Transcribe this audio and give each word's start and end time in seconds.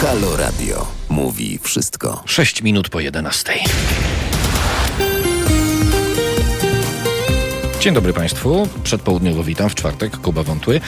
Halo 0.00 0.36
Radio 0.36 0.86
mówi 1.08 1.58
wszystko. 1.62 2.22
6 2.26 2.62
minut 2.62 2.88
po 2.88 3.00
11. 3.00 3.52
Dzień 7.80 7.94
dobry 7.94 8.12
Państwu. 8.12 8.68
Przedpołudniowo 8.82 9.44
witam 9.44 9.68
w 9.68 9.74
czwartek, 9.74 10.16
Kuba 10.16 10.42
Wątły. 10.42 10.80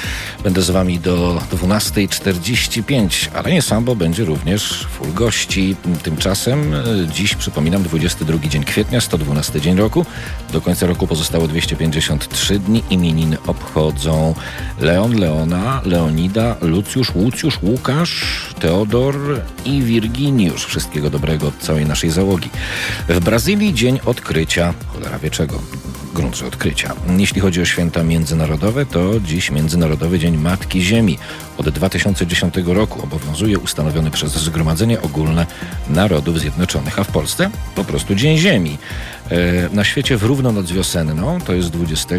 Będę 0.45 0.63
z 0.63 0.71
Wami 0.71 1.01
do 1.01 1.41
12.45, 1.53 3.29
ale 3.35 3.53
nie 3.53 3.63
sam, 3.63 3.85
bo 3.85 3.97
będzie 3.97 4.25
również 4.25 4.87
full 4.93 5.15
gości. 5.15 5.77
Tymczasem 6.03 6.75
e, 6.75 6.85
dziś, 7.15 7.35
przypominam, 7.35 7.83
22 7.83 8.39
dzień 8.49 8.65
kwietnia, 8.65 9.01
112 9.01 9.61
dzień 9.61 9.77
roku. 9.77 10.07
Do 10.53 10.61
końca 10.61 10.87
roku 10.87 11.07
pozostało 11.07 11.49
253 11.49 12.59
dni. 12.59 12.83
Imieniny 12.91 13.37
obchodzą 13.47 14.35
Leon, 14.81 15.21
Leona, 15.21 15.83
Leonida, 15.85 16.57
Lucjusz, 16.61 17.15
Łucjusz, 17.15 17.63
Łukasz, 17.63 18.47
Teodor 18.61 19.17
i 19.65 19.83
Wirginiusz. 19.83 20.65
Wszystkiego 20.65 21.11
dobrego 21.11 21.49
od 21.49 21.59
całej 21.59 21.87
naszej 21.87 22.11
załogi. 22.11 22.51
W 23.09 23.21
Brazylii 23.21 23.75
dzień 23.75 24.01
odkrycia, 24.05 24.75
cholera 24.93 25.19
wie 25.19 25.31
czego, 25.31 25.59
gruncie 26.13 26.47
odkrycia. 26.47 26.95
Jeśli 27.19 27.41
chodzi 27.41 27.63
o 27.63 27.65
święta 27.65 28.03
międzynarodowe, 28.03 28.87
to 28.87 29.21
dziś 29.21 29.51
Międzynarodowy 29.51 30.19
Dzień 30.19 30.37
Matki 30.37 30.83
Ziemi. 30.83 31.19
Od 31.59 31.69
2010 31.69 32.55
roku 32.67 33.03
obowiązuje 33.03 33.59
ustanowiony 33.59 34.11
przez 34.11 34.33
Zgromadzenie 34.33 35.03
Ogólne 35.03 35.47
Narodów 35.91 36.39
Zjednoczonych, 36.39 36.99
a 36.99 37.05
w 37.05 37.09
Polsce 37.09 37.51
po 37.75 37.85
prostu 37.85 38.15
Dzień 38.15 38.39
Ziemi. 38.39 38.79
E, 39.31 39.75
na 39.75 39.85
świecie 39.85 40.17
w 40.17 40.23
równo 40.23 40.53
noc 40.53 40.73
wiosenną 40.73 41.41
to 41.41 41.53
jest 41.53 41.71
20 41.71 42.15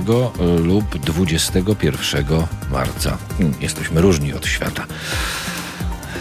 lub 0.63 0.97
21 0.97 2.25
marca. 2.71 3.17
Jesteśmy 3.61 4.01
różni 4.01 4.33
od 4.33 4.47
świata. 4.47 4.85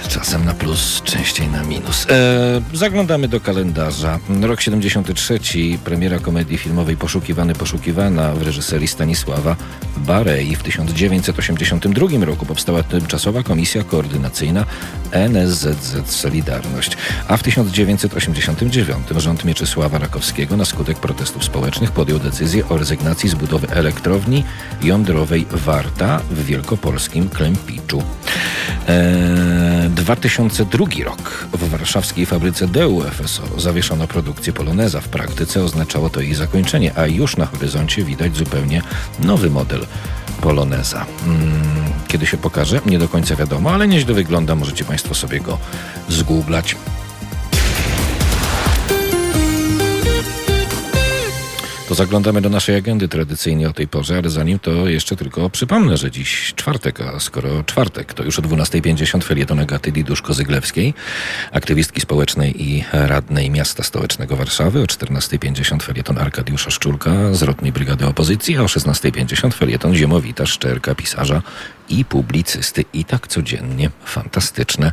Czasem 0.09 0.45
na 0.45 0.55
plus, 0.55 1.03
częściej 1.05 1.49
na 1.49 1.63
minus. 1.63 2.07
E, 2.11 2.77
zaglądamy 2.77 3.29
do 3.29 3.41
kalendarza. 3.41 4.19
Rok 4.43 4.61
73, 4.61 5.39
premiera 5.85 6.19
komedii 6.19 6.59
filmowej 6.59 6.97
Poszukiwany, 6.97 7.55
Poszukiwana 7.55 8.33
w 8.33 8.43
reżyserii 8.43 8.89
Stanisława 8.89 9.57
Barei. 9.97 10.57
W 10.57 10.63
1982 10.63 12.25
roku 12.25 12.47
powstała 12.47 12.83
tymczasowa 12.83 13.43
komisja 13.43 13.85
koordynacyjna 13.85 14.65
NSZZ 15.13 16.11
Solidarność. 16.11 16.97
A 17.29 17.37
w 17.37 17.43
1989 17.43 19.07
rząd 19.17 19.45
Mieczysława 19.45 19.99
Rakowskiego 19.99 20.57
na 20.57 20.65
skutek 20.65 20.99
protestów 20.99 21.45
społecznych 21.45 21.91
podjął 21.91 22.19
decyzję 22.19 22.69
o 22.69 22.79
rezygnacji 22.79 23.29
z 23.29 23.35
budowy 23.35 23.69
elektrowni 23.71 24.45
jądrowej 24.83 25.47
Warta 25.51 26.21
w 26.31 26.45
wielkopolskim 26.45 27.29
Klempiczu. 27.29 28.03
E, 28.89 29.91
2002 29.95 30.87
rok. 31.05 31.47
W 31.53 31.69
warszawskiej 31.69 32.27
fabryce 32.27 32.69
DEU 32.69 33.03
FSO 33.11 33.43
zawieszono 33.61 34.09
produkcję 34.09 34.53
Poloneza. 34.53 35.01
W 35.01 35.09
praktyce 35.09 35.65
oznaczało 35.65 36.11
to 36.11 36.21
jej 36.21 36.35
zakończenie, 36.35 36.93
a 36.99 37.07
już 37.07 37.37
na 37.37 37.47
horyzoncie 37.47 38.05
widać 38.05 38.37
zupełnie 38.37 38.83
nowy 39.21 39.51
model 39.51 39.87
Poloneza. 40.41 41.07
Hmm, 41.25 41.93
kiedy 42.09 42.27
się 42.27 42.37
pokaże? 42.37 42.81
Nie 42.87 42.99
do 42.99 43.09
końca 43.09 43.37
wiadomo, 43.37 43.71
ale 43.71 43.89
nieźle 43.89 44.15
wygląda. 44.15 44.55
Możecie 44.55 44.85
Państwo 44.85 45.15
sobie 45.15 45.41
go 45.41 45.59
zgooglać. 46.09 46.77
To 51.93 51.97
zaglądamy 51.97 52.41
do 52.41 52.49
naszej 52.49 52.77
agendy 52.77 53.09
tradycyjnie 53.09 53.69
o 53.69 53.73
tej 53.73 53.89
porze, 53.89 54.19
ale 54.19 54.31
zanim 54.31 54.59
to 54.59 54.89
jeszcze 54.89 55.17
tylko 55.17 55.51
przypomnę, 55.51 55.97
że 55.97 56.11
dziś 56.11 56.53
czwartek, 56.57 57.01
a 57.01 57.21
skoro 57.21 57.65
czwartek, 57.65 58.15
to 58.15 58.23
już 58.23 58.39
o 58.39 58.43
12.50 58.43 59.23
felieton 59.23 59.61
Agaty 59.61 59.93
Liduszko-Zyglewskiej, 59.93 60.95
aktywistki 61.53 62.01
społecznej 62.01 62.63
i 62.63 62.85
radnej 62.93 63.51
miasta 63.51 63.83
stołecznego 63.83 64.37
Warszawy, 64.37 64.83
o 64.83 64.85
14.50 64.85 65.83
felieton 65.83 66.19
Arkadiusza 66.19 66.71
Szczurka 66.71 67.35
z 67.35 67.43
Rotnej 67.43 67.73
Brygady 67.73 68.07
Opozycji, 68.07 68.57
a 68.57 68.63
o 68.63 68.67
16.50 68.67 69.53
felieton 69.53 69.95
Ziemowita 69.95 70.47
Szczerka, 70.47 70.95
pisarza 70.95 71.43
i 71.89 72.05
publicysty. 72.05 72.85
I 72.93 73.05
tak 73.05 73.29
codziennie 73.29 73.91
fantastyczne 74.05 74.93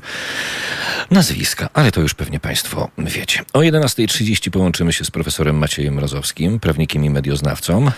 nazwiska, 1.11 1.69
ale 1.73 1.91
to 1.91 2.01
już 2.01 2.13
pewnie 2.13 2.39
Państwo 2.39 2.89
wiecie. 2.97 3.43
O 3.53 3.59
11.30 3.59 4.49
połączymy 4.49 4.93
się 4.93 5.05
z 5.05 5.11
profesorem 5.11 5.57
Maciejem 5.57 5.93
Mrozowskim, 5.93 6.59
prawnikiem 6.59 7.05
i 7.05 7.09
medioznawcą. 7.09 7.85
Yy, 7.85 7.91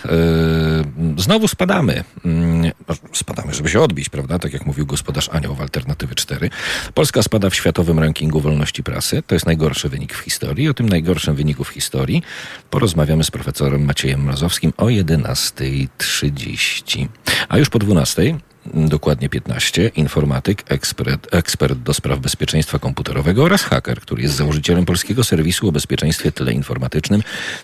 znowu 1.16 1.48
spadamy. 1.48 2.04
Yy, 2.24 2.72
spadamy, 3.12 3.54
żeby 3.54 3.68
się 3.68 3.80
odbić, 3.80 4.08
prawda? 4.08 4.38
Tak 4.38 4.52
jak 4.52 4.66
mówił 4.66 4.86
gospodarz 4.86 5.28
Anioł 5.28 5.54
w 5.54 5.60
Alternatywy 5.60 6.14
4. 6.14 6.50
Polska 6.94 7.22
spada 7.22 7.50
w 7.50 7.54
światowym 7.54 7.98
rankingu 7.98 8.40
wolności 8.40 8.82
prasy. 8.82 9.22
To 9.26 9.34
jest 9.34 9.46
najgorszy 9.46 9.88
wynik 9.88 10.14
w 10.14 10.18
historii. 10.18 10.68
O 10.68 10.74
tym 10.74 10.88
najgorszym 10.88 11.34
wyniku 11.34 11.64
w 11.64 11.68
historii 11.68 12.22
porozmawiamy 12.70 13.24
z 13.24 13.30
profesorem 13.30 13.84
Maciejem 13.84 14.24
Mrozowskim 14.24 14.72
o 14.76 14.86
11.30. 14.86 17.08
A 17.48 17.58
już 17.58 17.68
po 17.68 17.78
12.00 17.78 18.51
dokładnie 18.66 19.28
15, 19.28 19.88
informatyk, 19.88 20.64
ekspert, 20.68 21.34
ekspert 21.34 21.78
do 21.78 21.94
spraw 21.94 22.18
bezpieczeństwa 22.18 22.78
komputerowego 22.78 23.44
oraz 23.44 23.62
haker, 23.62 24.00
który 24.00 24.22
jest 24.22 24.34
założycielem 24.34 24.84
polskiego 24.84 25.24
serwisu 25.24 25.68
o 25.68 25.72
bezpieczeństwie 25.72 26.32
teleinformatycznym 26.32 27.22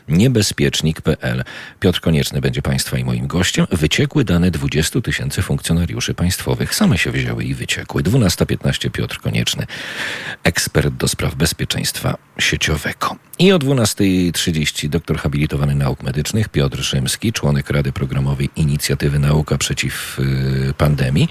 niebezpiecznik.pl. 0.09 1.45
Piotr 1.81 2.01
Konieczny 2.01 2.41
będzie 2.41 2.63
Państwa 2.63 2.99
i 2.99 3.05
moim 3.05 3.27
gościem. 3.27 3.67
Wyciekły 3.71 4.25
dane 4.25 4.51
20 4.51 5.01
tysięcy 5.01 5.43
funkcjonariuszy 5.43 6.15
państwowych. 6.15 6.75
Same 6.75 6.99
się 6.99 7.11
wzięły 7.11 7.45
i 7.45 7.55
wyciekły. 7.55 8.03
12.15 8.03 8.91
Piotr 8.91 9.21
Konieczny, 9.21 9.67
ekspert 10.45 10.95
do 10.95 11.09
spraw 11.09 11.35
bezpieczeństwa 11.35 12.19
sieciowego. 12.39 13.17
I 13.39 13.53
o 13.53 13.59
12.30 13.59 14.89
doktor 14.89 15.19
habilitowany 15.19 15.75
nauk 15.75 16.03
medycznych 16.03 16.49
Piotr 16.49 16.79
Rzymski, 16.79 17.33
członek 17.33 17.71
Rady 17.71 17.93
Programowej 17.93 18.51
Inicjatywy 18.57 19.19
Nauka 19.19 19.59
przeciw 19.59 20.19
y, 20.19 20.75
pandemii. 20.88 21.28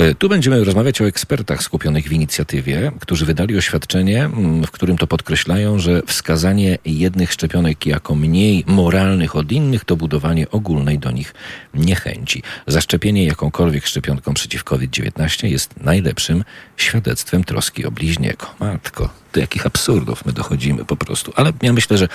Y, 0.00 0.14
tu 0.14 0.28
będziemy 0.28 0.64
rozmawiać 0.64 1.00
o 1.00 1.06
ekspertach 1.06 1.62
skupionych 1.62 2.08
w 2.08 2.12
inicjatywie, 2.12 2.92
którzy 3.00 3.26
wydali 3.26 3.56
oświadczenie, 3.58 4.24
mm, 4.24 4.64
w 4.64 4.70
którym 4.70 4.98
to 4.98 5.06
podkreślają, 5.06 5.78
że 5.78 6.02
wskazanie 6.06 6.78
jednych 6.84 7.32
szczepionek 7.32 7.86
jako 7.86 8.14
mniej 8.14 8.64
moralnych 8.66 9.36
od 9.36 9.52
innych 9.52 9.84
to 9.84 9.96
budowanie 9.96 10.50
ogólnej 10.50 10.98
do 10.98 11.10
nich 11.10 11.34
niechęci. 11.74 12.42
Zaszczepienie 12.66 13.24
jakąkolwiek 13.24 13.86
szczepionką 13.86 14.34
przeciw 14.34 14.64
COVID-19 14.64 15.46
jest 15.46 15.80
najlepszym 15.80 16.44
świadectwem 16.76 17.44
troski 17.44 17.84
o 17.84 17.90
bliźniego. 17.90 18.46
Matko, 18.60 19.21
do 19.32 19.40
jakich 19.40 19.66
absurdów 19.66 20.24
my 20.24 20.32
dochodzimy 20.32 20.84
po 20.84 20.96
prostu. 20.96 21.32
Ale 21.36 21.52
ja 21.62 21.72
myślę, 21.72 21.98
że 21.98 22.08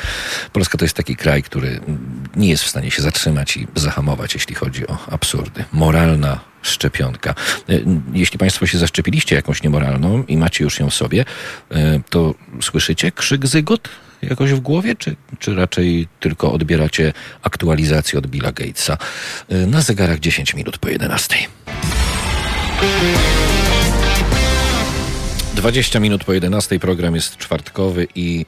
Polska 0.54 0.78
to 0.78 0.86
jest 0.86 0.96
taki 0.96 1.16
kraj, 1.16 1.44
który 1.44 1.82
nie 2.36 2.50
jest 2.50 2.64
w 2.64 2.68
stanie 2.68 2.92
się 2.92 3.02
zatrzymać 3.02 3.58
i 3.58 3.68
zahamować, 3.76 4.34
jeśli 4.34 4.56
chodzi 4.56 4.88
o 4.88 4.98
absurdy. 5.12 5.66
Moralna 5.72 6.40
szczepionka. 6.62 7.36
Jeśli 8.14 8.40
Państwo 8.40 8.68
się 8.68 8.78
zaszczepiliście 8.78 9.36
jakąś 9.36 9.64
niemoralną 9.64 10.24
i 10.24 10.38
macie 10.38 10.64
już 10.64 10.80
ją 10.80 10.90
w 10.90 10.94
sobie, 10.94 11.26
to 12.10 12.36
słyszycie 12.62 13.12
krzyk 13.12 13.48
zygot 13.48 13.90
jakoś 14.22 14.54
w 14.54 14.60
głowie, 14.60 14.96
czy, 14.96 15.16
czy 15.40 15.56
raczej 15.56 16.08
tylko 16.20 16.54
odbieracie 16.54 17.14
aktualizację 17.42 18.20
od 18.20 18.28
Billa 18.28 18.52
Gatesa? 18.52 18.98
Na 19.50 19.82
zegarach 19.82 20.20
10 20.20 20.54
minut 20.54 20.78
po 20.78 20.90
11. 20.90 21.36
20 25.58 26.00
minut 26.00 26.24
po 26.24 26.34
11 26.34 26.80
program 26.80 27.16
jest 27.16 27.38
czwartkowy 27.38 28.08
i 28.16 28.46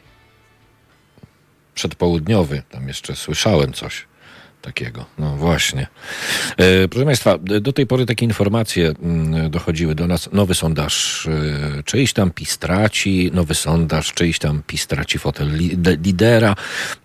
przedpołudniowy. 1.74 2.64
Tam 2.70 2.88
jeszcze 2.88 3.16
słyszałem 3.16 3.74
coś 3.74 4.09
takiego. 4.70 5.06
No 5.18 5.36
właśnie. 5.36 5.88
E, 6.58 6.88
proszę 6.88 7.06
Państwa, 7.06 7.38
do 7.38 7.74
tej 7.74 7.88
pory 7.88 8.06
takie 8.06 8.26
informacje 8.26 8.94
mm, 9.04 9.52
dochodziły 9.52 9.96
do 9.96 10.08
nas. 10.08 10.30
Nowy 10.34 10.56
sondaż, 10.56 11.28
e, 11.28 11.84
czyjś 11.84 12.14
tam 12.14 12.32
PiS 12.32 12.58
traci, 12.58 13.32
nowy 13.34 13.56
sondaż, 13.56 14.14
czyjś 14.14 14.40
tam 14.40 14.62
PiS 14.68 14.88
traci 14.88 15.20
fotel 15.20 15.58
li, 15.58 15.78
lidera. 16.04 16.56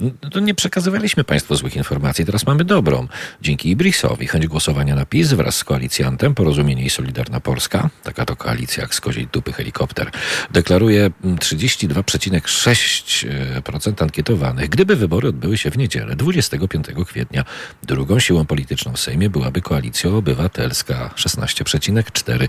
No, 0.01 0.11
to 0.31 0.41
nie 0.41 0.55
przekazywaliśmy 0.55 1.25
Państwu 1.25 1.57
złych 1.57 1.77
informacji, 1.77 2.25
teraz 2.25 2.47
mamy 2.47 2.65
dobrą. 2.65 3.09
Dzięki 3.43 3.71
Ibrisowi 3.71 4.27
chęć 4.27 4.47
głosowania 4.47 4.95
na 4.95 5.07
PiS 5.07 5.33
wraz 5.33 5.57
z 5.57 5.65
koalicjantem 5.65 6.35
Porozumienie 6.35 6.85
i 6.85 6.91
Solidarna 6.91 7.41
Polska, 7.41 7.91
taka 8.03 8.25
to 8.25 8.37
koalicja 8.37 8.83
jak 8.83 8.95
z 8.95 9.01
koziej 9.01 9.29
dupy 9.33 9.53
helikopter, 9.53 10.11
deklaruje 10.51 11.11
32,6% 11.25 14.03
ankietowanych. 14.03 14.69
Gdyby 14.69 14.97
wybory 14.97 15.29
odbyły 15.29 15.59
się 15.59 15.71
w 15.71 15.79
niedzielę, 15.79 16.17
25 16.17 16.87
kwietnia, 17.07 17.45
Drugą 17.83 18.19
siłą 18.19 18.45
polityczną 18.45 18.93
w 18.93 19.01
Sejmie 19.01 19.31
byłaby 19.31 19.61
koalicja 19.61 20.11
obywatelska 20.11 21.11
16,4%. 21.17 22.49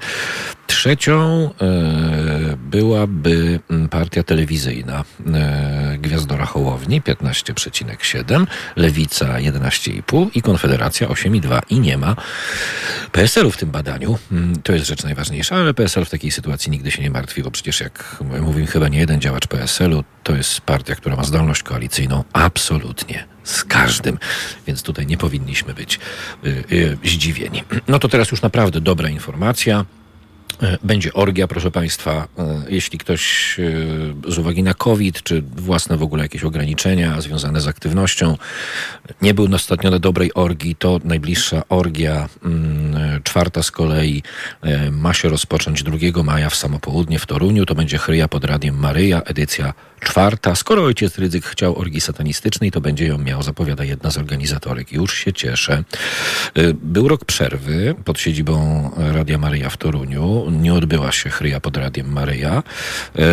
Trzecią 0.67 1.49
byłaby 2.57 3.59
partia 3.89 4.23
telewizyjna 4.23 5.03
Gwiazdora 5.97 6.45
Hołowni 6.45 7.01
15,7, 7.01 8.47
Lewica 8.75 9.25
11,5 9.25 10.27
i 10.33 10.41
Konfederacja 10.41 11.07
8,2 11.07 11.61
i 11.69 11.79
nie 11.79 11.97
ma 11.97 12.15
PSL-u 13.11 13.51
w 13.51 13.57
tym 13.57 13.71
badaniu. 13.71 14.17
Mm, 14.31 14.61
to 14.61 14.73
jest 14.73 14.85
rzecz 14.85 15.03
najważniejsza, 15.03 15.55
ale 15.55 15.73
PSL 15.73 16.05
w 16.05 16.09
takiej 16.09 16.31
sytuacji 16.31 16.71
nigdy 16.71 16.91
się 16.91 17.01
nie 17.01 17.09
martwi, 17.09 17.43
bo 17.43 17.51
przecież 17.51 17.79
jak 17.79 18.17
mówimy 18.41 18.67
chyba 18.67 18.87
nie 18.87 18.99
jeden 18.99 19.21
działacz 19.21 19.47
PSL-u, 19.47 20.03
to 20.25 20.35
jest 20.35 20.61
partia, 20.61 20.95
która 20.95 21.15
ma 21.15 21.23
zdolność 21.23 21.63
koalicyjną 21.63 22.23
absolutnie 22.33 23.27
z 23.43 23.63
każdym, 23.63 24.19
więc 24.67 24.83
tutaj 24.83 25.05
nie 25.07 25.17
powinniśmy 25.17 25.73
być 25.73 25.99
y, 26.45 26.63
y, 26.71 26.97
zdziwieni. 27.03 27.63
No 27.87 27.99
to 27.99 28.07
teraz 28.07 28.31
już 28.31 28.41
naprawdę 28.41 28.81
dobra 28.81 29.09
informacja. 29.09 29.85
E, 30.61 30.77
będzie 30.83 31.13
orgia, 31.13 31.47
proszę 31.47 31.71
Państwa. 31.71 32.27
Jeśli 32.69 32.99
ktoś 32.99 33.55
z 34.27 34.37
uwagi 34.37 34.63
na 34.63 34.73
COVID, 34.73 35.23
czy 35.23 35.41
własne 35.41 35.97
w 35.97 36.03
ogóle 36.03 36.23
jakieś 36.23 36.43
ograniczenia 36.43 37.21
związane 37.21 37.61
z 37.61 37.67
aktywnością 37.67 38.37
nie 39.21 39.33
był 39.33 39.47
ostatnio 39.55 39.91
na 39.91 39.99
dobrej 39.99 40.33
orgii, 40.33 40.75
to 40.75 40.99
najbliższa 41.03 41.63
orgia, 41.69 42.29
mm, 42.45 43.23
czwarta 43.23 43.63
z 43.63 43.71
kolei, 43.71 44.23
ma 44.91 45.13
się 45.13 45.29
rozpocząć 45.29 45.83
2 45.83 46.23
maja 46.23 46.49
w 46.49 46.55
samopołudnie 46.55 47.19
w 47.19 47.25
Toruniu. 47.25 47.65
To 47.65 47.75
będzie 47.75 47.97
chryja 47.97 48.27
pod 48.27 48.45
Radiem 48.45 48.79
Maryja, 48.79 49.21
edycja 49.21 49.73
czwarta. 49.99 50.55
Skoro 50.55 50.83
ojciec 50.83 51.17
Rydzyk 51.17 51.45
chciał 51.45 51.79
orgii 51.79 52.01
satanistycznej, 52.01 52.71
to 52.71 52.81
będzie 52.81 53.07
ją 53.07 53.17
miał, 53.17 53.43
zapowiada 53.43 53.83
jedna 53.83 54.11
z 54.11 54.17
organizatorek. 54.17 54.91
Już 54.91 55.13
się 55.17 55.33
cieszę. 55.33 55.83
Był 56.73 57.07
rok 57.07 57.25
przerwy 57.25 57.95
pod 58.05 58.19
siedzibą 58.19 58.91
Radia 58.97 59.37
Maryja 59.37 59.69
w 59.69 59.77
Toruniu 59.77 60.45
nie 60.51 60.73
odbyła 60.73 61.11
się 61.11 61.29
chryja 61.29 61.59
pod 61.59 61.77
Radiem 61.77 62.11
Maryja. 62.11 62.63
E, 63.15 63.23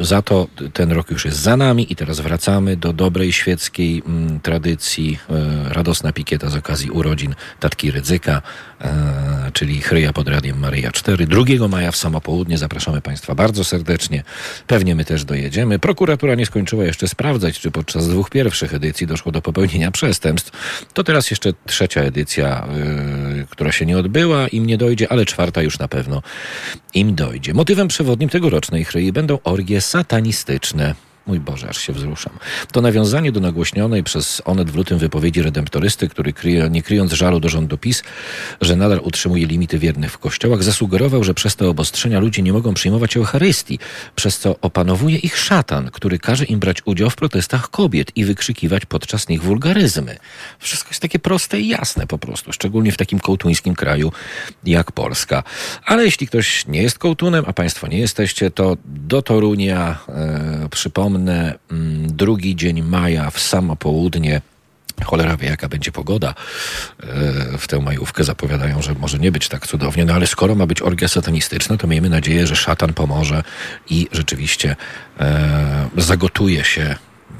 za 0.00 0.22
to 0.22 0.48
ten 0.72 0.92
rok 0.92 1.10
już 1.10 1.24
jest 1.24 1.38
za 1.38 1.56
nami 1.56 1.92
i 1.92 1.96
teraz 1.96 2.20
wracamy 2.20 2.76
do 2.76 2.92
dobrej 2.92 3.32
świeckiej 3.32 4.02
mm, 4.06 4.40
tradycji. 4.40 5.18
E, 5.30 5.74
radosna 5.74 6.12
pikieta 6.12 6.50
z 6.50 6.56
okazji 6.56 6.90
urodzin 6.90 7.34
Tatki 7.60 7.90
Rydzyka, 7.90 8.42
czyli 9.52 9.80
chryja 9.80 10.12
pod 10.12 10.28
Radiem 10.28 10.58
Maryja 10.58 10.92
4. 10.92 11.26
2 11.26 11.68
maja 11.68 11.90
w 11.90 11.96
samo 11.96 12.20
południe 12.20 12.58
zapraszamy 12.58 13.00
Państwa 13.00 13.34
bardzo 13.34 13.64
serdecznie. 13.64 14.22
Pewnie 14.66 14.94
my 14.94 15.04
też 15.04 15.24
dojedziemy. 15.24 15.71
Prokuratura 15.78 16.34
nie 16.34 16.46
skończyła 16.46 16.84
jeszcze 16.84 17.08
sprawdzać, 17.08 17.60
czy 17.60 17.70
podczas 17.70 18.08
dwóch 18.08 18.30
pierwszych 18.30 18.74
edycji 18.74 19.06
doszło 19.06 19.32
do 19.32 19.42
popełnienia 19.42 19.90
przestępstw. 19.90 20.84
To 20.92 21.04
teraz 21.04 21.30
jeszcze 21.30 21.52
trzecia 21.66 22.00
edycja, 22.00 22.68
która 23.50 23.72
się 23.72 23.86
nie 23.86 23.98
odbyła, 23.98 24.48
im 24.48 24.66
nie 24.66 24.78
dojdzie, 24.78 25.12
ale 25.12 25.26
czwarta 25.26 25.62
już 25.62 25.78
na 25.78 25.88
pewno 25.88 26.22
im 26.94 27.14
dojdzie. 27.14 27.54
Motywem 27.54 27.88
przewodnim 27.88 28.28
tegorocznej 28.28 28.84
chryi 28.84 29.12
będą 29.12 29.38
orgie 29.44 29.80
satanistyczne. 29.80 30.94
Mój 31.26 31.40
Boże, 31.40 31.68
aż 31.68 31.78
się 31.78 31.92
wzruszam. 31.92 32.32
To 32.72 32.80
nawiązanie 32.80 33.32
do 33.32 33.40
nagłośnionej 33.40 34.02
przez 34.04 34.42
Onet 34.44 34.70
w 34.70 34.76
lutym 34.76 34.98
wypowiedzi 34.98 35.42
redemptorysty, 35.42 36.08
który 36.08 36.32
kryje, 36.32 36.70
nie 36.70 36.82
kryjąc 36.82 37.12
żalu 37.12 37.40
do 37.40 37.48
rządu 37.48 37.78
PiS, 37.78 38.02
że 38.60 38.76
nadal 38.76 39.00
utrzymuje 39.02 39.46
limity 39.46 39.78
wiernych 39.78 40.12
w 40.12 40.18
kościołach, 40.18 40.62
zasugerował, 40.62 41.24
że 41.24 41.34
przez 41.34 41.56
te 41.56 41.68
obostrzenia 41.68 42.20
ludzie 42.20 42.42
nie 42.42 42.52
mogą 42.52 42.74
przyjmować 42.74 43.16
Eucharystii, 43.16 43.78
przez 44.14 44.38
co 44.38 44.56
opanowuje 44.60 45.16
ich 45.16 45.38
szatan, 45.38 45.90
który 45.90 46.18
każe 46.18 46.44
im 46.44 46.58
brać 46.58 46.78
udział 46.84 47.10
w 47.10 47.16
protestach 47.16 47.70
kobiet 47.70 48.16
i 48.16 48.24
wykrzykiwać 48.24 48.86
podczas 48.86 49.28
nich 49.28 49.42
wulgaryzmy. 49.42 50.16
Wszystko 50.58 50.90
jest 50.90 51.02
takie 51.02 51.18
proste 51.18 51.60
i 51.60 51.68
jasne 51.68 52.06
po 52.06 52.18
prostu, 52.18 52.52
szczególnie 52.52 52.92
w 52.92 52.96
takim 52.96 53.20
kołtuńskim 53.20 53.74
kraju 53.74 54.12
jak 54.64 54.92
Polska. 54.92 55.42
Ale 55.86 56.04
jeśli 56.04 56.26
ktoś 56.26 56.66
nie 56.66 56.82
jest 56.82 56.98
kołtunem, 56.98 57.44
a 57.46 57.52
państwo 57.52 57.86
nie 57.86 57.98
jesteście, 57.98 58.50
to 58.50 58.76
do 58.84 59.22
Torunia 59.22 59.98
e, 60.08 60.68
przypomnę, 60.70 61.11
Przypomnę, 61.12 61.54
mm, 61.70 62.16
drugi 62.16 62.56
dzień 62.56 62.82
maja 62.82 63.30
w 63.30 63.40
samo 63.40 63.76
południe 63.76 64.40
Cholera 65.04 65.36
wie, 65.36 65.48
jaka 65.48 65.68
będzie 65.68 65.92
pogoda 65.92 66.28
e, 66.28 66.34
w 67.58 67.68
tę 67.68 67.80
majówkę. 67.80 68.24
Zapowiadają, 68.24 68.82
że 68.82 68.94
może 68.94 69.18
nie 69.18 69.32
być 69.32 69.48
tak 69.48 69.66
cudownie, 69.66 70.04
no 70.04 70.14
ale 70.14 70.26
skoro 70.26 70.54
ma 70.54 70.66
być 70.66 70.82
orgia 70.82 71.08
satanistyczna, 71.08 71.76
to 71.76 71.86
miejmy 71.86 72.08
nadzieję, 72.08 72.46
że 72.46 72.56
szatan 72.56 72.94
pomoże 72.94 73.42
i 73.90 74.08
rzeczywiście 74.12 74.76
e, 75.20 75.88
zagotuje 75.96 76.64
się 76.64 76.96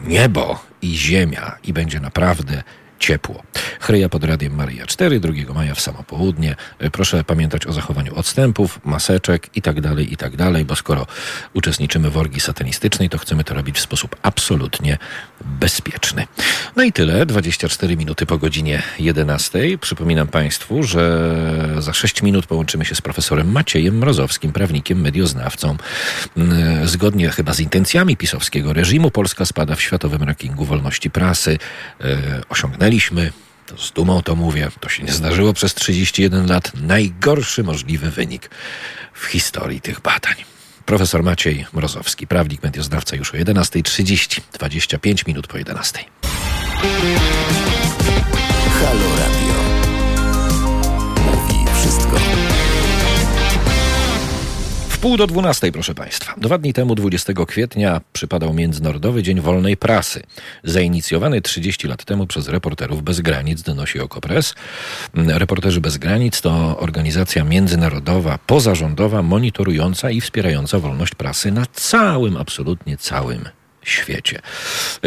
niebo 0.06 0.64
i 0.82 0.96
ziemia 0.96 1.56
i 1.64 1.72
będzie 1.72 2.00
naprawdę 2.00 2.62
ciepło. 3.02 3.42
Chryja 3.80 4.08
pod 4.08 4.24
Radiem 4.24 4.54
Maria 4.54 4.86
4, 4.86 5.20
2 5.20 5.54
maja 5.54 5.74
w 5.74 5.80
samo 5.80 6.02
południe. 6.02 6.56
E, 6.78 6.90
proszę 6.90 7.24
pamiętać 7.24 7.66
o 7.66 7.72
zachowaniu 7.72 8.14
odstępów, 8.14 8.80
maseczek 8.84 9.50
i 9.54 9.62
tak 9.62 9.80
dalej, 9.80 10.12
i 10.12 10.16
tak 10.16 10.32
bo 10.64 10.76
skoro 10.76 11.06
uczestniczymy 11.54 12.10
w 12.10 12.16
orgii 12.16 12.40
satanistycznej, 12.40 13.08
to 13.08 13.18
chcemy 13.18 13.44
to 13.44 13.54
robić 13.54 13.76
w 13.76 13.80
sposób 13.80 14.16
absolutnie 14.22 14.98
bezpieczny. 15.44 16.26
No 16.76 16.82
i 16.82 16.92
tyle, 16.92 17.26
24 17.26 17.96
minuty 17.96 18.26
po 18.26 18.38
godzinie 18.38 18.82
11. 18.98 19.78
Przypominam 19.80 20.28
Państwu, 20.28 20.82
że 20.82 21.02
za 21.78 21.92
6 21.92 22.22
minut 22.22 22.46
połączymy 22.46 22.84
się 22.84 22.94
z 22.94 23.00
profesorem 23.00 23.52
Maciejem 23.52 23.98
Mrozowskim, 23.98 24.52
prawnikiem, 24.52 25.00
medioznawcą. 25.00 25.76
Mm, 26.36 26.88
zgodnie 26.88 27.30
chyba 27.30 27.54
z 27.54 27.60
intencjami 27.60 28.16
pisowskiego 28.16 28.72
reżimu, 28.72 29.10
Polska 29.10 29.44
spada 29.44 29.74
w 29.74 29.80
światowym 29.80 30.22
rankingu 30.22 30.64
wolności 30.64 31.10
prasy. 31.10 31.58
E, 32.00 32.16
osiągnęli 32.48 32.91
osiągnęliśmy, 32.92 33.32
z 33.78 33.92
dumą 33.92 34.22
to 34.22 34.36
mówię, 34.36 34.68
to 34.80 34.88
się 34.88 35.02
nie 35.02 35.12
zdarzyło 35.12 35.52
przez 35.52 35.74
31 35.74 36.46
lat, 36.46 36.72
najgorszy 36.74 37.62
możliwy 37.62 38.10
wynik 38.10 38.50
w 39.14 39.24
historii 39.24 39.80
tych 39.80 40.00
badań. 40.00 40.34
Profesor 40.86 41.22
Maciej 41.22 41.66
Mrozowski, 41.72 42.26
prawnik, 42.26 42.62
medioznawca 42.62 43.16
już 43.16 43.34
o 43.34 43.36
11.30, 43.36 44.40
25 44.52 45.26
minut 45.26 45.46
po 45.46 45.58
11. 45.58 46.04
Halo 48.80 49.16
Radio. 49.18 49.61
Pół 55.02 55.16
do 55.16 55.26
dwunastej, 55.26 55.72
proszę 55.72 55.94
Państwa. 55.94 56.34
Dwa 56.36 56.58
dni 56.58 56.72
temu, 56.72 56.94
20 56.94 57.32
kwietnia, 57.46 58.00
przypadał 58.12 58.54
Międzynarodowy 58.54 59.22
Dzień 59.22 59.40
Wolnej 59.40 59.76
Prasy. 59.76 60.22
Zainicjowany 60.64 61.40
30 61.40 61.88
lat 61.88 62.04
temu 62.04 62.26
przez 62.26 62.48
Reporterów 62.48 63.02
Bez 63.02 63.20
Granic, 63.20 63.62
donosi 63.62 64.00
Okopres. 64.00 64.54
Reporterzy 65.14 65.80
Bez 65.80 65.98
Granic 65.98 66.40
to 66.40 66.78
organizacja 66.78 67.44
międzynarodowa, 67.44 68.38
pozarządowa, 68.46 69.22
monitorująca 69.22 70.10
i 70.10 70.20
wspierająca 70.20 70.78
wolność 70.78 71.14
prasy 71.14 71.52
na 71.52 71.66
całym, 71.66 72.36
absolutnie 72.36 72.96
całym 72.96 73.48
świecie. 73.84 74.40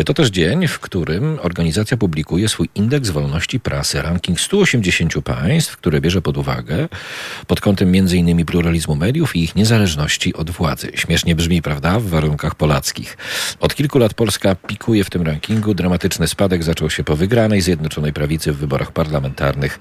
To 0.06 0.13
też 0.13 0.30
dzień, 0.30 0.68
w 0.68 0.80
którym 0.80 1.39
organizacja 1.42 1.98
publikuje 1.98 2.50
swój 2.50 2.69
indeks 2.75 3.10
wolności 3.10 3.60
prasy, 3.60 4.01
ranking 4.01 4.42
180 4.42 5.13
państw, 5.24 5.77
które 5.77 6.01
bierze 6.01 6.22
pod 6.22 6.38
uwagę 6.38 6.88
pod 7.48 7.62
kątem 7.62 7.92
m.in. 7.95 8.45
pluralizmu 8.45 8.95
mediów 8.95 9.36
i 9.36 9.44
ich 9.44 9.56
niezależności 9.56 10.33
od 10.33 10.52
władzy. 10.52 10.92
Śmiesznie 10.95 11.35
brzmi, 11.35 11.61
prawda, 11.61 11.99
w 11.99 12.06
warunkach 12.06 12.56
polackich. 12.56 13.18
Od 13.59 13.76
kilku 13.76 13.99
lat 13.99 14.14
Polska 14.14 14.56
pikuje 14.56 15.04
w 15.04 15.09
tym 15.09 15.21
rankingu. 15.21 15.73
Dramatyczny 15.73 16.28
spadek 16.28 16.64
zaczął 16.64 16.90
się 16.90 17.04
po 17.04 17.16
wygranej 17.16 17.61
Zjednoczonej 17.61 18.14
Prawicy 18.14 18.52
w 18.52 18.57
wyborach 18.57 18.92
parlamentarnych 18.92 19.80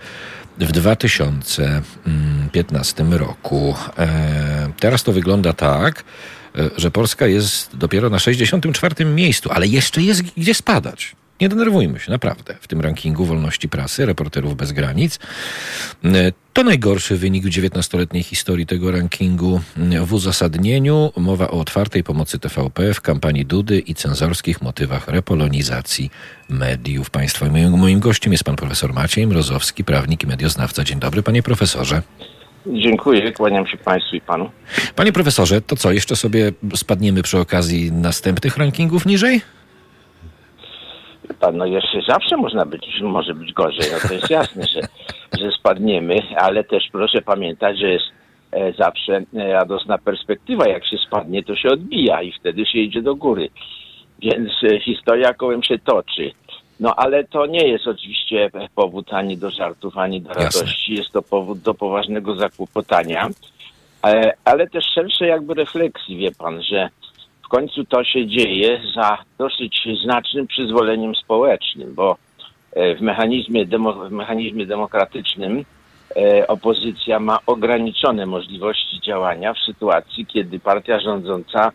w 0.58 0.72
2015 0.72 3.04
roku. 3.10 3.74
E, 3.98 4.72
teraz 4.80 5.02
to 5.02 5.12
wygląda 5.12 5.52
tak, 5.52 6.04
że 6.76 6.90
Polska 6.90 7.26
jest 7.26 7.76
dopiero 7.76 8.10
na 8.10 8.18
64. 8.18 9.04
miejscu, 9.04 9.50
ale 9.52 9.66
jeszcze 9.66 10.02
jest 10.02 10.22
gdzie 10.36 10.54
spadać. 10.54 11.16
Nie 11.40 11.48
denerwujmy 11.48 12.00
się, 12.00 12.10
naprawdę. 12.10 12.56
W 12.60 12.68
tym 12.68 12.80
rankingu 12.80 13.24
wolności 13.24 13.68
prasy, 13.68 14.06
reporterów 14.06 14.56
bez 14.56 14.72
granic. 14.72 15.18
E, 16.04 16.32
to 16.52 16.64
najgorszy 16.64 17.16
wynik 17.16 17.44
w 17.44 17.46
XIX-letniej 17.46 18.22
historii 18.22 18.66
tego 18.66 18.92
rankingu. 18.92 19.60
W 20.04 20.12
uzasadnieniu 20.12 21.12
mowa 21.16 21.48
o 21.48 21.60
otwartej 21.60 22.04
pomocy 22.04 22.38
TVP 22.38 22.94
w 22.94 23.00
kampanii 23.00 23.46
Dudy 23.46 23.78
i 23.78 23.94
cenzorskich 23.94 24.62
motywach 24.62 25.08
repolonizacji 25.08 26.10
mediów. 26.48 27.10
Państwa 27.10 27.48
moim, 27.48 27.78
moim 27.78 28.00
gościem 28.00 28.32
jest 28.32 28.44
pan 28.44 28.56
profesor 28.56 28.92
Maciej 28.92 29.26
Mrozowski, 29.26 29.84
prawnik 29.84 30.22
i 30.22 30.26
medioznawca. 30.26 30.84
Dzień 30.84 31.00
dobry, 31.00 31.22
panie 31.22 31.42
profesorze. 31.42 32.02
Dziękuję, 32.66 33.32
kłaniam 33.32 33.66
się 33.66 33.76
Państwu 33.76 34.16
i 34.16 34.20
Panu. 34.20 34.50
Panie 34.96 35.12
profesorze, 35.12 35.60
to 35.60 35.76
co, 35.76 35.92
jeszcze 35.92 36.16
sobie 36.16 36.52
spadniemy 36.74 37.22
przy 37.22 37.38
okazji 37.38 37.92
następnych 37.92 38.56
rankingów 38.56 39.06
niżej? 39.06 39.40
Pan, 41.40 41.56
no 41.56 41.66
jeszcze 41.66 42.00
zawsze 42.08 42.36
można 42.36 42.66
być, 42.66 43.00
może 43.02 43.34
być 43.34 43.52
gorzej, 43.52 43.86
no 43.92 44.08
to 44.08 44.14
jest 44.14 44.30
jasne, 44.30 44.62
że, 44.74 44.80
że 45.40 45.50
spadniemy, 45.50 46.16
ale 46.36 46.64
też 46.64 46.84
proszę 46.92 47.22
pamiętać, 47.22 47.78
że 47.78 47.88
jest 47.88 48.04
e, 48.52 48.72
zawsze 48.72 49.16
e, 49.16 49.52
radosna 49.52 49.98
perspektywa. 49.98 50.68
Jak 50.68 50.86
się 50.86 50.96
spadnie, 50.98 51.42
to 51.42 51.56
się 51.56 51.68
odbija 51.68 52.22
i 52.22 52.32
wtedy 52.32 52.66
się 52.66 52.78
idzie 52.78 53.02
do 53.02 53.14
góry. 53.14 53.48
Więc 54.22 54.50
e, 54.62 54.80
historia 54.80 55.34
kołem 55.34 55.62
się 55.62 55.78
toczy. 55.78 56.30
No 56.80 56.94
ale 56.94 57.24
to 57.24 57.46
nie 57.46 57.68
jest 57.68 57.86
oczywiście 57.86 58.50
powód 58.74 59.12
ani 59.12 59.36
do 59.36 59.50
żartów, 59.50 59.98
ani 59.98 60.20
do 60.20 60.32
radości. 60.32 60.92
Jasne. 60.92 60.94
Jest 60.94 61.10
to 61.10 61.22
powód 61.22 61.58
do 61.58 61.74
poważnego 61.74 62.36
zakłopotania. 62.36 63.28
ale, 64.02 64.32
ale 64.44 64.66
też 64.66 64.84
szersze 64.94 65.26
jakby 65.26 65.54
refleksji, 65.54 66.16
wie 66.16 66.32
pan, 66.32 66.62
że 66.62 66.88
w 67.44 67.48
końcu 67.48 67.84
to 67.84 68.04
się 68.04 68.26
dzieje 68.26 68.80
za 68.94 69.18
dosyć 69.38 69.88
znacznym 70.04 70.46
przyzwoleniem 70.46 71.14
społecznym, 71.14 71.94
bo 71.94 72.16
w 72.76 73.00
mechanizmie, 73.00 73.66
demo, 73.66 73.92
w 73.92 74.10
mechanizmie 74.10 74.66
demokratycznym 74.66 75.64
e, 76.16 76.46
opozycja 76.46 77.20
ma 77.20 77.38
ograniczone 77.46 78.26
możliwości 78.26 79.00
działania 79.00 79.54
w 79.54 79.58
sytuacji, 79.58 80.26
kiedy 80.26 80.60
partia 80.60 81.00
rządząca 81.00 81.72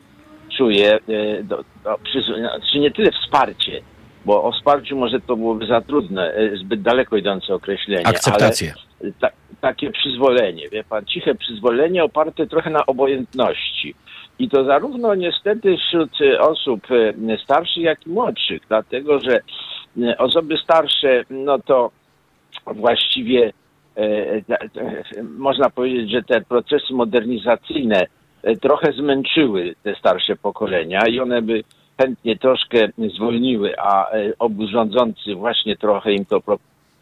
czuje, 0.58 0.94
e, 0.94 1.44
do, 1.44 1.64
do, 1.84 2.00
przy, 2.04 2.22
znaczy 2.22 2.80
nie 2.80 2.92
tyle 2.92 3.12
wsparcie, 3.12 3.82
bo 4.26 4.44
o 4.44 4.52
wsparciu 4.52 4.98
może 4.98 5.20
to 5.20 5.36
byłoby 5.36 5.66
za 5.66 5.82
trudne, 5.82 6.34
e, 6.34 6.58
zbyt 6.58 6.82
daleko 6.82 7.18
idące 7.18 7.54
określenie. 7.54 8.08
Akceptację. 8.08 8.74
Ale 9.02 9.12
ta, 9.20 9.30
takie 9.62 9.92
przyzwolenie, 9.92 10.70
wie 10.70 10.84
pan, 10.84 11.06
ciche 11.06 11.36
przyzwolenie 11.36 12.04
oparte 12.04 12.48
trochę 12.48 12.70
na 12.70 12.86
obojętności. 12.86 13.96
I 14.40 14.50
to 14.50 14.66
zarówno 14.66 15.16
niestety 15.16 15.78
wśród 15.78 16.12
osób 16.40 16.88
starszych, 17.44 17.84
jak 17.84 18.08
i 18.08 18.10
młodszych, 18.10 18.62
dlatego 18.68 19.20
że 19.20 19.40
osoby 20.18 20.58
starsze, 20.58 21.24
no 21.30 21.60
to 21.60 21.92
właściwie 22.66 23.54
e, 23.98 24.02
e, 24.02 25.24
można 25.24 25.70
powiedzieć, 25.70 26.12
że 26.12 26.24
te 26.24 26.42
procesy 26.42 26.94
modernizacyjne 26.94 28.08
e, 28.44 28.56
trochę 28.56 28.94
zmęczyły 28.94 29.76
te 29.84 29.96
starsze 29.96 30.36
pokolenia 30.36 31.00
i 31.08 31.20
one 31.20 31.42
by 31.42 31.64
chętnie 32.00 32.38
troszkę 32.38 32.90
zwolniły, 33.16 33.80
a 33.80 34.08
obóz 34.40 34.70
rządzący 34.70 35.36
właśnie 35.36 35.78
trochę 35.78 36.14
im 36.14 36.26
to 36.26 36.42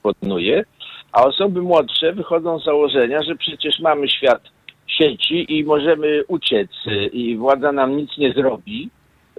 proponuje. 0.01 0.63
A 1.12 1.24
osoby 1.24 1.62
młodsze 1.62 2.13
wychodzą 2.13 2.60
z 2.60 2.66
założenia, 2.66 3.24
że 3.24 3.36
przecież 3.36 3.80
mamy 3.80 4.10
świat 4.10 4.42
sieci 4.88 5.58
i 5.58 5.63
możemy 5.63 6.24
uciec 6.27 6.72
i 7.12 7.38
władza 7.38 7.72
nam 7.72 7.98
nic 7.98 8.18
nie 8.18 8.34
zrobi 8.34 8.89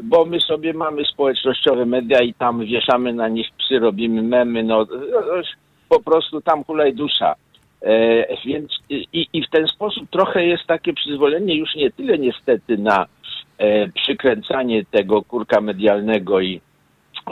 bo 0.02 0.24
my 0.24 0.40
sobie 0.40 0.72
mamy 0.72 1.04
społecznościowe 1.04 1.86
media 1.86 2.20
i 2.20 2.34
tam 2.34 2.64
wieszamy 2.64 3.12
na 3.12 3.28
nich 3.28 3.46
psy, 3.58 3.78
robimy 3.78 4.22
memy, 4.22 4.62
no, 4.62 4.86
no 5.10 5.42
po 5.88 6.00
prostu 6.00 6.40
tam 6.40 6.64
hulaj 6.64 6.94
dusza. 6.94 7.34
E, 7.82 8.26
więc 8.46 8.72
i, 8.90 9.26
i 9.32 9.42
w 9.42 9.50
ten 9.50 9.66
sposób 9.68 10.10
trochę 10.10 10.46
jest 10.46 10.66
takie 10.66 10.92
przyzwolenie 10.92 11.54
już 11.56 11.74
nie 11.74 11.90
tyle 11.90 12.18
niestety 12.18 12.78
na 12.78 13.02
e, 13.02 13.06
przykręcanie 13.94 14.84
tego 14.84 15.22
kurka 15.22 15.60
medialnego 15.60 16.40
i 16.40 16.60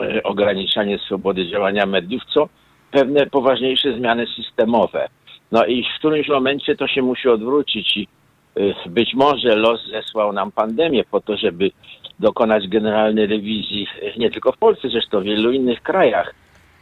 e, 0.00 0.22
ograniczanie 0.22 0.98
swobody 0.98 1.48
działania 1.48 1.86
mediów, 1.86 2.22
co 2.34 2.48
pewne 2.90 3.26
poważniejsze 3.26 3.92
zmiany 3.92 4.26
systemowe. 4.26 5.08
No 5.52 5.66
i 5.66 5.84
w 5.84 5.98
którymś 5.98 6.28
momencie 6.28 6.76
to 6.76 6.88
się 6.88 7.02
musi 7.02 7.28
odwrócić 7.28 7.96
i 7.96 8.08
e, 8.56 8.90
być 8.90 9.14
może 9.14 9.56
los 9.56 9.86
zesłał 9.86 10.32
nam 10.32 10.52
pandemię 10.52 11.04
po 11.10 11.20
to, 11.20 11.36
żeby 11.36 11.70
dokonać 12.18 12.68
generalnej 12.68 13.26
rewizji, 13.26 13.86
nie 14.18 14.30
tylko 14.30 14.52
w 14.52 14.58
Polsce, 14.58 14.88
zresztą 14.88 15.20
w 15.20 15.24
wielu 15.24 15.52
innych 15.52 15.82
krajach. 15.82 16.34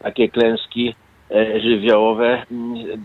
Takie 0.02 0.28
klęski 0.28 0.94
e, 1.30 1.60
żywiołowe, 1.60 2.46
mm, 2.50 3.02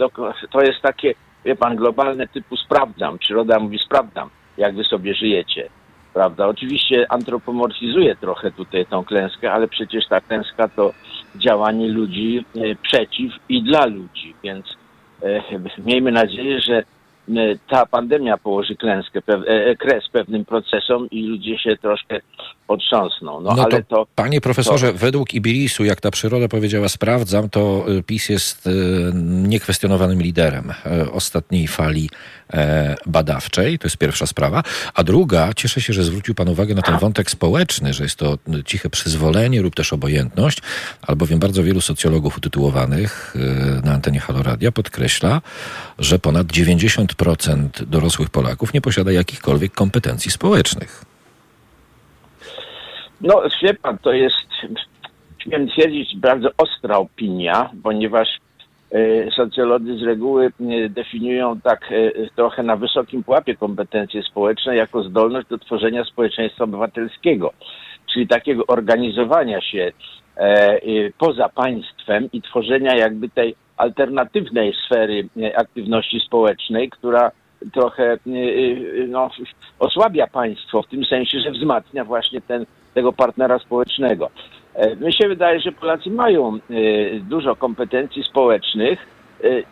to 0.52 0.62
jest 0.62 0.82
takie, 0.82 1.14
wie 1.46 1.56
pan, 1.56 1.76
globalne 1.76 2.28
typu 2.28 2.58
sprawdzam. 2.58 3.18
Przyroda 3.18 3.60
mówi 3.60 3.80
sprawdzam, 3.80 4.30
jak 4.58 4.76
wy 4.76 4.84
sobie 4.84 5.14
żyjecie. 5.14 5.70
Prawda? 6.14 6.48
Oczywiście 6.48 7.06
antropomorfizuje 7.10 8.16
trochę 8.16 8.52
tutaj 8.52 8.86
tą 8.86 9.04
klęskę, 9.04 9.52
ale 9.52 9.68
przecież 9.68 10.08
ta 10.08 10.22
klęska 10.22 10.68
to 10.68 10.94
działanie 11.36 11.88
ludzi 11.88 12.46
e, 12.56 12.76
przeciw 12.76 13.34
i 13.50 13.64
dla 13.64 13.86
ludzi, 13.86 14.34
więc 14.44 14.66
e, 15.24 15.42
miejmy 15.88 16.12
nadzieję, 16.12 16.62
że 16.62 16.84
E, 17.38 17.56
ta 17.70 17.86
pandemia 17.86 18.38
położy 18.38 18.76
klęskę, 18.76 19.22
kres 19.80 20.04
pewnym 20.12 20.46
procesom 20.46 21.10
i 21.10 21.24
ludzie 21.24 21.60
się 21.60 21.78
troszkę 21.78 22.20
otrząsną. 22.68 23.42
No, 23.42 23.54
no 23.56 23.64
ale 23.64 23.84
to, 23.84 23.96
to, 23.96 24.08
Panie 24.16 24.42
profesorze, 24.42 24.92
to... 24.92 24.98
według 24.98 25.34
Ibilisu, 25.34 25.86
jak 25.86 26.02
ta 26.02 26.12
przyroda 26.12 26.48
powiedziała, 26.48 26.90
sprawdzam, 26.90 27.50
to 27.50 27.86
PiS 28.06 28.30
jest 28.30 28.70
niekwestionowanym 29.24 30.22
liderem 30.22 30.74
ostatniej 31.12 31.68
fali 31.68 32.10
badawczej. 33.06 33.80
To 33.80 33.88
jest 33.88 33.98
pierwsza 33.98 34.26
sprawa. 34.26 34.64
A 34.94 35.04
druga, 35.04 35.54
cieszę 35.56 35.82
się, 35.82 35.94
że 35.94 36.04
zwrócił 36.04 36.36
Pan 36.36 36.50
uwagę 36.50 36.76
na 36.76 36.82
ten 36.82 36.98
wątek 36.98 37.32
społeczny, 37.32 37.94
że 37.94 38.04
jest 38.04 38.20
to 38.20 38.38
ciche 38.66 38.90
przyzwolenie 38.90 39.62
lub 39.62 39.76
też 39.76 39.94
obojętność, 39.94 40.62
albowiem 41.02 41.40
bardzo 41.40 41.64
wielu 41.64 41.82
socjologów 41.82 42.38
utytułowanych 42.38 43.36
na 43.84 43.94
antenie 43.94 44.20
Haloradia 44.20 44.72
podkreśla, 44.72 45.42
że 46.00 46.20
ponad 46.20 46.48
90% 46.48 47.86
dorosłych 47.86 48.30
Polaków 48.30 48.74
nie 48.74 48.82
posiada 48.82 49.12
jakichkolwiek 49.12 49.74
kompetencji 49.74 50.32
społecznych. 50.32 51.06
No, 53.22 53.42
wie 53.64 53.74
pan, 53.74 53.98
to 53.98 54.14
jest, 54.14 54.36
śmiem 55.44 55.68
twierdzić, 55.68 56.18
bardzo 56.18 56.50
ostra 56.58 56.98
opinia, 56.98 57.70
ponieważ 57.84 58.28
e, 58.28 58.39
socjolodzy 59.36 59.98
z 59.98 60.04
reguły 60.04 60.46
e, 60.46 60.90
definiują 60.90 61.60
tak 61.62 61.92
e, 61.92 62.12
trochę 62.36 62.64
na 62.64 62.76
wysokim 62.76 63.24
pułapie 63.24 63.56
kompetencje 63.56 64.24
społeczne 64.24 64.76
jako 64.76 65.04
zdolność 65.04 65.48
do 65.48 65.58
tworzenia 65.58 66.04
społeczeństwa 66.04 66.64
obywatelskiego, 66.64 67.54
czyli 68.14 68.28
takiego 68.28 68.68
organizowania 68.68 69.62
się 69.62 69.92
poza 71.18 71.50
państwem 71.50 72.30
i 72.34 72.42
tworzenia 72.42 72.96
jakby 72.96 73.30
tej 73.30 73.56
alternatywnej 73.80 74.74
sfery 74.86 75.28
e, 75.42 75.58
aktywności 75.58 76.20
społecznej, 76.20 76.90
która 76.90 77.32
trochę 77.74 78.04
e, 78.04 78.16
e, 78.16 79.08
no, 79.08 79.30
osłabia 79.80 80.28
państwo 80.28 80.82
w 80.82 80.88
tym 80.88 81.06
sensie, 81.06 81.40
że 81.40 81.52
wzmacnia 81.52 82.06
właśnie 82.06 82.42
ten, 82.42 82.66
tego 82.94 83.14
partnera 83.14 83.60
społecznego. 83.60 84.30
Mi 85.02 85.14
się 85.14 85.28
wydaje, 85.28 85.60
że 85.60 85.72
Polacy 85.72 86.10
mają 86.10 86.60
dużo 87.22 87.56
kompetencji 87.56 88.24
społecznych, 88.24 89.00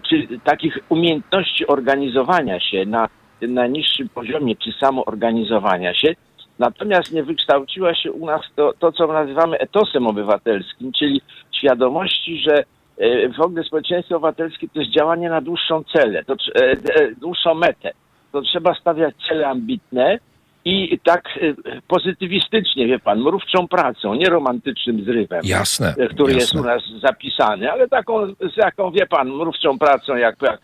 czy 0.10 0.28
takich 0.44 0.78
umiejętności 0.90 1.68
organizowania 1.68 2.60
się 2.60 2.86
na 2.86 3.08
na 3.42 3.68
niższym 3.68 4.10
poziomie, 4.10 4.56
czy 4.56 4.72
samoorganizowania 4.72 5.94
się. 5.94 6.16
Natomiast 6.60 7.14
nie 7.14 7.24
wykształciła 7.24 7.96
się 7.96 8.12
u 8.12 8.26
nas 8.26 8.42
to, 8.56 8.74
to, 8.80 8.92
co 8.92 9.08
nazywamy 9.08 9.58
etosem 9.58 10.08
obywatelskim, 10.08 10.92
czyli 10.92 11.22
świadomości, 11.52 12.38
że 12.38 12.64
E, 12.98 13.30
w 13.30 13.42
ogóle 13.42 13.64
społeczeństwo 13.64 14.16
obywatelskie 14.16 14.68
to 14.68 14.80
jest 14.80 14.92
działanie 14.92 15.30
na 15.30 15.42
dłuższą 15.42 15.84
celę, 15.84 16.24
to, 16.24 16.34
e, 16.34 16.72
e, 16.72 17.16
dłuższą 17.16 17.54
metę. 17.54 17.92
To 18.32 18.42
trzeba 18.42 18.76
stawiać 18.76 19.16
cele 19.30 19.48
ambitne 19.48 20.20
i 20.68 21.00
tak 21.04 21.40
pozytywistycznie, 21.88 22.88
wie 22.88 23.00
pan, 23.00 23.20
mrówczą 23.20 23.68
pracą, 23.68 24.14
nie 24.14 24.30
romantycznym 24.30 25.04
zrywem. 25.04 25.42
Jasne. 25.44 25.94
Który 25.94 26.34
jasne. 26.34 26.34
jest 26.34 26.56
u 26.56 26.64
nas 26.64 26.84
zapisany, 27.02 27.72
ale 27.72 27.88
taką, 27.88 28.28
z 28.28 28.58
jaką, 28.58 28.92
wie 28.92 29.06
pan, 29.06 29.28
mrówczą 29.28 29.80
pracą, 29.80 30.16
jak, 30.16 30.36
jak 30.42 30.62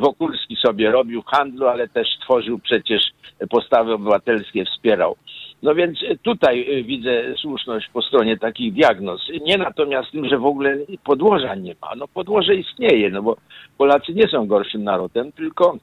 Wokulski 0.00 0.56
sobie 0.56 0.90
robił 0.90 1.22
w 1.22 1.26
handlu, 1.26 1.66
ale 1.66 1.88
też 1.88 2.08
tworzył 2.20 2.58
przecież 2.58 3.02
postawy 3.50 3.92
obywatelskie, 3.92 4.64
wspierał. 4.64 5.16
No 5.62 5.74
więc 5.74 5.98
tutaj 6.22 6.84
widzę 6.84 7.34
słuszność 7.40 7.88
po 7.92 8.02
stronie 8.02 8.36
takich 8.36 8.72
diagnoz. 8.72 9.28
Nie 9.44 9.58
natomiast 9.58 10.10
tym, 10.10 10.28
że 10.28 10.38
w 10.38 10.46
ogóle 10.46 10.76
podłoża 11.04 11.54
nie 11.54 11.74
ma. 11.82 11.88
No 11.96 12.08
podłoże 12.08 12.54
istnieje, 12.54 13.10
no 13.10 13.22
bo 13.22 13.36
Polacy 13.78 14.12
nie 14.14 14.28
są 14.28 14.46
gorszym 14.46 14.84
narodem, 14.84 15.32
tylko 15.32 15.76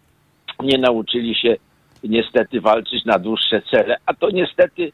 nie 0.64 0.78
nauczyli 0.78 1.36
się 1.36 1.56
niestety 2.04 2.62
walczyć 2.62 3.06
na 3.06 3.20
dłuższe 3.20 3.62
cele, 3.72 3.98
a 4.06 4.14
to 4.14 4.30
niestety 4.30 4.92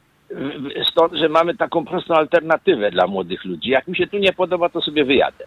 stąd, 0.92 1.14
że 1.14 1.30
mamy 1.30 1.56
taką 1.56 1.86
prostą 1.86 2.14
alternatywę 2.14 2.92
dla 2.92 3.08
młodych 3.08 3.46
ludzi. 3.46 3.70
Jak 3.70 3.88
mi 3.88 3.96
się 3.96 4.08
tu 4.08 4.18
nie 4.18 4.34
podoba, 4.34 4.70
to 4.70 4.82
sobie 4.82 5.06
wyjadę. 5.06 5.46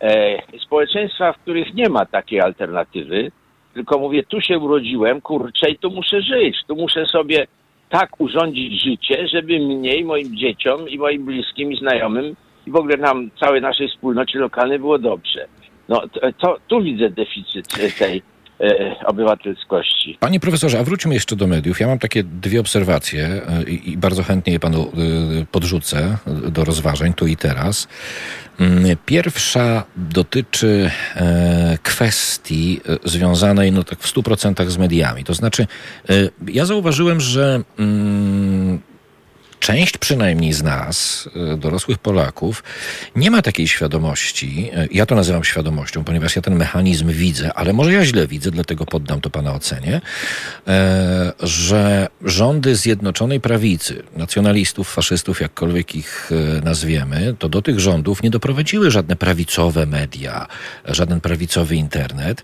E, 0.00 0.42
społeczeństwa, 0.58 1.32
w 1.32 1.38
których 1.38 1.74
nie 1.74 1.88
ma 1.88 2.06
takiej 2.06 2.40
alternatywy, 2.40 3.30
tylko 3.74 3.98
mówię, 3.98 4.22
tu 4.22 4.40
się 4.40 4.58
urodziłem, 4.58 5.20
kurczę, 5.20 5.70
i 5.70 5.78
tu 5.78 5.90
muszę 5.90 6.22
żyć, 6.22 6.56
tu 6.66 6.76
muszę 6.76 7.06
sobie 7.06 7.46
tak 7.88 8.20
urządzić 8.20 8.82
życie, 8.82 9.28
żeby 9.28 9.58
mnie 9.58 9.96
i 9.96 10.04
moim 10.04 10.36
dzieciom 10.36 10.88
i 10.88 10.98
moim 10.98 11.24
bliskim 11.24 11.72
i 11.72 11.76
znajomym 11.76 12.36
i 12.66 12.70
w 12.70 12.76
ogóle 12.76 12.96
nam, 12.96 13.30
całej 13.40 13.60
naszej 13.60 13.88
wspólnocie 13.88 14.38
lokalnej 14.38 14.78
było 14.78 14.98
dobrze. 14.98 15.46
No 15.88 16.02
to, 16.12 16.20
to 16.38 16.58
tu 16.68 16.82
widzę 16.82 17.10
deficyt 17.10 17.68
tej 17.98 18.22
obywatelskości. 19.04 20.16
Panie 20.20 20.40
profesorze, 20.40 20.78
a 20.78 20.84
wróćmy 20.84 21.14
jeszcze 21.14 21.36
do 21.36 21.46
mediów. 21.46 21.80
Ja 21.80 21.86
mam 21.86 21.98
takie 21.98 22.24
dwie 22.24 22.60
obserwacje 22.60 23.26
e, 23.26 23.62
i, 23.62 23.96
bardzo 23.96 24.22
chętnie 24.22 24.52
je 24.52 24.60
panu 24.60 24.82
e, 24.82 25.46
podrzucę 25.50 26.16
do 26.26 26.64
rozważań 26.64 27.14
tu 27.14 27.26
i 27.26 27.36
teraz. 27.36 27.88
Mm, 28.60 28.96
pierwsza 29.06 29.84
dotyczy 29.96 30.90
e, 31.16 31.78
kwestii 31.82 32.80
e, 33.04 33.08
związanej 33.08 33.72
no 33.72 33.84
tak 33.84 33.98
w 33.98 34.14
100% 34.14 34.68
z 34.68 34.78
mediami. 34.78 35.24
To 35.24 35.34
znaczy, 35.34 35.66
e, 36.08 36.14
ja 36.48 36.64
zauważyłem, 36.64 37.20
że 37.20 37.62
mm, 37.78 38.57
część 39.60 39.98
przynajmniej 39.98 40.52
z 40.52 40.62
nas, 40.62 41.28
e, 41.52 41.56
dorosłych 41.56 41.98
Polaków, 41.98 42.64
nie 43.16 43.30
ma 43.30 43.42
takiej 43.42 43.68
świadomości, 43.68 44.70
e, 44.74 44.88
ja 44.90 45.06
to 45.06 45.14
nazywam 45.14 45.44
świadomością, 45.44 46.04
ponieważ 46.04 46.36
ja 46.36 46.42
ten 46.42 46.56
mechanizm 46.56 47.12
widzę, 47.12 47.54
ale 47.54 47.72
może 47.72 47.92
ja 47.92 48.04
źle 48.04 48.26
widzę, 48.26 48.50
dlatego 48.50 48.86
poddam 48.86 49.20
to 49.20 49.30
Pana 49.30 49.54
ocenie, 49.54 50.00
e, 50.66 51.32
że 51.40 52.08
rządy 52.24 52.76
Zjednoczonej 52.76 53.40
Prawicy, 53.40 54.02
nacjonalistów, 54.16 54.92
faszystów, 54.92 55.40
jakkolwiek 55.40 55.94
ich 55.94 56.30
nazwiemy, 56.64 57.34
to 57.38 57.48
do 57.48 57.62
tych 57.62 57.80
rządów 57.80 58.22
nie 58.22 58.30
doprowadziły 58.30 58.90
żadne 58.90 59.16
prawicowe 59.16 59.86
media, 59.86 60.46
żaden 60.84 61.20
prawicowy 61.20 61.76
internet, 61.76 62.42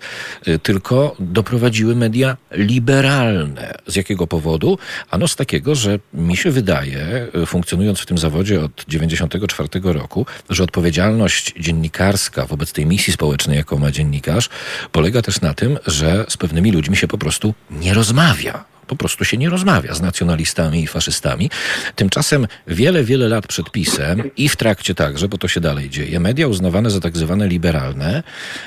tylko 0.62 1.16
doprowadziły 1.18 1.96
media 1.96 2.36
liberalne. 2.50 3.74
Z 3.86 3.96
jakiego 3.96 4.26
powodu? 4.26 4.78
Ano 5.10 5.28
z 5.28 5.36
takiego, 5.36 5.74
że 5.74 5.98
mi 6.14 6.36
się 6.36 6.50
wydaje, 6.50 7.03
funkcjonując 7.46 8.00
w 8.00 8.06
tym 8.06 8.18
zawodzie 8.18 8.60
od 8.60 8.84
94 8.88 9.68
roku, 9.82 10.26
że 10.50 10.64
odpowiedzialność 10.64 11.54
dziennikarska 11.60 12.46
wobec 12.46 12.72
tej 12.72 12.86
misji 12.86 13.12
społecznej, 13.12 13.56
jaką 13.56 13.78
ma 13.78 13.90
dziennikarz, 13.90 14.48
polega 14.92 15.22
też 15.22 15.40
na 15.40 15.54
tym, 15.54 15.78
że 15.86 16.24
z 16.28 16.36
pewnymi 16.36 16.72
ludźmi 16.72 16.96
się 16.96 17.08
po 17.08 17.18
prostu 17.18 17.54
nie 17.70 17.94
rozmawia. 17.94 18.73
Po 18.86 18.96
prostu 18.96 19.24
się 19.24 19.36
nie 19.36 19.50
rozmawia 19.50 19.94
z 19.94 20.00
nacjonalistami 20.00 20.82
i 20.82 20.86
faszystami. 20.86 21.50
Tymczasem 21.94 22.46
wiele, 22.66 23.04
wiele 23.04 23.28
lat 23.28 23.46
przed 23.46 23.70
pisem 23.70 24.30
i 24.36 24.48
w 24.48 24.56
trakcie 24.56 24.94
także, 24.94 25.28
bo 25.28 25.38
to 25.38 25.48
się 25.48 25.60
dalej 25.60 25.90
dzieje, 25.90 26.20
media 26.20 26.48
uznawane 26.48 26.90
za 26.90 27.00
tak 27.00 27.16
zwane 27.16 27.48
liberalne 27.48 28.22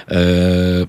e, 0.08 0.16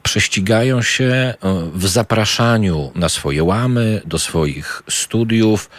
prześcigają 0.02 0.82
się 0.82 1.04
e, 1.04 1.34
w 1.74 1.88
zapraszaniu 1.88 2.92
na 2.94 3.08
swoje 3.08 3.44
łamy, 3.44 4.02
do 4.04 4.18
swoich 4.18 4.82
studiów, 4.90 5.70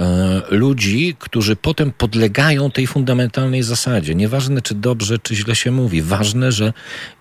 E, 0.00 0.42
ludzi, 0.50 1.16
którzy 1.18 1.56
potem 1.56 1.92
podlegają 1.92 2.70
tej 2.70 2.86
fundamentalnej 2.86 3.62
zasadzie. 3.62 4.14
Nieważne, 4.14 4.62
czy 4.62 4.74
dobrze, 4.74 5.18
czy 5.18 5.36
źle 5.36 5.56
się 5.56 5.70
mówi, 5.70 6.02
ważne, 6.02 6.52
że 6.52 6.72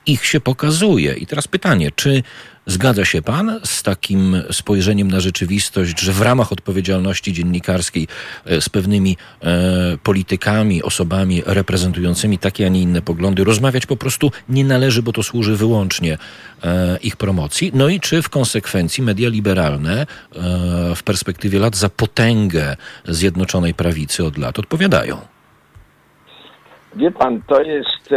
ich 0.06 0.26
się 0.26 0.40
pokazuje. 0.40 1.14
I 1.14 1.26
teraz 1.26 1.48
pytanie, 1.48 1.92
czy 1.96 2.24
zgadza 2.68 3.06
się 3.06 3.22
pan 3.22 3.60
z 3.64 3.84
takim 3.84 4.44
spojrzeniem 4.52 5.12
na 5.12 5.20
rzeczywistość, 5.20 6.00
że 6.00 6.12
w 6.12 6.22
ramach 6.22 6.52
odpowiedzialności 6.52 7.34
dziennikarskiej 7.34 8.08
e, 8.46 8.62
z 8.62 8.70
pewnymi 8.70 9.18
e, 9.42 9.98
politykami, 10.04 10.84
osobami 10.84 11.44
reprezentującymi 11.46 12.38
takie, 12.38 12.66
a 12.66 12.70
nie 12.70 12.82
inne 12.82 13.02
poglądy 13.02 13.44
rozmawiać 13.44 13.86
po 13.86 13.98
prostu 13.98 14.32
nie 14.50 14.66
należy, 14.66 15.04
bo 15.04 15.12
to 15.12 15.24
służy 15.24 15.56
wyłącznie 15.56 16.18
e, 16.64 16.98
ich 17.04 17.16
promocji? 17.16 17.72
No 17.74 17.90
i 17.90 18.00
czy 18.00 18.22
w 18.22 18.30
konsekwencji 18.30 19.04
media 19.04 19.30
liberalne 19.30 20.02
e, 20.02 20.06
w 20.96 21.04
perspektywie 21.04 21.60
lat 21.60 21.76
za 21.76 21.90
potęgę 21.90 22.78
Zjednoczonej 23.06 23.74
Prawicy 23.74 24.26
od 24.26 24.38
lat 24.38 24.60
odpowiadają? 24.60 25.18
Wie 26.96 27.12
pan, 27.12 27.42
to 27.48 27.62
jest. 27.62 28.10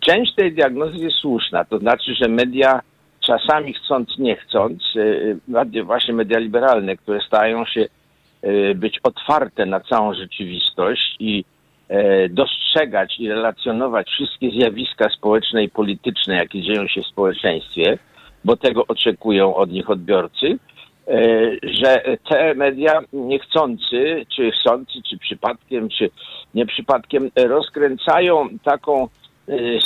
Część 0.00 0.34
tej 0.34 0.52
diagnozy 0.52 0.96
jest 0.96 1.16
słuszna, 1.16 1.64
to 1.64 1.78
znaczy, 1.78 2.14
że 2.14 2.28
media 2.28 2.80
czasami 3.20 3.74
chcąc, 3.74 4.18
nie 4.18 4.36
chcąc, 4.36 4.82
e, 5.76 5.82
właśnie 5.82 6.14
media 6.14 6.38
liberalne, 6.38 6.96
które 6.96 7.20
stają 7.20 7.64
się 7.64 7.86
e, 8.42 8.74
być 8.74 9.00
otwarte 9.02 9.66
na 9.66 9.80
całą 9.80 10.14
rzeczywistość 10.14 11.16
i 11.18 11.44
dostrzegać 12.30 13.20
i 13.20 13.28
relacjonować 13.28 14.08
wszystkie 14.08 14.50
zjawiska 14.50 15.08
społeczne 15.08 15.64
i 15.64 15.68
polityczne, 15.68 16.36
jakie 16.36 16.62
dzieją 16.62 16.88
się 16.88 17.02
w 17.02 17.06
społeczeństwie, 17.06 17.98
bo 18.44 18.56
tego 18.56 18.86
oczekują 18.86 19.54
od 19.54 19.70
nich 19.70 19.90
odbiorcy, 19.90 20.58
że 21.62 22.18
te 22.30 22.54
media 22.54 23.00
niechcący, 23.12 24.26
czy 24.36 24.50
chcący, 24.50 24.92
czy 25.10 25.18
przypadkiem, 25.18 25.88
czy 25.88 26.10
nie 26.54 26.66
przypadkiem, 26.66 27.30
rozkręcają 27.36 28.48
taką 28.62 29.08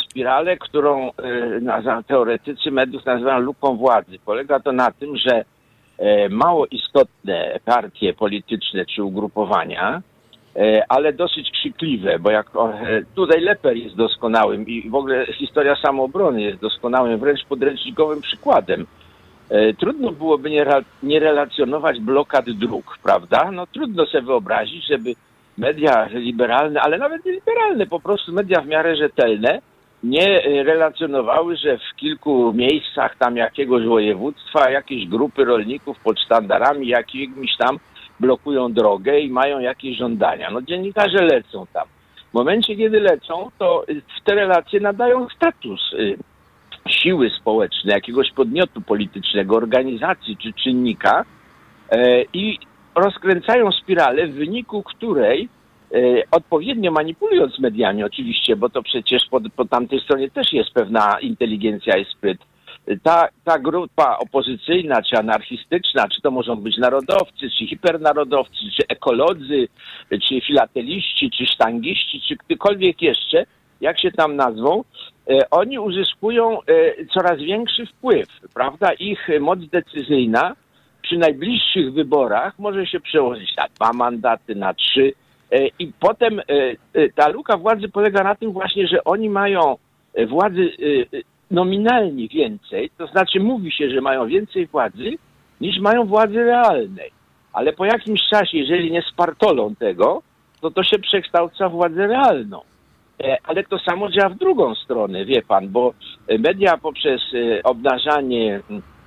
spiralę, 0.04 0.56
którą 0.56 1.08
y, 1.08 2.04
teoretycy 2.06 2.70
mediów 2.70 3.06
nazywają 3.06 3.38
luką 3.38 3.76
władzy. 3.76 4.18
Polega 4.24 4.60
to 4.60 4.72
na 4.72 4.90
tym, 4.90 5.16
że 5.16 5.44
e, 5.98 6.28
mało 6.28 6.66
istotne 6.66 7.60
partie 7.64 8.14
polityczne 8.14 8.86
czy 8.86 9.02
ugrupowania, 9.02 10.02
e, 10.56 10.84
ale 10.88 11.12
dosyć 11.12 11.50
krzykliwe, 11.50 12.18
bo 12.18 12.30
jak 12.30 12.46
e, 12.56 13.02
tutaj 13.14 13.40
Leper 13.40 13.76
jest 13.76 13.96
doskonałym 13.96 14.66
i 14.66 14.90
w 14.90 14.94
ogóle 14.94 15.26
historia 15.26 15.76
samoobrony 15.76 16.42
jest 16.42 16.60
doskonałym, 16.60 17.18
wręcz 17.18 17.44
podręcznikowym 17.44 18.20
przykładem. 18.20 18.86
Trudno 19.78 20.12
byłoby 20.12 20.50
nie, 20.50 20.66
nie 21.02 21.20
relacjonować 21.20 22.00
blokad 22.00 22.50
dróg, 22.50 22.98
prawda? 23.02 23.50
No 23.50 23.66
trudno 23.66 24.06
sobie 24.06 24.22
wyobrazić, 24.22 24.86
żeby 24.86 25.14
media 25.58 26.08
liberalne, 26.12 26.80
ale 26.80 26.98
nawet 26.98 27.24
nie 27.24 27.32
liberalne, 27.32 27.86
po 27.86 28.00
prostu 28.00 28.32
media 28.32 28.60
w 28.60 28.66
miarę 28.66 28.96
rzetelne, 28.96 29.60
nie 30.02 30.40
relacjonowały, 30.64 31.56
że 31.56 31.78
w 31.78 31.96
kilku 31.96 32.52
miejscach 32.52 33.16
tam 33.16 33.36
jakiegoś 33.36 33.86
województwa 33.86 34.70
jakieś 34.70 35.06
grupy 35.06 35.44
rolników 35.44 35.98
pod 35.98 36.20
sztandarami 36.20 36.88
jakimiś 36.88 37.56
tam 37.56 37.78
blokują 38.20 38.72
drogę 38.72 39.20
i 39.20 39.30
mają 39.30 39.58
jakieś 39.58 39.98
żądania. 39.98 40.50
No 40.50 40.62
dziennikarze 40.62 41.24
lecą 41.24 41.66
tam. 41.72 41.86
W 42.30 42.34
momencie, 42.34 42.76
kiedy 42.76 43.00
lecą, 43.00 43.50
to 43.58 43.84
w 43.88 44.24
te 44.24 44.34
relacje 44.34 44.80
nadają 44.80 45.28
status 45.28 45.92
y, 45.92 46.18
siły 46.88 47.30
społecznej, 47.30 47.94
jakiegoś 47.94 48.32
podmiotu 48.32 48.80
politycznego, 48.80 49.56
organizacji 49.56 50.36
czy 50.36 50.52
czynnika 50.52 51.24
e, 51.90 52.22
i 52.32 52.58
rozkręcają 53.00 53.72
spiralę, 53.72 54.26
w 54.26 54.34
wyniku 54.34 54.82
której 54.82 55.48
e, 55.92 55.98
odpowiednio 56.30 56.90
manipulując 56.90 57.58
mediami 57.58 58.04
oczywiście, 58.04 58.56
bo 58.56 58.68
to 58.68 58.82
przecież 58.82 59.22
po, 59.30 59.40
po 59.56 59.64
tamtej 59.64 60.00
stronie 60.00 60.30
też 60.30 60.52
jest 60.52 60.70
pewna 60.70 61.20
inteligencja 61.20 61.96
i 61.96 62.04
spryt, 62.04 62.38
ta, 63.02 63.28
ta 63.44 63.58
grupa 63.58 64.16
opozycyjna, 64.18 65.02
czy 65.02 65.16
anarchistyczna, 65.16 66.08
czy 66.08 66.22
to 66.22 66.30
mogą 66.30 66.56
być 66.56 66.76
narodowcy, 66.76 67.50
czy 67.58 67.66
hipernarodowcy, 67.66 68.56
czy 68.76 68.86
ekolodzy, 68.88 69.68
czy 70.28 70.40
filateliści, 70.40 71.30
czy 71.30 71.46
sztangiści, 71.46 72.20
czy 72.28 72.36
ktokolwiek 72.36 73.02
jeszcze, 73.02 73.46
jak 73.80 74.00
się 74.00 74.10
tam 74.10 74.36
nazwą, 74.36 74.84
e, 75.30 75.50
oni 75.50 75.78
uzyskują 75.78 76.58
e, 76.62 76.64
coraz 77.14 77.38
większy 77.38 77.86
wpływ, 77.86 78.28
prawda? 78.54 78.92
Ich 78.92 79.28
moc 79.40 79.58
decyzyjna 79.58 80.56
przy 81.08 81.18
najbliższych 81.18 81.92
wyborach 81.92 82.58
może 82.58 82.86
się 82.86 83.00
przełożyć 83.00 83.56
na 83.56 83.68
dwa 83.68 83.92
mandaty, 83.92 84.54
na 84.54 84.74
trzy. 84.74 85.12
E, 85.52 85.66
I 85.78 85.92
potem 86.00 86.40
e, 86.40 86.44
e, 86.94 87.08
ta 87.08 87.28
luka 87.28 87.56
władzy 87.56 87.88
polega 87.88 88.22
na 88.24 88.34
tym 88.34 88.52
właśnie, 88.52 88.86
że 88.86 89.04
oni 89.04 89.30
mają 89.30 89.76
władzy 90.28 90.70
nominalnie 91.50 92.28
więcej, 92.28 92.90
to 92.98 93.06
znaczy 93.06 93.40
mówi 93.40 93.72
się, 93.72 93.90
że 93.90 94.00
mają 94.00 94.26
więcej 94.26 94.66
władzy, 94.66 95.10
niż 95.60 95.78
mają 95.80 96.04
władzy 96.04 96.44
realnej. 96.44 97.10
Ale 97.52 97.72
po 97.72 97.84
jakimś 97.84 98.20
czasie, 98.30 98.58
jeżeli 98.58 98.90
nie 98.90 99.02
spartolą 99.02 99.74
tego, 99.74 100.22
to 100.60 100.70
to 100.70 100.82
się 100.82 100.98
przekształca 100.98 101.68
w 101.68 101.72
władzę 101.72 102.06
realną. 102.06 102.60
Ale 103.44 103.64
to 103.64 103.78
samo 103.78 104.10
działa 104.10 104.28
w 104.28 104.38
drugą 104.38 104.74
stronę, 104.74 105.24
wie 105.24 105.42
pan, 105.42 105.68
bo 105.68 105.94
media 106.38 106.76
poprzez 106.76 107.20
obnażanie 107.64 108.60
E, 108.70 108.97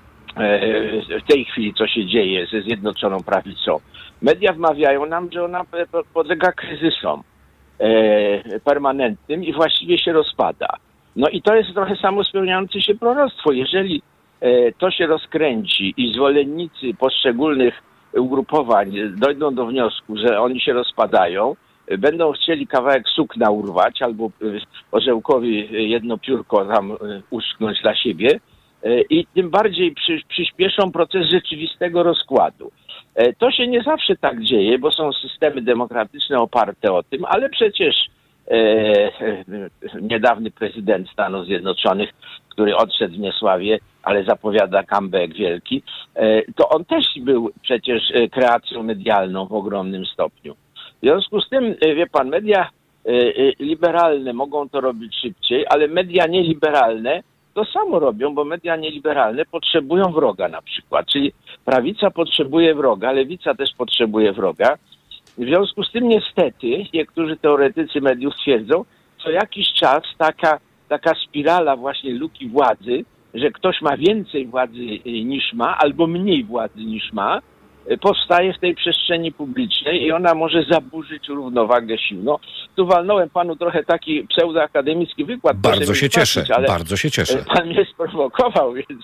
w 1.23 1.27
tej 1.27 1.45
chwili, 1.45 1.73
co 1.73 1.87
się 1.87 2.05
dzieje 2.05 2.47
ze 2.47 2.61
Zjednoczoną 2.61 3.17
Prawicą. 3.23 3.79
Media 4.21 4.53
wmawiają 4.53 5.05
nam, 5.05 5.29
że 5.31 5.43
ona 5.43 5.65
podlega 6.13 6.51
kryzysom 6.51 7.23
e, 7.79 8.59
permanentnym 8.59 9.43
i 9.43 9.53
właściwie 9.53 9.97
się 9.97 10.13
rozpada. 10.13 10.67
No 11.15 11.27
i 11.29 11.41
to 11.41 11.55
jest 11.55 11.73
trochę 11.73 11.95
samo 11.95 12.23
spełniające 12.23 12.81
się 12.81 12.95
proroctwo. 12.95 13.51
Jeżeli 13.51 14.01
e, 14.41 14.71
to 14.71 14.91
się 14.91 15.07
rozkręci 15.07 15.93
i 15.97 16.13
zwolennicy 16.13 16.93
poszczególnych 16.99 17.73
ugrupowań 18.13 18.91
dojdą 19.17 19.55
do 19.55 19.65
wniosku, 19.65 20.17
że 20.17 20.41
oni 20.41 20.61
się 20.61 20.73
rozpadają, 20.73 21.55
będą 21.97 22.31
chcieli 22.31 22.67
kawałek 22.67 23.09
sukna 23.09 23.49
urwać 23.49 24.01
albo 24.01 24.31
orzełkowi 24.91 25.67
jedno 25.89 26.17
piórko 26.17 26.65
tam 26.65 26.97
uszknąć 27.29 27.81
dla 27.81 27.95
siebie, 27.95 28.39
E, 28.39 28.50
i 29.09 29.25
tym 29.35 29.49
bardziej 29.49 29.91
przy, 29.91 30.19
przyspieszą 30.29 30.91
proces 30.91 31.29
rzeczywistego 31.29 32.03
rozkładu. 32.03 32.71
E, 33.15 33.33
to 33.33 33.51
się 33.51 33.67
nie 33.67 33.83
zawsze 33.83 34.15
tak 34.15 34.43
dzieje, 34.43 34.79
bo 34.79 34.91
są 34.91 35.13
systemy 35.13 35.61
demokratyczne 35.61 36.39
oparte 36.39 36.93
o 36.93 37.03
tym, 37.03 37.25
ale 37.25 37.49
przecież 37.49 37.95
e, 38.47 38.55
e, 38.55 39.43
niedawny 40.01 40.51
prezydent 40.51 41.09
Stanów 41.09 41.45
Zjednoczonych, 41.45 42.09
który 42.49 42.75
odszedł 42.75 43.15
w 43.15 43.19
niesławie, 43.19 43.79
ale 44.03 44.23
zapowiada 44.23 44.83
comeback 44.83 45.33
wielki, 45.33 45.83
e, 46.15 46.41
to 46.55 46.69
on 46.69 46.85
też 46.85 47.05
był 47.21 47.51
przecież 47.61 48.03
kreacją 48.31 48.83
medialną 48.83 49.45
w 49.45 49.53
ogromnym 49.53 50.05
stopniu. 50.05 50.55
W 50.97 51.01
związku 51.01 51.41
z 51.41 51.49
tym, 51.49 51.75
wie 51.95 52.07
pan, 52.07 52.29
media 52.29 52.69
liberalne 53.59 54.33
mogą 54.33 54.69
to 54.69 54.81
robić 54.81 55.15
szybciej, 55.21 55.65
ale 55.69 55.87
media 55.87 56.27
nieliberalne 56.27 57.23
to 57.53 57.65
samo 57.65 57.99
robią, 57.99 58.33
bo 58.33 58.45
media 58.45 58.75
nieliberalne 58.75 59.45
potrzebują 59.45 60.11
wroga 60.11 60.47
na 60.47 60.61
przykład. 60.61 61.05
Czyli 61.05 61.33
prawica 61.65 62.11
potrzebuje 62.11 62.75
wroga, 62.75 63.11
lewica 63.11 63.55
też 63.55 63.69
potrzebuje 63.77 64.33
wroga. 64.33 64.77
W 65.37 65.43
związku 65.45 65.83
z 65.83 65.91
tym 65.91 66.07
niestety, 66.07 66.85
niektórzy 66.93 67.37
teoretycy 67.37 68.01
mediów 68.01 68.33
twierdzą, 68.35 68.85
co 69.23 69.31
jakiś 69.31 69.73
czas 69.73 70.03
taka, 70.17 70.59
taka 70.89 71.13
spirala 71.27 71.75
właśnie 71.75 72.13
luki 72.13 72.49
władzy, 72.49 73.05
że 73.33 73.51
ktoś 73.51 73.81
ma 73.81 73.97
więcej 73.97 74.47
władzy 74.47 74.79
y, 75.05 75.23
niż 75.23 75.53
ma, 75.53 75.77
albo 75.77 76.07
mniej 76.07 76.43
władzy 76.43 76.79
niż 76.79 77.13
ma, 77.13 77.41
powstaje 78.01 78.53
w 78.53 78.59
tej 78.59 78.75
przestrzeni 78.75 79.31
publicznej 79.31 80.03
i 80.03 80.11
ona 80.11 80.33
może 80.33 80.63
zaburzyć 80.63 81.27
równowagę 81.27 81.97
sił. 81.97 82.19
No, 82.23 82.39
tu 82.75 82.85
walnąłem 82.85 83.29
panu 83.29 83.55
trochę 83.55 83.83
taki 83.83 84.27
pseudoakademicki 84.27 85.25
wykład. 85.25 85.57
Bardzo 85.57 85.95
się 85.95 86.09
cieszę, 86.09 86.45
ale 86.55 86.67
bardzo 86.67 86.97
się 86.97 87.11
cieszę. 87.11 87.45
Pan 87.55 87.67
mnie 87.67 87.85
sprowokował, 87.85 88.73
więc, 88.89 89.03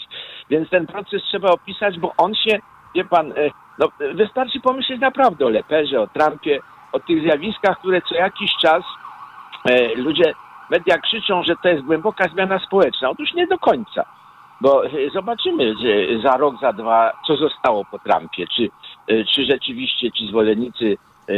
więc 0.50 0.70
ten 0.70 0.88
proces 0.88 1.22
trzeba 1.30 1.50
opisać, 1.50 2.00
bo 2.00 2.14
on 2.18 2.36
się, 2.36 2.60
wie 2.96 3.06
pan, 3.06 3.34
no, 3.80 3.88
wystarczy 4.16 4.60
pomyśleć 4.60 5.02
naprawdę 5.02 5.46
o 5.46 5.50
Leperze, 5.50 6.02
o 6.02 6.08
Trumpie, 6.08 6.60
o 6.92 7.00
tych 7.00 7.22
zjawiskach, 7.22 7.80
które 7.80 8.02
co 8.10 8.16
jakiś 8.16 8.52
czas 8.62 8.84
ludzie, 9.96 10.34
media 10.72 10.98
krzyczą, 10.98 11.44
że 11.44 11.54
to 11.64 11.70
jest 11.70 11.84
głęboka 11.84 12.28
zmiana 12.34 12.60
społeczna. 12.60 13.10
Otóż 13.10 13.34
nie 13.34 13.48
do 13.48 13.58
końca. 13.58 14.17
Bo 14.62 14.86
e, 14.86 14.90
zobaczymy 15.14 15.74
za 16.24 16.38
rok, 16.38 16.56
za 16.62 16.74
dwa, 16.74 17.14
co 17.28 17.38
zostało 17.38 17.86
po 17.86 18.00
Trumpie. 18.00 18.46
Czy, 18.56 18.70
e, 19.08 19.26
czy 19.26 19.46
rzeczywiście 19.46 20.12
ci 20.12 20.28
zwolennicy 20.28 20.98
e, 21.30 21.34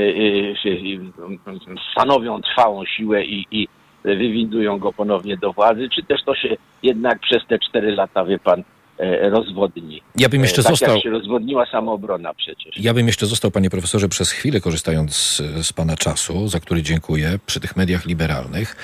stanowią 1.92 2.42
trwałą 2.42 2.86
siłę 2.86 3.26
i, 3.26 3.46
i 3.52 3.68
wywindują 4.04 4.80
go 4.80 4.94
ponownie 4.94 5.38
do 5.38 5.54
władzy, 5.54 5.90
czy 5.90 6.04
też 6.04 6.24
to 6.24 6.36
się 6.36 6.56
jednak 6.84 7.20
przez 7.20 7.46
te 7.48 7.60
cztery 7.60 7.96
lata, 7.96 8.26
wie 8.26 8.40
pan, 8.40 8.64
rozwodni. 9.22 10.02
Ja 10.16 10.30
bym 10.30 10.42
jeszcze 10.42 10.64
tak 10.64 10.72
został. 10.72 10.96
Jak 10.96 11.04
się 11.04 11.10
rozwodniła 11.10 11.66
samoobrona 11.66 12.34
przecież. 12.34 12.78
Ja 12.78 12.94
bym 12.94 13.08
jeszcze 13.08 13.26
został, 13.26 13.52
panie 13.52 13.70
profesorze, 13.70 14.10
przez 14.10 14.32
chwilę 14.32 14.62
korzystając 14.62 15.16
z, 15.16 15.42
z 15.68 15.74
pana 15.74 15.96
czasu, 15.96 16.48
za 16.48 16.60
który 16.60 16.82
dziękuję 16.82 17.40
przy 17.46 17.60
tych 17.60 17.76
mediach 17.76 18.06
liberalnych, 18.06 18.76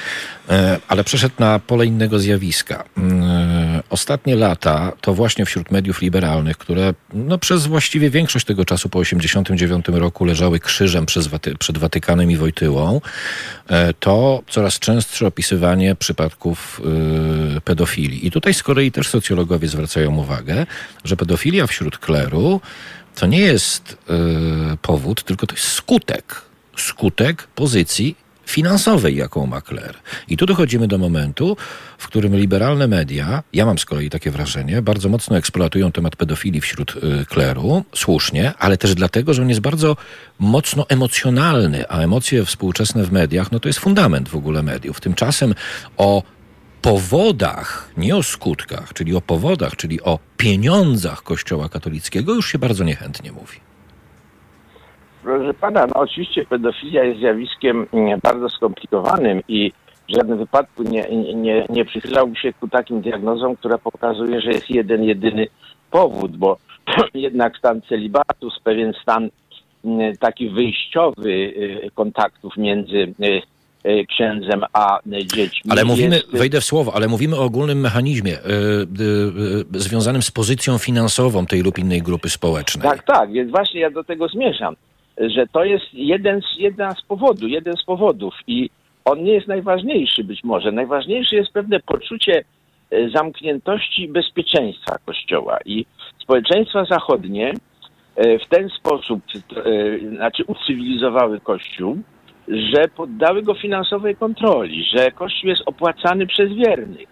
e, 0.49 0.77
ale 0.87 1.03
przeszedł 1.03 1.35
na 1.39 1.59
pole 1.59 1.85
innego 1.85 2.19
zjawiska. 2.19 2.83
E, 2.97 3.83
ostatnie 3.89 4.35
lata 4.35 4.91
to 5.01 5.13
właśnie 5.13 5.45
wśród 5.45 5.71
mediów 5.71 6.01
liberalnych, 6.01 6.57
które 6.57 6.93
no, 7.13 7.37
przez 7.37 7.67
właściwie 7.67 8.09
większość 8.09 8.45
tego 8.45 8.65
czasu 8.65 8.89
po 8.89 8.99
1989 8.99 10.01
roku 10.01 10.25
leżały 10.25 10.59
krzyżem 10.59 11.05
przez 11.05 11.29
przed 11.59 11.77
Watykanem 11.77 12.31
i 12.31 12.37
Wojtyłą, 12.37 13.01
e, 13.69 13.93
to 13.93 14.43
coraz 14.47 14.79
częstsze 14.79 15.27
opisywanie 15.27 15.95
przypadków 15.95 16.81
e, 17.57 17.61
pedofilii. 17.61 18.27
I 18.27 18.31
tutaj 18.31 18.53
z 18.53 18.63
kolei 18.63 18.91
też 18.91 19.07
socjologowie 19.07 19.67
zwracają 19.67 20.04
zwracają 20.05 20.17
uwagę, 20.17 20.65
że 21.03 21.17
pedofilia 21.17 21.67
wśród 21.67 21.97
kleru 21.97 22.61
to 23.15 23.27
nie 23.27 23.39
jest 23.39 23.97
yy, 24.09 24.77
powód, 24.81 25.23
tylko 25.23 25.47
to 25.47 25.55
jest 25.55 25.67
skutek. 25.67 26.41
Skutek 26.77 27.47
pozycji 27.55 28.15
finansowej, 28.45 29.15
jaką 29.15 29.45
ma 29.45 29.61
kler. 29.61 29.95
I 30.27 30.37
tu 30.37 30.45
dochodzimy 30.45 30.87
do 30.87 30.97
momentu, 30.97 31.57
w 31.97 32.07
którym 32.07 32.35
liberalne 32.35 32.87
media, 32.87 33.43
ja 33.53 33.65
mam 33.65 33.77
z 33.79 33.85
kolei 33.85 34.09
takie 34.09 34.31
wrażenie, 34.31 34.81
bardzo 34.81 35.09
mocno 35.09 35.37
eksploatują 35.37 35.91
temat 35.91 36.15
pedofilii 36.15 36.61
wśród 36.61 36.95
y, 36.95 37.25
kleru, 37.25 37.83
słusznie, 37.95 38.53
ale 38.59 38.77
też 38.77 38.95
dlatego, 38.95 39.33
że 39.33 39.41
on 39.41 39.49
jest 39.49 39.61
bardzo 39.61 39.97
mocno 40.39 40.85
emocjonalny, 40.89 41.89
a 41.89 41.99
emocje 41.99 42.45
współczesne 42.45 43.03
w 43.03 43.11
mediach, 43.11 43.51
no 43.51 43.59
to 43.59 43.69
jest 43.69 43.79
fundament 43.79 44.29
w 44.29 44.35
ogóle 44.35 44.63
mediów. 44.63 45.01
Tymczasem 45.01 45.55
o 45.97 46.23
powodach, 46.85 47.91
nie 47.97 48.15
o 48.15 48.23
skutkach, 48.23 48.93
czyli 48.93 49.15
o 49.15 49.21
powodach, 49.21 49.75
czyli 49.75 50.01
o 50.01 50.19
pieniądzach 50.37 51.23
Kościoła 51.23 51.69
katolickiego 51.69 52.33
już 52.33 52.51
się 52.51 52.59
bardzo 52.59 52.83
niechętnie 52.83 53.31
mówi. 53.31 53.57
Proszę 55.23 55.53
pana, 55.53 55.87
no 55.87 55.93
oczywiście 55.93 56.45
pedofilia 56.45 57.03
jest 57.03 57.19
zjawiskiem 57.19 57.87
mm, 57.93 58.19
bardzo 58.23 58.49
skomplikowanym 58.49 59.41
i 59.47 59.71
w 60.09 60.15
żadnym 60.15 60.37
wypadku 60.37 60.83
nie, 60.83 61.03
nie, 61.35 61.65
nie 61.69 61.85
przychylałbym 61.85 62.35
się 62.35 62.53
ku 62.53 62.67
takim 62.67 63.01
diagnozom, 63.01 63.55
która 63.55 63.77
pokazuje, 63.77 64.41
że 64.41 64.49
jest 64.49 64.69
jeden, 64.69 65.03
jedyny 65.03 65.47
powód, 65.91 66.37
bo 66.37 66.57
jednak 67.13 67.57
stan 67.57 67.81
celibatu, 67.81 68.49
pewien 68.63 68.93
stan 69.01 69.29
mm, 69.85 70.17
taki 70.17 70.49
wyjściowy 70.49 71.31
y, 71.31 71.91
kontaktów 71.95 72.57
między 72.57 72.97
y, 72.97 73.41
księdzem 74.09 74.61
a 74.73 74.99
dziećmi. 75.05 75.71
Ale 75.71 75.85
mówimy, 75.85 76.15
jest... 76.15 76.37
wejdę 76.37 76.61
w 76.61 76.63
słowo, 76.63 76.91
ale 76.95 77.07
mówimy 77.07 77.35
o 77.35 77.43
ogólnym 77.43 77.79
mechanizmie 77.79 78.33
y, 78.33 79.79
związanym 79.79 80.21
z 80.21 80.31
pozycją 80.31 80.77
finansową 80.77 81.45
tej 81.45 81.61
lub 81.61 81.79
innej 81.79 82.01
grupy 82.01 82.29
społecznej. 82.29 82.89
Tak, 82.89 83.03
tak, 83.03 83.31
więc 83.31 83.51
właśnie 83.51 83.79
ja 83.81 83.89
do 83.89 84.03
tego 84.03 84.27
zmierzam, 84.27 84.75
że 85.17 85.47
to 85.47 85.63
jest 85.63 85.85
jeden 85.93 86.41
z, 86.41 86.59
jeden 86.59 86.91
z 86.91 87.01
powodów, 87.01 87.49
jeden 87.49 87.73
z 87.77 87.83
powodów 87.83 88.33
i 88.47 88.69
on 89.05 89.23
nie 89.23 89.33
jest 89.33 89.47
najważniejszy 89.47 90.23
być 90.23 90.43
może. 90.43 90.71
Najważniejsze 90.71 91.35
jest 91.35 91.51
pewne 91.51 91.79
poczucie 91.79 92.43
e, 92.91 93.09
zamkniętości 93.09 94.01
i 94.01 94.09
bezpieczeństwa 94.09 94.97
Kościoła 95.05 95.57
i 95.65 95.85
społeczeństwa 96.19 96.85
zachodnie 96.85 97.53
w 98.17 98.49
ten 98.49 98.69
sposób, 98.69 99.21
znaczy 100.15 100.43
ucywilizowały 100.47 101.39
Kościół, 101.39 101.97
że 102.47 102.87
poddały 102.95 103.41
go 103.41 103.53
finansowej 103.53 104.15
kontroli, 104.15 104.83
że 104.83 105.11
Kościół 105.11 105.49
jest 105.49 105.61
opłacany 105.65 106.27
przez 106.27 106.53
wiernych 106.53 107.07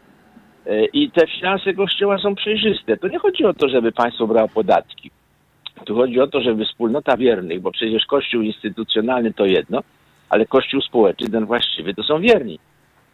e, 0.65 0.85
i 0.85 1.11
te 1.11 1.27
finanse 1.27 1.73
Kościoła 1.73 2.17
są 2.17 2.35
przejrzyste. 2.35 2.97
To 2.97 3.07
nie 3.07 3.19
chodzi 3.19 3.45
o 3.45 3.53
to, 3.53 3.69
żeby 3.69 3.91
państwo 3.91 4.27
brało 4.27 4.47
podatki. 4.47 5.11
Tu 5.85 5.95
chodzi 5.95 6.19
o 6.19 6.27
to, 6.27 6.41
żeby 6.41 6.65
wspólnota 6.65 7.17
wiernych, 7.17 7.61
bo 7.61 7.71
przecież 7.71 8.05
Kościół 8.05 8.41
instytucjonalny 8.41 9.33
to 9.33 9.45
jedno, 9.45 9.83
ale 10.29 10.45
Kościół 10.45 10.81
społeczny, 10.81 11.29
ten 11.29 11.45
właściwy, 11.45 11.93
to 11.93 12.03
są 12.03 12.21
wierni, 12.21 12.59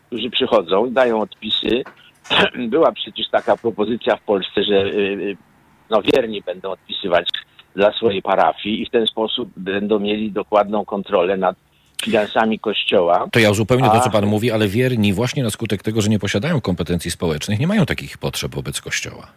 którzy 0.07 0.29
przychodzą, 0.29 0.91
dają 0.91 1.21
odpisy. 1.21 1.83
Była 2.69 2.91
przecież 2.91 3.29
taka 3.29 3.57
propozycja 3.57 4.15
w 4.15 4.21
Polsce, 4.21 4.63
że 4.63 4.75
e, 4.75 4.87
e, 4.87 5.35
no, 5.89 6.01
wierni 6.01 6.41
będą 6.41 6.69
odpisywać 6.69 7.29
dla 7.75 7.91
swojej 7.91 8.21
parafii 8.21 8.81
i 8.81 8.85
w 8.85 8.89
ten 8.89 9.07
sposób 9.07 9.49
będą 9.57 9.99
mieli 9.99 10.31
dokładną 10.31 10.85
kontrolę 10.85 11.37
nad 11.37 11.55
finansami 12.03 12.59
Kościoła. 12.59 13.27
To 13.31 13.39
ja 13.39 13.51
uzupełnię 13.51 13.85
a... 13.85 13.89
to, 13.89 13.99
co 13.99 14.09
pan 14.09 14.25
mówi, 14.25 14.51
ale 14.51 14.67
wierni 14.67 15.13
właśnie 15.13 15.43
na 15.43 15.49
skutek 15.49 15.83
tego, 15.83 16.01
że 16.01 16.09
nie 16.09 16.19
posiadają 16.19 16.61
kompetencji 16.61 17.11
społecznych, 17.11 17.59
nie 17.59 17.67
mają 17.67 17.85
takich 17.85 18.17
potrzeb 18.17 18.55
wobec 18.55 18.81
Kościoła. 18.81 19.27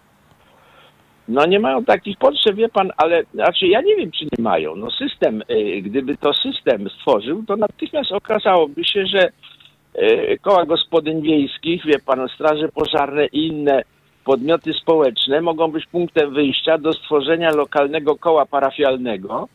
No 1.28 1.46
nie 1.46 1.60
mają 1.60 1.84
takich 1.84 2.18
potrzeb, 2.18 2.56
wie 2.56 2.68
pan, 2.68 2.90
ale 2.96 3.22
znaczy 3.34 3.66
ja 3.66 3.80
nie 3.80 3.96
wiem, 3.96 4.10
czy 4.10 4.24
nie 4.24 4.42
mają. 4.42 4.76
No 4.76 4.90
system, 4.90 5.42
y, 5.50 5.82
gdyby 5.82 6.16
to 6.16 6.34
system 6.34 6.90
stworzył, 6.90 7.44
to 7.48 7.56
natychmiast 7.56 8.12
okazałoby 8.12 8.84
się, 8.84 9.06
że 9.06 9.30
y, 10.02 10.38
koła 10.42 10.66
gospodyń 10.66 11.22
wiejskich, 11.22 11.86
wie 11.86 11.98
pan, 11.98 12.28
straże 12.34 12.68
pożarne 12.68 13.26
i 13.26 13.46
inne 13.46 13.82
podmioty 14.24 14.72
społeczne 14.72 15.40
mogą 15.40 15.68
być 15.68 15.86
punktem 15.86 16.34
wyjścia 16.34 16.78
do 16.78 16.92
stworzenia 16.92 17.50
lokalnego 17.50 18.16
koła 18.16 18.46
parafialnego, 18.46 19.48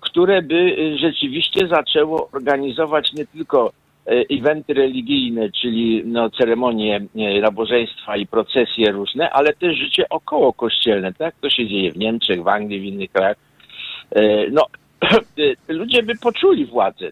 które 0.00 0.42
by 0.42 0.76
e, 0.94 0.98
rzeczywiście 0.98 1.68
zaczęło 1.68 2.28
organizować 2.32 3.12
nie 3.12 3.26
tylko 3.26 3.72
e, 4.06 4.10
eventy 4.30 4.74
religijne, 4.74 5.50
czyli 5.52 6.02
no, 6.06 6.30
ceremonie 6.30 7.00
nabożeństwa 7.42 8.16
i 8.16 8.26
procesje 8.26 8.92
różne, 8.92 9.30
ale 9.30 9.52
też 9.52 9.76
życie 9.76 10.08
około 10.10 10.52
kościelne, 10.52 11.12
tak? 11.12 11.34
To 11.40 11.50
się 11.50 11.68
dzieje 11.68 11.92
w 11.92 11.96
Niemczech, 11.96 12.42
w 12.42 12.48
Anglii, 12.48 12.80
w 12.80 12.84
innych 12.84 13.12
krajach. 13.12 13.36
No, 14.52 14.66
ludzie 15.68 16.02
by 16.02 16.14
poczuli 16.14 16.66
władzę. 16.66 17.10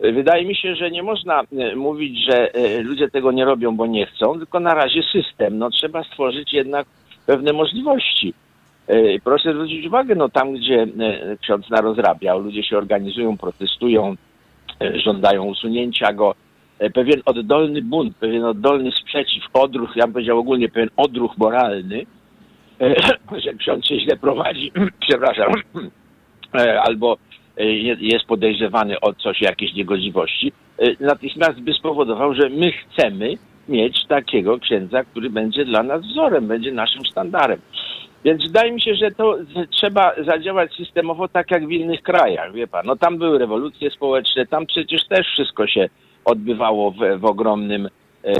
Wydaje 0.00 0.44
mi 0.44 0.56
się, 0.56 0.74
że 0.74 0.90
nie 0.90 1.02
można 1.02 1.42
mówić, 1.76 2.24
że 2.30 2.50
ludzie 2.82 3.10
tego 3.10 3.32
nie 3.32 3.44
robią, 3.44 3.76
bo 3.76 3.86
nie 3.86 4.06
chcą, 4.06 4.38
tylko 4.38 4.60
na 4.60 4.74
razie 4.74 5.02
system. 5.02 5.58
No, 5.58 5.70
trzeba 5.70 6.04
stworzyć 6.04 6.52
jednak 6.52 6.86
pewne 7.26 7.52
możliwości. 7.52 8.34
E, 8.88 9.20
proszę 9.24 9.52
zwrócić 9.52 9.86
uwagę, 9.86 10.14
no 10.14 10.28
tam, 10.28 10.52
gdzie 10.52 10.82
e, 10.82 11.36
ksiądz 11.36 11.70
narozrabiał, 11.70 12.40
ludzie 12.40 12.62
się 12.62 12.78
organizują, 12.78 13.38
protestują, 13.38 14.16
e, 14.80 15.00
żądają 15.00 15.44
usunięcia 15.44 16.12
go. 16.12 16.34
Pewien 16.94 17.22
oddolny 17.24 17.82
bunt, 17.82 18.16
pewien 18.16 18.44
oddolny 18.44 18.92
sprzeciw, 18.92 19.44
odruch, 19.52 19.96
ja 19.96 20.04
bym 20.04 20.12
powiedział 20.12 20.38
ogólnie 20.38 20.68
pewien 20.68 20.90
odruch 20.96 21.38
moralny, 21.38 22.06
że 23.44 23.54
ksiądz 23.54 23.86
się 23.86 24.00
źle 24.00 24.16
prowadzi, 24.16 24.72
przepraszam, 25.08 25.52
albo 26.86 27.16
jest 28.00 28.24
podejrzewany 28.24 29.00
o 29.00 29.12
coś, 29.14 29.40
jakieś 29.40 29.74
niegodziwości, 29.74 30.52
natychmiast 31.00 31.60
by 31.60 31.72
spowodował, 31.74 32.34
że 32.34 32.48
my 32.48 32.72
chcemy 32.72 33.34
mieć 33.68 34.06
takiego 34.06 34.58
księdza, 34.58 35.04
który 35.04 35.30
będzie 35.30 35.64
dla 35.64 35.82
nas 35.82 36.02
wzorem, 36.02 36.48
będzie 36.48 36.72
naszym 36.72 37.04
sztandarem. 37.04 37.60
Więc 38.24 38.42
wydaje 38.42 38.72
mi 38.72 38.80
się, 38.80 38.94
że 38.94 39.10
to 39.10 39.38
trzeba 39.70 40.12
zadziałać 40.26 40.74
systemowo 40.74 41.28
tak 41.28 41.50
jak 41.50 41.66
w 41.66 41.70
innych 41.70 42.02
krajach, 42.02 42.52
wie 42.52 42.66
pan. 42.66 42.86
No 42.86 42.96
tam 42.96 43.18
były 43.18 43.38
rewolucje 43.38 43.90
społeczne, 43.90 44.46
tam 44.46 44.66
przecież 44.66 45.06
też 45.08 45.26
wszystko 45.26 45.66
się 45.66 45.88
odbywało 46.24 46.90
w, 46.90 46.96
w 47.18 47.24
ogromnym 47.24 47.88
e, 48.24 48.32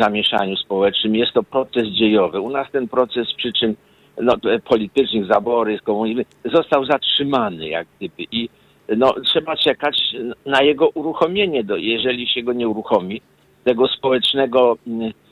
zamieszaniu 0.00 0.56
społecznym. 0.56 1.16
Jest 1.16 1.32
to 1.32 1.42
proces 1.42 1.88
dziejowy. 1.88 2.40
U 2.40 2.50
nas 2.50 2.70
ten 2.70 2.88
proces 2.88 3.34
przyczyn 3.34 3.74
no, 4.20 4.34
politycznych, 4.64 5.26
zabory, 5.26 5.78
komunizmu 5.78 6.22
został 6.44 6.84
zatrzymany 6.84 7.68
jak 7.68 7.86
gdyby. 7.96 8.22
I 8.32 8.48
no, 8.96 9.14
trzeba 9.24 9.56
czekać 9.56 10.16
na 10.46 10.62
jego 10.62 10.88
uruchomienie. 10.88 11.64
Do, 11.64 11.76
jeżeli 11.76 12.28
się 12.28 12.42
go 12.42 12.52
nie 12.52 12.68
uruchomi, 12.68 13.20
tego 13.64 13.88
społecznego 13.88 14.78
y, 14.86 15.27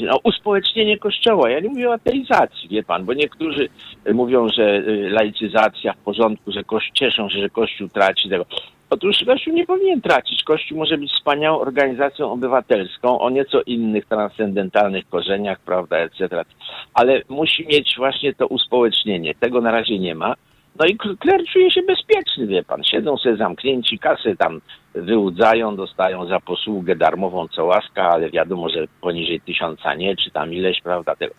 no, 0.00 0.18
uspołecznienie 0.24 0.98
kościoła. 0.98 1.50
Ja 1.50 1.60
nie 1.60 1.68
mówię 1.68 1.90
o 1.90 1.92
ateizacji, 1.92 2.68
wie 2.68 2.82
pan, 2.82 3.04
bo 3.04 3.14
niektórzy 3.14 3.68
mówią, 4.14 4.48
że 4.48 4.76
y, 4.76 5.10
laicyzacja 5.10 5.92
w 5.92 5.98
porządku, 5.98 6.52
że 6.52 6.64
kości 6.64 6.92
cieszą 6.92 7.28
się, 7.28 7.38
że 7.38 7.50
Kościół 7.50 7.88
traci 7.88 8.28
tego. 8.28 8.46
Otóż 8.90 9.16
Kościół 9.26 9.54
nie 9.54 9.66
powinien 9.66 10.00
tracić. 10.00 10.42
Kościół 10.42 10.78
może 10.78 10.98
być 10.98 11.12
wspaniałą 11.12 11.60
organizacją 11.60 12.32
obywatelską 12.32 13.20
o 13.20 13.30
nieco 13.30 13.62
innych 13.62 14.06
transcendentalnych 14.06 15.08
korzeniach, 15.08 15.60
prawda, 15.60 15.98
etc. 15.98 16.44
Ale 16.94 17.22
musi 17.28 17.66
mieć 17.66 17.94
właśnie 17.96 18.34
to 18.34 18.46
uspołecznienie. 18.46 19.34
Tego 19.34 19.60
na 19.60 19.70
razie 19.70 19.98
nie 19.98 20.14
ma. 20.14 20.34
No 20.78 20.86
i 20.86 20.96
kler 20.96 21.44
czuje 21.52 21.70
się 21.70 21.82
bezpieczny, 21.82 22.46
wie 22.46 22.62
pan. 22.62 22.84
Siedzą 22.84 23.16
sobie 23.16 23.36
zamknięci, 23.36 23.98
kasy 23.98 24.36
tam 24.36 24.60
wyłudzają, 24.94 25.76
dostają 25.76 26.26
za 26.26 26.40
posługę 26.40 26.96
darmową 26.96 27.48
co 27.48 27.64
łaska, 27.64 28.10
ale 28.10 28.30
wiadomo, 28.30 28.68
że 28.68 28.84
poniżej 29.00 29.40
tysiąca 29.40 29.94
nie, 29.94 30.16
czy 30.16 30.30
tam 30.30 30.52
ileś, 30.52 30.80
prawda, 30.82 31.16
tego. 31.16 31.34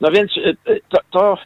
No 0.00 0.10
więc 0.10 0.36
y, 0.36 0.56
y, 0.68 0.80
to, 0.88 0.98
to 1.10 1.38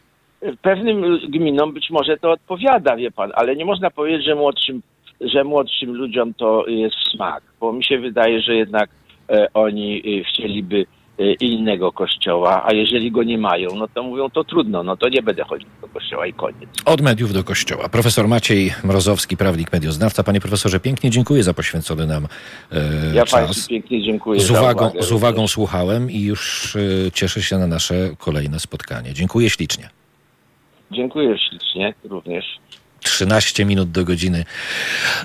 pewnym 0.61 1.19
gminom 1.29 1.73
być 1.73 1.89
może 1.89 2.17
to 2.17 2.31
odpowiada, 2.31 2.95
wie 2.95 3.11
pan, 3.11 3.31
ale 3.35 3.55
nie 3.55 3.65
można 3.65 3.91
powiedzieć, 3.91 4.25
że 4.25 4.35
młodszym, 4.35 4.81
że 5.21 5.43
młodszym 5.43 5.93
ludziom 5.93 6.33
to 6.33 6.67
jest 6.67 6.95
smak, 7.11 7.43
bo 7.59 7.73
mi 7.73 7.83
się 7.83 7.97
wydaje, 7.97 8.41
że 8.41 8.55
jednak 8.55 8.89
e, 9.29 9.47
oni 9.53 10.19
e, 10.19 10.23
chcieliby 10.23 10.85
e, 11.19 11.33
innego 11.33 11.91
kościoła, 11.91 12.63
a 12.65 12.73
jeżeli 12.73 13.11
go 13.11 13.23
nie 13.23 13.37
mają, 13.37 13.69
no 13.75 13.87
to 13.87 14.03
mówią, 14.03 14.29
to 14.29 14.43
trudno, 14.43 14.83
no 14.83 14.97
to 14.97 15.09
nie 15.09 15.21
będę 15.21 15.43
chodził 15.43 15.67
do 15.81 15.87
kościoła 15.87 16.27
i 16.27 16.33
koniec. 16.33 16.69
Od 16.85 17.01
mediów 17.01 17.33
do 17.33 17.43
kościoła. 17.43 17.89
Profesor 17.89 18.27
Maciej 18.27 18.73
Mrozowski, 18.83 19.37
prawnik, 19.37 19.73
medioznawca. 19.73 20.23
Panie 20.23 20.41
profesorze, 20.41 20.79
pięknie 20.79 21.09
dziękuję 21.09 21.43
za 21.43 21.53
poświęcony 21.53 22.07
nam 22.07 22.27
e, 22.71 22.77
Ja 23.13 23.25
czas. 23.25 23.31
Państwu 23.45 23.69
pięknie 23.69 24.03
dziękuję 24.03 24.39
Z 24.39 24.51
uwagą, 24.51 24.85
uwagę. 24.85 25.03
z 25.03 25.11
uwagą 25.11 25.47
słuchałem 25.47 26.11
i 26.11 26.21
już 26.21 26.75
e, 26.75 27.11
cieszę 27.11 27.41
się 27.41 27.57
na 27.57 27.67
nasze 27.67 28.09
kolejne 28.17 28.59
spotkanie. 28.59 29.13
Dziękuję 29.13 29.49
ślicznie. 29.49 29.89
Dziękuję 30.91 31.37
ślicznie 31.49 31.93
również. 32.03 32.45
13 33.05 33.65
minut 33.65 33.91
do 33.91 34.05
godziny 34.05 34.45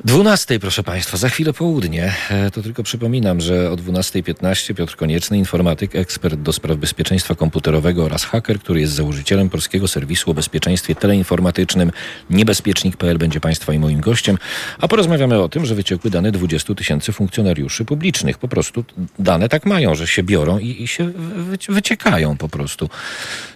12, 0.05 0.59
proszę 0.61 0.83
Państwa, 0.83 1.17
za 1.17 1.29
chwilę 1.29 1.53
południe. 1.53 2.13
E, 2.31 2.51
To 2.51 2.63
tylko 2.63 2.83
przypominam, 2.83 3.41
że 3.41 3.71
o 3.71 3.77
12.15 3.77 4.75
Piotr 4.75 4.97
Konieczny, 4.97 5.39
informatyk, 5.39 5.97
ekspert 5.97 6.35
do 6.41 6.53
spraw 6.53 6.77
bezpieczeństwa 6.79 7.35
komputerowego 7.35 8.05
oraz 8.05 8.25
haker, 8.25 8.61
który 8.61 8.81
jest 8.81 8.93
założycielem 8.93 9.51
polskiego 9.51 9.89
serwisu 9.89 10.31
o 10.31 10.35
bezpieczeństwie 10.35 10.95
teleinformatycznym 10.95 11.93
niebezpiecznik.pl 12.31 13.19
będzie 13.19 13.41
Państwa 13.41 13.73
i 13.73 13.79
moim 13.79 14.01
gościem. 14.01 14.39
A 14.81 14.89
porozmawiamy 14.89 15.39
o 15.43 15.49
tym, 15.49 15.67
że 15.67 15.75
wyciekły 15.75 16.11
dane 16.11 16.33
20 16.33 16.75
tysięcy 16.75 17.13
funkcjonariuszy 17.13 17.85
publicznych. 17.85 18.39
Po 18.39 18.49
prostu 18.49 18.85
dane 19.19 19.49
tak 19.49 19.67
mają, 19.67 19.95
że 19.95 20.07
się 20.07 20.23
biorą 20.23 20.59
i, 20.59 20.83
i 20.83 20.89
się 20.89 21.05
wy- 21.11 21.59
wyciekają 21.75 22.37
po 22.37 22.49
prostu. 22.49 22.91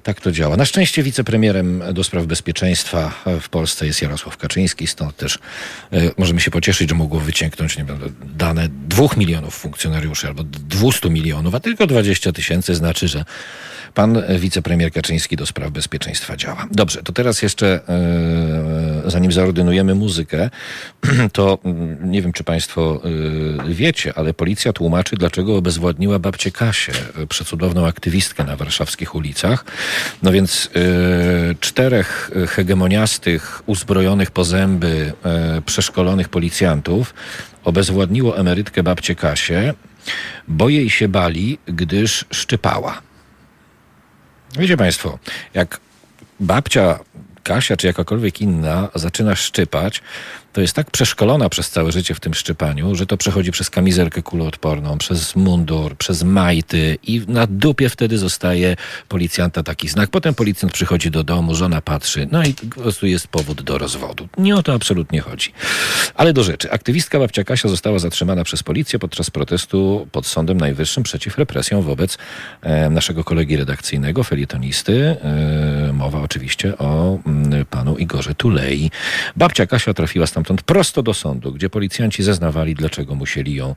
Tak 0.03 0.21
to 0.21 0.33
działa. 0.33 0.57
Na 0.57 0.65
szczęście 0.65 1.03
wicepremierem 1.03 1.83
do 1.93 2.05
spraw 2.05 2.27
bezpieczeństwa 2.27 3.23
w 3.41 3.49
Polsce 3.49 3.87
jest 3.87 4.03
Jarosław 4.03 4.14
Kaczyński, 4.39 4.87
stąd 4.87 5.17
też 5.17 5.39
e, 5.93 6.11
możemy 6.19 6.41
się 6.41 6.51
pocieszyć, 6.51 6.89
że 6.89 6.95
mogło 6.95 7.21
wycieknąć 7.21 7.79
nie 7.79 7.85
wiem, 7.85 7.99
dane 8.25 8.69
dwóch 8.89 9.17
milionów 9.17 9.55
funkcjonariuszy 9.55 10.27
albo 10.27 10.45
200 10.45 11.11
milionów, 11.11 11.55
a 11.55 11.61
tylko 11.61 11.87
20 11.87 12.33
tysięcy 12.33 12.75
znaczy, 12.75 13.09
że 13.09 13.25
pan 13.95 14.23
wicepremier 14.39 14.93
Kaczyński 14.93 15.37
do 15.37 15.47
spraw 15.47 15.71
bezpieczeństwa 15.71 16.37
działa. 16.37 16.67
Dobrze, 16.71 17.03
to 17.03 17.13
teraz 17.13 17.43
jeszcze, 17.43 17.81
e, 17.89 19.11
zanim 19.11 19.33
zaordynujemy 19.33 19.95
muzykę, 19.95 20.51
to 21.33 21.59
mm, 21.65 22.11
nie 22.11 22.23
wiem, 22.23 22.33
czy 22.33 22.45
państwo 22.45 23.01
e, 23.69 23.75
wiecie, 23.75 24.13
ale 24.17 24.35
policja 24.35 24.73
tłumaczy, 24.73 25.17
dlaczego 25.17 25.57
obezwładniła 25.57 26.19
babcię 26.19 26.51
Kasię, 26.51 26.93
przecudowną 27.29 27.87
aktywistkę 27.87 28.45
na 28.45 28.57
warszawskich 28.57 29.15
ulicach. 29.15 29.65
No 30.23 30.33
więc 30.33 30.71
czterech 31.61 32.31
hegemoniastych, 32.49 33.63
uzbrojonych 33.67 34.04
po 34.31 34.45
zęby, 34.45 35.13
e, 35.25 35.63
przeszkolonych 35.67 36.29
policjantów 36.29 37.15
obezwładniło 37.65 38.39
emerytkę 38.39 38.83
babcię 38.83 39.15
Kasię, 39.15 39.75
bo 40.49 40.69
jej 40.69 40.91
się 40.91 41.09
bali, 41.09 41.59
gdyż 41.67 42.25
szczypała. 42.31 43.03
Wiecie 44.59 44.77
Państwo, 44.77 45.19
jak 45.55 45.81
babcia 46.41 46.99
Kasia 47.43 47.77
czy 47.77 47.87
jakakolwiek 47.87 48.41
inna 48.41 48.89
zaczyna 48.95 49.37
szczypać, 49.37 50.03
to 50.55 50.61
jest 50.61 50.75
tak 50.75 50.91
przeszkolona 50.91 51.49
przez 51.49 51.71
całe 51.71 51.93
życie 51.93 52.15
w 52.15 52.21
tym 52.21 52.35
szczypaniu, 52.35 52.95
że 52.95 53.07
to 53.07 53.17
przechodzi 53.17 53.53
przez 53.53 53.71
kamizelkę 53.71 54.23
kuloodporną, 54.23 54.99
przez 54.99 55.37
mundur, 55.37 55.97
przez 55.97 56.23
majty 56.23 56.99
i 57.03 57.23
na 57.29 57.47
dupie 57.47 57.89
wtedy 57.89 58.19
zostaje 58.19 58.77
policjanta 59.09 59.63
taki 59.63 59.89
znak. 59.89 60.11
Potem 60.11 60.35
policjant 60.35 60.73
przychodzi 60.73 61.11
do 61.11 61.25
domu, 61.25 61.55
żona 61.55 61.81
patrzy, 61.81 62.29
no 62.31 62.45
i 62.45 62.55
po 62.55 62.81
prostu 62.81 63.07
jest 63.07 63.29
powód 63.29 63.63
do 63.63 63.79
rozwodu. 63.79 64.29
Nie 64.39 64.57
o 64.57 64.63
to 64.63 64.75
absolutnie 64.75 65.21
chodzi. 65.21 65.53
Ale 66.15 66.33
do 66.33 66.43
rzeczy. 66.43 66.71
Aktywistka 66.71 67.19
babcia 67.19 67.45
Kasia 67.45 67.69
została 67.69 67.99
zatrzymana 67.99 68.45
przez 68.45 68.63
policję 68.63 68.99
podczas 68.99 69.31
protestu 69.31 70.09
pod 70.13 70.27
Sądem 70.27 70.61
Najwyższym 70.61 71.03
przeciw 71.03 71.39
represjom 71.39 71.83
wobec 71.83 72.19
e, 72.63 72.91
naszego 72.91 73.25
kolegi 73.25 73.57
redakcyjnego, 73.57 74.25
felietonisty. 74.25 75.17
E, 75.89 75.93
mowa 75.93 76.21
oczywiście 76.21 76.79
o 76.79 77.19
mm, 77.27 77.65
panu 77.65 77.97
Igorze 77.97 78.35
Tulei. 78.35 78.91
Babcia 79.37 79.67
Kasia 79.67 79.95
trafiła 79.95 80.27
stamtąd 80.27 80.44
prosto 80.67 81.03
do 81.03 81.15
sądu, 81.15 81.53
gdzie 81.53 81.71
policjanci 81.71 82.23
zeznawali, 82.23 82.75
dlaczego 82.75 83.15
musieli 83.15 83.55
ją 83.55 83.75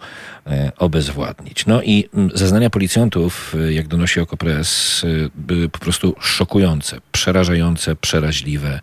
e, 0.48 0.72
obezwładnić. 0.78 1.66
No 1.66 1.82
i 1.82 2.10
mm, 2.14 2.32
zeznania 2.34 2.70
policjantów, 2.70 3.56
e, 3.68 3.74
jak 3.74 3.88
donosi 3.88 4.20
Okopres, 4.20 5.04
e, 5.04 5.30
były 5.36 5.70
po 5.70 5.80
prostu 5.80 6.16
szokujące, 6.20 6.98
przerażające, 7.12 7.96
przeraźliwe. 7.96 8.80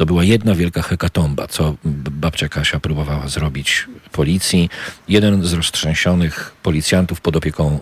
To 0.00 0.06
była 0.06 0.24
jedna 0.24 0.54
wielka 0.54 0.82
hekatomba, 0.82 1.46
co 1.46 1.74
babcia 2.10 2.48
Kasia 2.48 2.80
próbowała 2.80 3.28
zrobić 3.28 3.86
policji. 4.12 4.70
Jeden 5.08 5.44
z 5.44 5.52
roztrzęsionych 5.52 6.52
policjantów 6.62 7.20
pod 7.20 7.36
opieką 7.36 7.78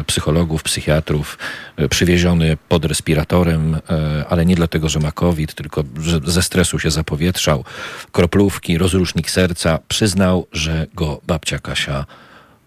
e, 0.00 0.04
psychologów, 0.04 0.62
psychiatrów, 0.62 1.38
e, 1.76 1.88
przywieziony 1.88 2.56
pod 2.68 2.84
respiratorem, 2.84 3.74
e, 3.74 3.80
ale 4.28 4.46
nie 4.46 4.56
dlatego, 4.56 4.88
że 4.88 5.00
ma 5.00 5.12
COVID, 5.12 5.54
tylko 5.54 5.84
że 6.00 6.20
ze 6.24 6.42
stresu 6.42 6.78
się 6.78 6.90
zapowietrzał. 6.90 7.64
Kroplówki, 8.12 8.78
rozrusznik 8.78 9.30
serca, 9.30 9.78
przyznał, 9.88 10.46
że 10.52 10.86
go 10.94 11.20
babcia 11.26 11.58
Kasia 11.58 12.04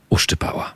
uszczypała. 0.10 0.74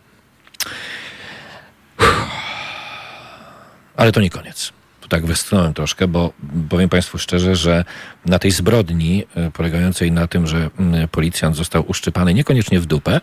Ale 3.98 4.12
to 4.12 4.22
nie 4.22 4.30
koniec. 4.30 4.74
Tak 5.14 5.26
westchnąłem 5.26 5.74
troszkę, 5.74 6.08
bo 6.08 6.34
powiem 6.70 6.90
Państwu 6.90 7.18
szczerze, 7.18 7.56
że 7.56 7.86
na 8.26 8.40
tej 8.40 8.52
zbrodni 8.52 9.24
e, 9.36 9.52
polegającej 9.52 10.12
na 10.12 10.28
tym, 10.28 10.48
że 10.48 10.70
mm, 10.80 11.08
policjant 11.08 11.56
został 11.56 11.84
uszczypany 11.88 12.34
niekoniecznie 12.34 12.80
w 12.80 12.86
dupę, 12.86 13.22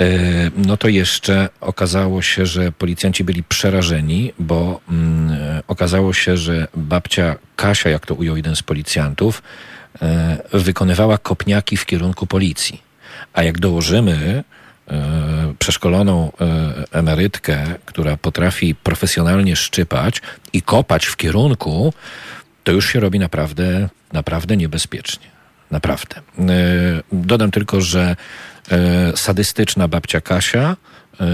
e, 0.00 0.08
no 0.56 0.76
to 0.76 0.88
jeszcze 0.88 1.48
okazało 1.60 2.22
się, 2.22 2.46
że 2.46 2.72
policjanci 2.72 3.24
byli 3.24 3.42
przerażeni, 3.42 4.32
bo 4.38 4.80
mm, 4.88 5.62
okazało 5.68 6.12
się, 6.12 6.36
że 6.36 6.68
babcia 6.76 7.36
Kasia, 7.56 7.90
jak 7.90 8.06
to 8.06 8.14
ujął 8.14 8.36
jeden 8.36 8.56
z 8.56 8.62
policjantów, 8.62 9.42
e, 10.02 10.38
wykonywała 10.52 11.18
kopniaki 11.18 11.76
w 11.76 11.86
kierunku 11.86 12.26
policji. 12.26 12.82
A 13.32 13.42
jak 13.42 13.58
dołożymy 13.58 14.44
przeszkoloną 15.58 16.32
e, 16.40 16.98
emerytkę, 16.98 17.64
która 17.84 18.16
potrafi 18.16 18.74
profesjonalnie 18.74 19.56
szczypać 19.56 20.22
i 20.52 20.62
kopać 20.62 21.06
w 21.06 21.16
kierunku, 21.16 21.92
to 22.64 22.72
już 22.72 22.92
się 22.92 23.00
robi 23.00 23.18
naprawdę, 23.18 23.88
naprawdę 24.12 24.56
niebezpiecznie. 24.56 25.26
Naprawdę. 25.70 26.16
E, 26.16 26.22
Dodam 27.12 27.50
tylko, 27.50 27.80
że 27.80 28.16
e, 28.70 29.16
sadystyczna 29.16 29.88
babcia 29.88 30.20
Kasia 30.20 30.76
e, 31.20 31.26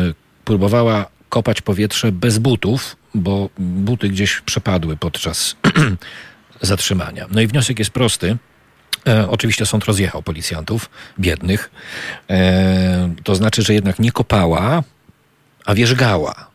próbowała 0.44 1.06
kopać 1.28 1.60
powietrze 1.60 2.12
bez 2.12 2.38
butów, 2.38 2.96
bo 3.14 3.48
buty 3.58 4.08
gdzieś 4.08 4.40
przepadły 4.40 4.96
podczas 4.96 5.56
zatrzymania. 6.62 7.26
No 7.30 7.40
i 7.40 7.46
wniosek 7.46 7.78
jest 7.78 7.90
prosty. 7.90 8.36
E, 9.08 9.28
oczywiście 9.28 9.66
sąd 9.66 9.84
rozjechał 9.84 10.22
policjantów, 10.22 10.90
biednych. 11.20 11.70
E, 12.30 13.14
to 13.24 13.34
znaczy, 13.34 13.62
że 13.62 13.74
jednak 13.74 13.98
nie 13.98 14.12
kopała, 14.12 14.82
a 15.66 15.74
wierzgała. 15.74 16.50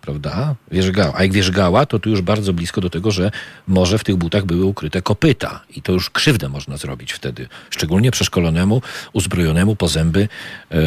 Prawda? 0.00 0.54
Wierzgała. 0.70 1.12
A 1.16 1.22
jak 1.22 1.32
wierzgała, 1.32 1.86
to 1.86 1.98
tu 1.98 2.10
już 2.10 2.20
bardzo 2.20 2.52
blisko 2.52 2.80
do 2.80 2.90
tego, 2.90 3.10
że 3.10 3.30
może 3.68 3.98
w 3.98 4.04
tych 4.04 4.16
butach 4.16 4.44
były 4.44 4.64
ukryte 4.64 5.02
kopyta. 5.02 5.60
I 5.76 5.82
to 5.82 5.92
już 5.92 6.10
krzywdę 6.10 6.48
można 6.48 6.76
zrobić 6.76 7.12
wtedy. 7.12 7.48
Szczególnie 7.70 8.10
przeszkolonemu, 8.10 8.82
uzbrojonemu 9.12 9.76
po 9.76 9.88
zęby 9.88 10.28
e, 10.70 10.78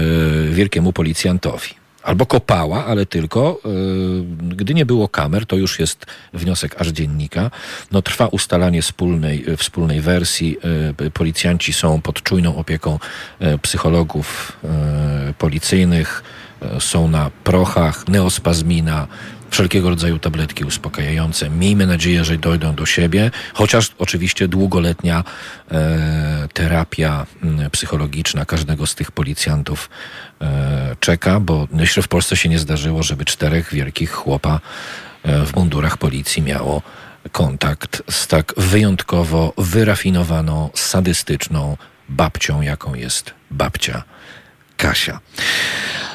wielkiemu 0.50 0.94
policjantowi. 0.94 1.83
Albo 2.04 2.26
kopała, 2.26 2.86
ale 2.86 3.06
tylko, 3.06 3.60
yy, 3.66 4.56
gdy 4.56 4.74
nie 4.74 4.86
było 4.86 5.08
kamer, 5.08 5.46
to 5.46 5.56
już 5.56 5.80
jest 5.80 6.06
wniosek 6.34 6.82
aż 6.82 6.88
dziennika, 6.88 7.52
no 7.92 8.02
trwa 8.02 8.28
ustalanie 8.28 8.82
wspólnej, 8.82 9.44
yy, 9.48 9.58
wspólnej 9.58 10.02
wersji. 10.02 10.58
Yy, 11.00 11.12
policjanci 11.12 11.74
są 11.74 12.02
pod 12.02 12.24
czujną 12.24 12.56
opieką 12.56 13.00
psychologów 13.62 14.58
policyjnych, 15.38 16.24
są 16.80 17.08
na 17.08 17.32
prochach, 17.44 18.08
neospazmina, 18.08 19.08
wszelkiego 19.54 19.90
rodzaju 19.90 20.20
tabletki 20.20 20.64
uspokajające. 20.66 21.50
Miejmy 21.50 21.88
nadzieję, 21.88 22.26
że 22.26 22.38
dojdą 22.38 22.76
do 22.76 22.86
siebie, 22.86 23.32
chociaż 23.54 23.92
oczywiście 24.00 24.48
długoletnia 24.48 25.24
e, 25.72 26.48
terapia 26.54 27.26
psychologiczna 27.72 28.46
każdego 28.46 28.88
z 28.88 28.96
tych 28.96 29.12
policjantów 29.12 29.90
e, 30.42 30.96
czeka, 31.00 31.40
bo 31.40 31.68
jeszcze 31.74 32.02
w 32.02 32.08
Polsce 32.08 32.38
się 32.38 32.50
nie 32.50 32.60
zdarzyło, 32.60 33.04
żeby 33.04 33.26
czterech 33.26 33.74
wielkich 33.74 34.12
chłopa 34.12 34.60
e, 35.24 35.46
w 35.46 35.56
mundurach 35.56 35.98
policji 35.98 36.42
miało 36.42 36.82
kontakt 37.32 38.04
z 38.10 38.28
tak 38.28 38.54
wyjątkowo 38.58 39.54
wyrafinowaną, 39.58 40.70
sadystyczną 40.74 41.78
babcią, 42.10 42.62
jaką 42.62 42.94
jest 42.94 43.34
babcia 43.52 44.04
Kasia. 44.84 45.20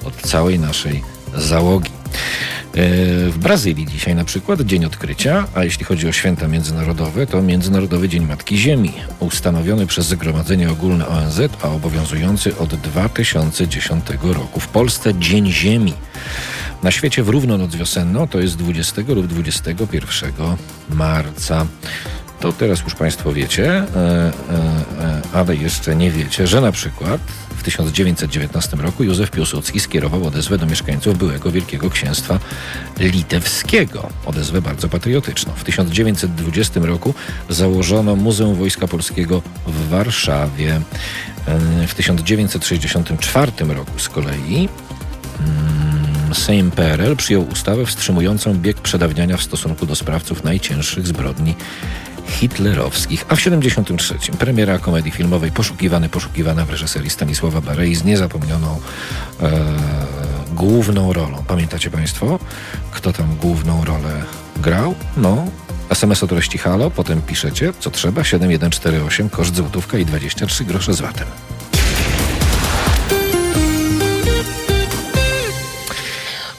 od 0.06 0.16
całej 0.16 0.60
naszej 0.60 1.04
załogi. 1.38 1.90
E, 1.90 2.02
w 3.30 3.38
Brazylii 3.38 3.88
dzisiaj 3.88 4.16
na 4.16 4.26
przykład 4.26 4.62
dzień 4.62 4.86
odkrycia, 4.86 5.48
a 5.56 5.64
jeśli 5.64 5.86
chodzi 5.86 6.08
o 6.08 6.12
święta 6.12 6.48
międzynarodowe, 6.48 7.28
to 7.28 7.42
Międzynarodowy 7.42 8.10
Dzień 8.10 8.26
Matki 8.26 8.58
Ziemi, 8.58 8.94
ustanowiony 9.20 9.88
przez 9.88 10.06
Zgromadzenie 10.06 10.72
Ogólne 10.72 11.08
ONZ, 11.08 11.40
a 11.62 11.68
obowiązujący 11.68 12.58
od 12.58 12.76
2010 12.76 14.06
roku. 14.24 14.60
W 14.60 14.68
Polsce 14.68 15.16
Dzień 15.16 15.52
Ziemi. 15.52 15.94
Na 16.84 16.92
świecie 16.92 17.24
w 17.24 17.30
równonoc 17.30 17.76
wiosenną 17.76 18.28
to 18.28 18.40
jest 18.40 18.56
20 18.56 19.02
lub 19.08 19.28
21 19.28 20.34
marca. 20.90 21.66
To 22.40 22.52
teraz 22.52 22.82
już 22.84 22.96
Państwo 22.96 23.34
wiecie, 23.34 23.70
e, 23.70 23.86
e, 23.96 25.22
ale 25.34 25.56
jeszcze 25.56 25.96
nie 25.96 26.12
wiecie, 26.12 26.48
że 26.48 26.62
na 26.62 26.72
przykład 26.72 27.22
w 27.58 27.64
1919 27.64 28.78
roku 28.78 29.04
Józef 29.04 29.32
Piłsudski 29.32 29.80
skierował 29.80 30.28
odezwę 30.28 30.58
do 30.58 30.66
mieszkańców 30.66 31.18
byłego 31.18 31.52
Wielkiego 31.52 31.90
Księstwa 31.90 32.40
Litewskiego. 33.00 34.10
Odezwę 34.26 34.62
bardzo 34.62 34.90
patriotyczną. 34.90 35.54
W 35.56 35.64
1920 35.64 36.80
roku 36.80 37.14
założono 37.50 38.16
Muzeum 38.16 38.56
Wojska 38.56 38.88
Polskiego 38.88 39.42
w 39.68 39.90
Warszawie. 39.90 40.82
W 41.88 41.96
1964 41.96 43.52
roku 43.60 44.00
z 44.00 44.10
kolei 44.10 44.70
Sejm 46.34 46.72
PRL 46.72 47.16
przyjął 47.16 47.48
ustawę 47.52 47.86
wstrzymującą 47.86 48.54
bieg 48.54 48.82
przedawniania 48.82 49.38
w 49.38 49.44
stosunku 49.44 49.86
do 49.86 49.96
sprawców 49.96 50.44
najcięższych 50.44 51.08
zbrodni 51.08 51.56
hitlerowskich. 52.28 53.26
A 53.30 53.36
w 53.36 53.42
73 53.42 54.16
premiera 54.40 54.80
komedii 54.80 55.12
filmowej 55.12 55.52
Poszukiwany, 55.52 56.10
poszukiwana 56.10 56.66
w 56.66 56.70
reżyserii 56.70 57.10
Stanisława 57.10 57.62
Barei 57.62 57.96
z 57.96 58.04
niezapomnianą 58.04 58.80
e, 59.42 59.52
główną 60.54 61.14
rolą. 61.14 61.44
Pamiętacie 61.48 61.90
Państwo, 61.90 62.40
kto 62.92 63.14
tam 63.14 63.36
główną 63.36 63.86
rolę 63.86 64.24
grał? 64.58 64.96
No, 65.18 65.48
SMS 65.90 66.24
o 66.24 66.28
treści 66.28 66.58
halo, 66.58 66.92
potem 66.92 67.22
piszecie, 67.22 67.74
co 67.80 67.92
trzeba, 67.92 68.24
7148, 68.24 69.30
koszt 69.30 69.56
złotówka 69.56 69.98
i 69.98 70.06
23 70.06 70.66
grosze 70.66 70.94
z 70.94 71.02
VAT-em. 71.02 71.28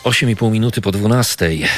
8,5 0.04 0.50
minuty 0.50 0.80
po 0.80 0.92
12. 0.92 1.46
Eee, 1.46 1.68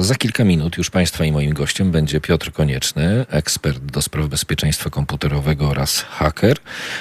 za 0.00 0.14
kilka 0.14 0.44
minut 0.44 0.76
już 0.76 0.90
Państwa 0.90 1.24
i 1.24 1.32
moim 1.32 1.54
gościem 1.54 1.90
będzie 1.90 2.20
Piotr 2.20 2.52
Konieczny, 2.52 3.26
ekspert 3.30 3.78
do 3.78 4.02
spraw 4.02 4.28
bezpieczeństwa 4.28 4.90
komputerowego 4.90 5.68
oraz 5.68 6.00
haker, 6.00 6.56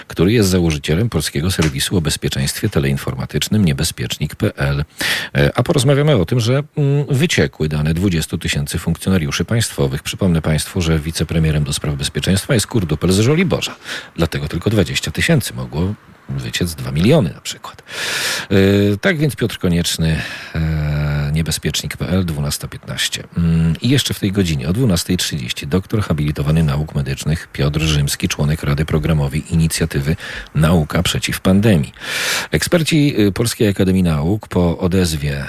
który 0.08 0.32
jest 0.32 0.49
założycielem 0.49 1.10
polskiego 1.10 1.51
serwisu 1.51 1.97
o 1.97 2.01
bezpieczeństwie 2.01 2.69
teleinformatycznym 2.69 3.65
niebezpiecznik.pl. 3.65 4.86
Eee, 5.34 5.49
a 5.56 5.63
porozmawiamy 5.63 6.15
o 6.15 6.25
tym, 6.25 6.39
że 6.39 6.63
mm, 6.77 7.06
wyciekły 7.10 7.69
dane 7.69 7.93
20 7.93 8.38
tysięcy 8.38 8.80
funkcjonariuszy 8.80 9.45
państwowych. 9.45 10.03
Przypomnę 10.03 10.41
Państwu, 10.41 10.82
że 10.82 10.99
wicepremierem 10.99 11.63
do 11.63 11.73
spraw 11.73 11.95
bezpieczeństwa 11.95 12.53
jest 12.53 12.67
Kurdupel 12.67 13.12
z 13.12 13.19
Żoliborza. 13.19 13.75
Dlatego 14.15 14.47
tylko 14.47 14.69
20 14.69 15.12
tysięcy 15.12 15.53
mogło 15.53 15.93
wyciec 16.30 16.76
2 16.76 16.92
miliony 16.92 17.32
na 17.36 17.42
przykład. 17.42 17.84
Yy, 18.50 18.98
tak 19.02 19.18
więc 19.18 19.36
Piotr 19.36 19.58
Konieczny, 19.58 20.22
yy, 20.56 20.62
niebezpiecznik.pl, 21.32 22.26
12.15. 22.26 23.18
Yy, 23.18 23.24
I 23.82 23.90
jeszcze 23.90 24.13
w 24.13 24.20
tej 24.20 24.32
godzinie 24.32 24.70
o 24.70 24.74
12.30 24.74 25.66
doktor 25.66 26.02
habilitowany 26.02 26.63
nauk 26.63 26.96
medycznych 26.96 27.48
Piotr 27.54 27.80
Rzymski, 27.80 28.28
członek 28.28 28.63
Rady 28.63 28.86
Programowej 28.86 29.54
Inicjatywy 29.54 30.16
Nauka 30.56 31.04
przeciw 31.04 31.42
Pandemii. 31.42 31.94
Eksperci 32.52 33.22
y, 33.22 33.32
Polskiej 33.32 33.68
Akademii 33.68 34.04
Nauk 34.04 34.48
po 34.48 34.78
odezwie 34.78 35.44
y, 35.44 35.48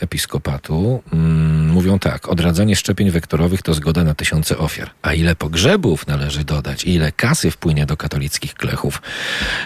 episkopatu 0.00 1.02
mm, 1.12 1.63
mówią 1.74 1.98
tak, 1.98 2.28
odradzanie 2.28 2.76
szczepień 2.76 3.10
wektorowych 3.10 3.62
to 3.62 3.74
zgoda 3.74 4.04
na 4.04 4.14
tysiące 4.14 4.58
ofiar. 4.58 4.90
A 5.02 5.12
ile 5.12 5.36
pogrzebów 5.36 6.06
należy 6.06 6.44
dodać, 6.44 6.84
ile 6.84 7.12
kasy 7.12 7.50
wpłynie 7.50 7.86
do 7.86 7.96
katolickich 7.96 8.54
klechów 8.54 9.02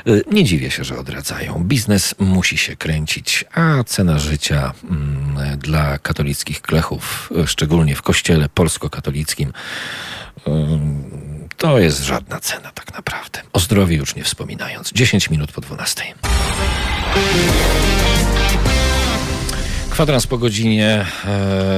Y, 0.07 0.24
nie 0.32 0.45
dziwię 0.45 0.70
się, 0.70 0.85
że 0.85 0.99
odradzają. 0.99 1.64
Biznes 1.64 2.14
musi 2.18 2.59
się 2.59 2.76
kręcić, 2.76 3.45
a 3.55 3.85
cena 3.85 4.18
życia 4.18 4.72
mm, 4.91 5.59
dla 5.59 5.99
katolickich 5.99 6.62
klechów, 6.62 7.32
szczególnie 7.47 7.97
w 7.97 8.03
kościele 8.03 8.49
polsko-katolickim, 8.49 9.49
y, 9.49 10.51
to 11.57 11.78
jest 11.78 12.05
żadna 12.05 12.41
cena 12.41 12.72
tak 12.72 12.95
naprawdę. 12.95 13.43
O 13.53 13.61
zdrowiu 13.61 13.97
już 13.97 14.16
nie 14.16 14.24
wspominając. 14.24 14.93
10 14.93 15.30
minut 15.30 15.53
po 15.53 15.61
12. 15.61 16.03
Kwadrans 19.99 20.26
po 20.26 20.38
godzinie 20.38 21.05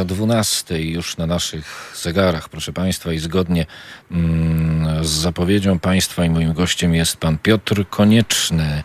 12 0.05 0.75
e, 0.75 0.83
już 0.83 1.17
na 1.17 1.27
naszych 1.27 1.93
zegarach, 2.03 2.49
proszę 2.49 2.73
Państwa, 2.73 3.13
i 3.13 3.19
zgodnie 3.19 3.67
mm, 4.11 5.05
z 5.05 5.09
zapowiedzią 5.09 5.79
Państwa 5.79 6.25
i 6.25 6.31
moim 6.31 6.53
gościem 6.53 6.95
jest 6.95 7.17
Pan 7.17 7.39
Piotr 7.39 7.85
Konieczny, 7.91 8.83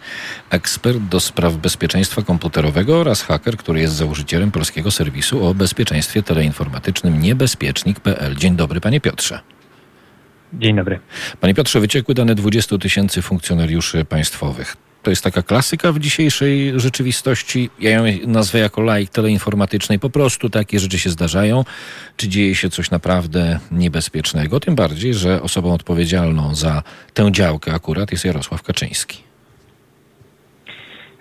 ekspert 0.49 0.97
do 0.97 1.19
spraw 1.19 1.55
bezpieczeństwa 1.55 2.21
komputerowego 2.21 2.99
oraz 2.99 3.21
haker, 3.21 3.57
który 3.57 3.79
jest 3.79 3.93
założycielem 3.93 4.51
polskiego 4.51 4.91
serwisu 4.91 5.45
o 5.45 5.53
bezpieczeństwie 5.53 6.23
teleinformatycznym 6.23 7.21
niebezpiecznik.pl. 7.21 8.35
Dzień 8.35 8.55
dobry, 8.55 8.81
Panie 8.81 9.01
Piotrze. 9.01 9.39
Dzień 10.53 10.75
dobry. 10.75 10.99
Panie 11.41 11.53
Piotrze, 11.53 11.79
wyciekły 11.79 12.15
dane 12.15 12.35
20 12.35 12.77
tysięcy 12.77 13.21
funkcjonariuszy 13.21 14.05
państwowych. 14.05 14.77
To 15.05 15.09
jest 15.09 15.23
taka 15.23 15.43
klasyka 15.43 15.91
w 15.91 15.99
dzisiejszej 15.99 16.79
rzeczywistości. 16.79 17.69
Ja 17.79 17.89
ją 17.89 18.03
nazwę 18.27 18.59
jako 18.59 18.81
laik 18.81 19.09
teleinformatycznej. 19.09 19.99
Po 19.99 20.09
prostu 20.09 20.49
takie 20.49 20.79
rzeczy 20.79 20.99
się 20.99 21.09
zdarzają. 21.09 21.65
Czy 22.17 22.27
dzieje 22.27 22.55
się 22.55 22.69
coś 22.69 22.91
naprawdę 22.91 23.59
niebezpiecznego? 23.71 24.59
Tym 24.59 24.75
bardziej, 24.75 25.13
że 25.13 25.41
osobą 25.41 25.73
odpowiedzialną 25.73 26.55
za 26.55 26.83
tę 27.13 27.31
działkę 27.31 27.73
akurat 27.73 28.11
jest 28.11 28.25
Jarosław 28.25 28.63
Kaczyński. 28.63 29.34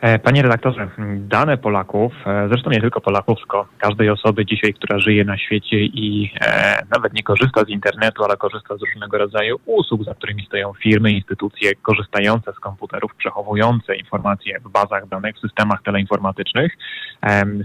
E, 0.05 0.19
panie 0.19 0.43
redaktorze, 0.43 0.89
dane 1.17 1.57
Polaków, 1.59 2.13
e, 2.27 2.49
zresztą 2.49 2.71
nie 2.71 2.81
tylko 2.81 3.01
Polaków, 3.01 3.39
tylko 3.39 3.67
każdej 3.79 4.11
osoby 4.11 4.47
dzisiaj, 4.47 4.75
która 4.75 4.99
żyje 4.99 5.25
na 5.25 5.39
świecie 5.39 5.77
i 5.81 6.33
e, 6.41 6.79
nawet 6.97 7.13
nie 7.13 7.23
korzysta 7.23 7.65
z 7.65 7.69
internetu, 7.69 8.25
ale 8.25 8.37
korzysta 8.37 8.77
z 8.77 8.81
różnego 8.81 9.19
rodzaju 9.19 9.57
usług, 9.67 10.05
za 10.05 10.15
którymi 10.15 10.47
stoją 10.47 10.73
firmy, 10.73 11.13
instytucje 11.13 11.75
korzystające 11.75 12.53
z 12.53 12.61
komputerów, 12.61 13.15
przechowujące 13.15 13.97
informacje 13.97 14.61
w 14.61 14.71
bazach 14.71 15.09
danych, 15.09 15.37
w 15.37 15.41
systemach 15.41 15.83
teleinformatycznych, 15.83 16.73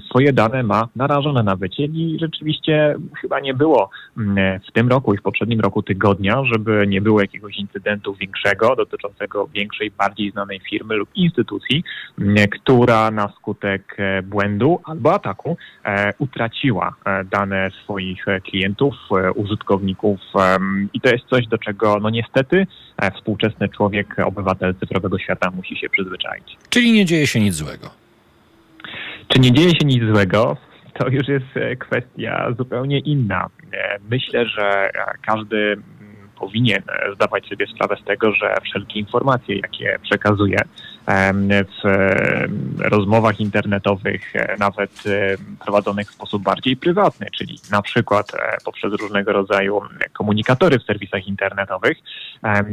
swoje 0.09 0.33
dane 0.33 0.63
ma 0.63 0.87
narażone 0.95 1.43
na 1.43 1.55
wyciek 1.55 1.91
i 1.93 2.17
rzeczywiście 2.19 2.95
chyba 3.21 3.39
nie 3.39 3.53
było 3.53 3.89
mm, 4.17 4.59
w 4.69 4.71
tym 4.71 4.89
roku 4.89 5.13
i 5.13 5.17
w 5.17 5.21
poprzednim 5.21 5.59
roku 5.59 5.83
tygodnia, 5.83 6.43
żeby 6.53 6.87
nie 6.87 7.01
było 7.01 7.21
jakiegoś 7.21 7.57
incydentu 7.57 8.15
większego 8.15 8.75
dotyczącego 8.75 9.47
większej, 9.47 9.91
bardziej 9.91 10.31
znanej 10.31 10.59
firmy 10.69 10.95
lub 10.95 11.09
instytucji, 11.15 11.83
która 12.51 13.11
na 13.11 13.29
skutek 13.29 13.95
e, 13.97 14.21
błędu 14.21 14.79
albo 14.83 15.13
ataku 15.13 15.57
e, 15.85 16.13
utraciła 16.19 16.95
e, 17.05 17.23
dane 17.23 17.71
swoich 17.83 18.25
klientów, 18.43 18.95
użytkowników 19.35 20.19
i 20.93 21.01
to 21.01 21.09
jest 21.09 21.25
coś, 21.25 21.47
do 21.47 21.57
czego 21.57 21.99
no 21.99 22.09
niestety 22.09 22.67
współczesny 23.15 23.69
człowiek, 23.69 24.15
obywatel 24.25 24.75
cyfrowego 24.75 25.19
świata 25.19 25.51
musi 25.51 25.77
się 25.77 25.89
przyzwyczaić. 25.89 26.57
Czyli 26.69 26.91
nie 26.91 27.05
dzieje 27.05 27.27
się 27.27 27.39
nic 27.39 27.53
złego. 27.53 27.89
Czy 29.27 29.39
nie 29.39 29.51
dzieje 29.51 29.69
się 29.69 29.85
nic 29.85 30.03
złego? 30.03 30.57
To 30.93 31.07
już 31.07 31.27
jest 31.27 31.79
kwestia 31.79 32.51
zupełnie 32.57 32.99
inna. 32.99 33.47
Myślę, 34.09 34.45
że 34.45 34.89
każdy 35.21 35.77
powinien 36.39 36.81
zdawać 37.15 37.47
sobie 37.47 37.67
sprawę 37.67 37.97
z 38.01 38.05
tego, 38.05 38.33
że 38.33 38.55
wszelkie 38.63 38.99
informacje, 38.99 39.55
jakie 39.55 39.99
przekazuje 40.03 40.59
w 41.83 41.89
rozmowach 42.79 43.39
internetowych, 43.39 44.35
e, 44.35 44.55
nawet 44.59 45.03
prowadzonych 45.65 46.09
w 46.09 46.13
sposób 46.13 46.43
bardziej 46.43 46.77
prywatny, 46.77 47.27
czyli 47.37 47.59
na 47.71 47.81
przykład 47.81 48.33
e, 48.33 48.57
poprzez 48.65 48.93
różnego 48.93 49.33
rodzaju 49.33 49.81
komunikatory 50.13 50.79
w 50.79 50.83
serwisach 50.83 51.27
internetowych, 51.27 51.97
e, 52.43 52.63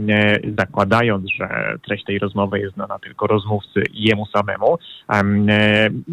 zakładając, 0.58 1.30
że 1.30 1.48
treść 1.86 2.04
tej 2.04 2.18
rozmowy 2.18 2.58
jest 2.60 2.74
znana 2.74 2.98
tylko 2.98 3.26
rozmówcy 3.26 3.82
i 3.92 4.02
jemu 4.02 4.26
samemu, 4.26 4.78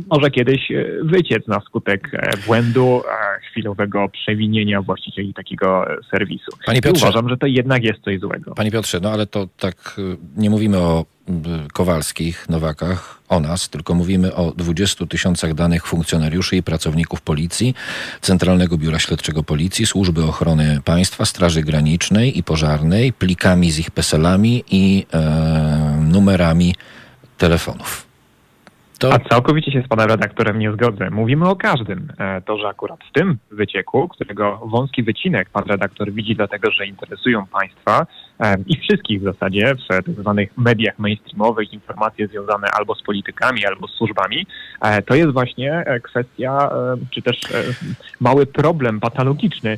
może 0.10 0.32
kiedyś 0.32 0.72
wyciec 1.04 1.48
na 1.48 1.60
skutek 1.60 2.12
błędu, 2.48 3.02
chwilowego 3.50 4.10
przewinienia 4.10 4.82
właścicieli 4.82 5.34
takiego 5.34 5.86
serwisu. 6.12 6.52
Panie 6.66 6.82
Piotrze, 6.82 7.06
uważam, 7.06 7.30
że 7.30 7.38
to 7.44 7.48
jednak 7.48 7.84
jest 7.84 8.04
coś 8.04 8.20
złego. 8.20 8.56
Panie 8.56 8.72
Piotrze, 8.72 9.00
no 9.00 9.12
ale 9.12 9.28
to 9.28 9.48
tak 9.60 10.02
nie 10.38 10.50
mówimy 10.50 10.78
o 10.78 11.06
Kowalskich, 11.74 12.50
Nowakach, 12.50 13.22
o 13.30 13.40
nas, 13.40 13.70
tylko 13.70 13.94
mówimy 13.94 14.36
o 14.36 14.52
20 14.52 15.06
tysiącach 15.06 15.54
danych 15.54 15.86
funkcjonariuszy 15.86 16.56
i 16.56 16.64
pracowników 16.64 17.22
policji, 17.22 17.76
Centralnego 18.22 18.78
Biura 18.78 19.00
Śledczego 19.00 19.44
Policji, 19.44 19.86
Służby 19.86 20.24
Ochrony 20.24 20.82
Państwa, 20.86 21.26
Straży 21.26 21.62
Granicznej 21.62 22.38
i 22.38 22.44
Pożarnej, 22.44 23.14
plikami 23.14 23.72
z 23.72 23.80
ich 23.80 23.92
PESEL-ami 23.92 24.64
i 24.72 25.06
e, 25.14 25.98
numerami 26.02 26.76
telefonów. 27.38 28.13
To... 29.04 29.14
A 29.14 29.20
całkowicie 29.20 29.72
się 29.72 29.82
z 29.82 29.88
panem 29.88 30.08
redaktorem 30.08 30.60
nie 30.60 30.72
zgodzę. 30.72 31.10
Mówimy 31.10 31.50
o 31.50 31.56
każdym. 31.56 32.08
E, 32.20 32.42
to, 32.42 32.58
że 32.58 32.68
akurat 32.68 33.00
w 33.10 33.12
tym 33.12 33.38
wycieku, 33.52 34.08
którego 34.08 34.62
wąski 34.66 35.04
wycinek 35.04 35.50
pan 35.50 35.64
redaktor 35.68 36.12
widzi, 36.12 36.36
dlatego 36.36 36.72
że 36.72 36.86
interesują 36.86 37.46
państwa 37.46 38.06
i 38.68 38.78
wszystkich 38.78 39.22
w 39.22 39.24
zasadzie 39.24 39.76
w 39.76 39.88
tak 39.88 40.10
zwanych 40.20 40.58
mediach 40.58 41.00
mainstreamowych 41.00 41.74
informacje 41.74 42.28
związane 42.28 42.68
albo 42.72 42.96
z 42.96 43.04
politykami, 43.04 43.66
albo 43.66 43.88
z 43.88 43.92
służbami, 43.92 44.48
e, 44.82 45.02
to 45.02 45.16
jest 45.16 45.32
właśnie 45.32 45.86
kwestia, 46.04 46.70
czy 47.10 47.22
też 47.22 47.40
mały 48.20 48.46
problem 48.46 49.00
patologiczny 49.00 49.78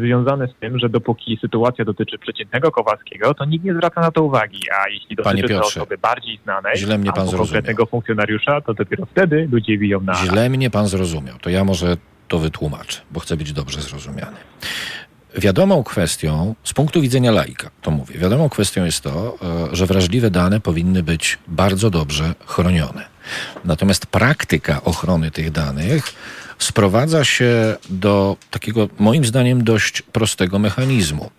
związany 0.00 0.48
z 0.48 0.60
tym, 0.60 0.78
że 0.78 0.88
dopóki 0.88 1.38
sytuacja 1.40 1.84
dotyczy 1.84 2.18
przeciętnego 2.18 2.70
Kowalskiego, 2.70 3.34
to 3.34 3.44
nikt 3.44 3.64
nie 3.64 3.74
zwraca 3.74 4.00
na 4.00 4.10
to 4.10 4.22
uwagi, 4.22 4.60
a 4.80 4.88
jeśli 4.88 5.16
dotyczy 5.16 5.48
to 5.48 5.60
osoby 5.60 5.98
bardziej 5.98 6.40
znanej, 6.44 6.76
źle 6.76 6.98
mnie 6.98 7.12
pan 7.12 7.30
konkretnego 7.30 7.86
funkcjonariusza, 7.86 8.60
to 8.60 8.74
dopiero 8.74 9.06
wtedy 9.06 9.48
ludzie 9.52 9.78
biją 9.78 10.00
na... 10.00 10.14
Źle 10.14 10.50
mnie 10.50 10.70
pan 10.70 10.86
zrozumiał. 10.86 11.38
To 11.38 11.50
ja 11.50 11.64
może 11.64 11.96
to 12.28 12.38
wytłumaczę, 12.38 13.00
bo 13.10 13.20
chcę 13.20 13.36
być 13.36 13.52
dobrze 13.52 13.80
zrozumiany. 13.80 14.36
Wiadomą 15.36 15.84
kwestią, 15.84 16.54
z 16.64 16.72
punktu 16.72 17.00
widzenia 17.00 17.30
laika, 17.30 17.70
to 17.82 17.90
mówię, 17.90 18.18
wiadomą 18.18 18.48
kwestią 18.48 18.84
jest 18.84 19.00
to, 19.00 19.38
e, 19.72 19.76
że 19.76 19.86
wrażliwe 19.86 20.30
dane 20.30 20.60
powinny 20.60 21.02
być 21.02 21.38
bardzo 21.48 21.90
dobrze 21.90 22.34
chronione. 22.46 23.04
Natomiast 23.64 24.06
praktyka 24.06 24.84
ochrony 24.84 25.30
tych 25.30 25.50
danych 25.50 26.12
sprowadza 26.58 27.24
się 27.24 27.76
do 27.90 28.36
takiego, 28.50 28.88
moim 28.98 29.24
zdaniem, 29.24 29.64
dość 29.64 30.02
prostego 30.02 30.58
mechanizmu. 30.58 31.30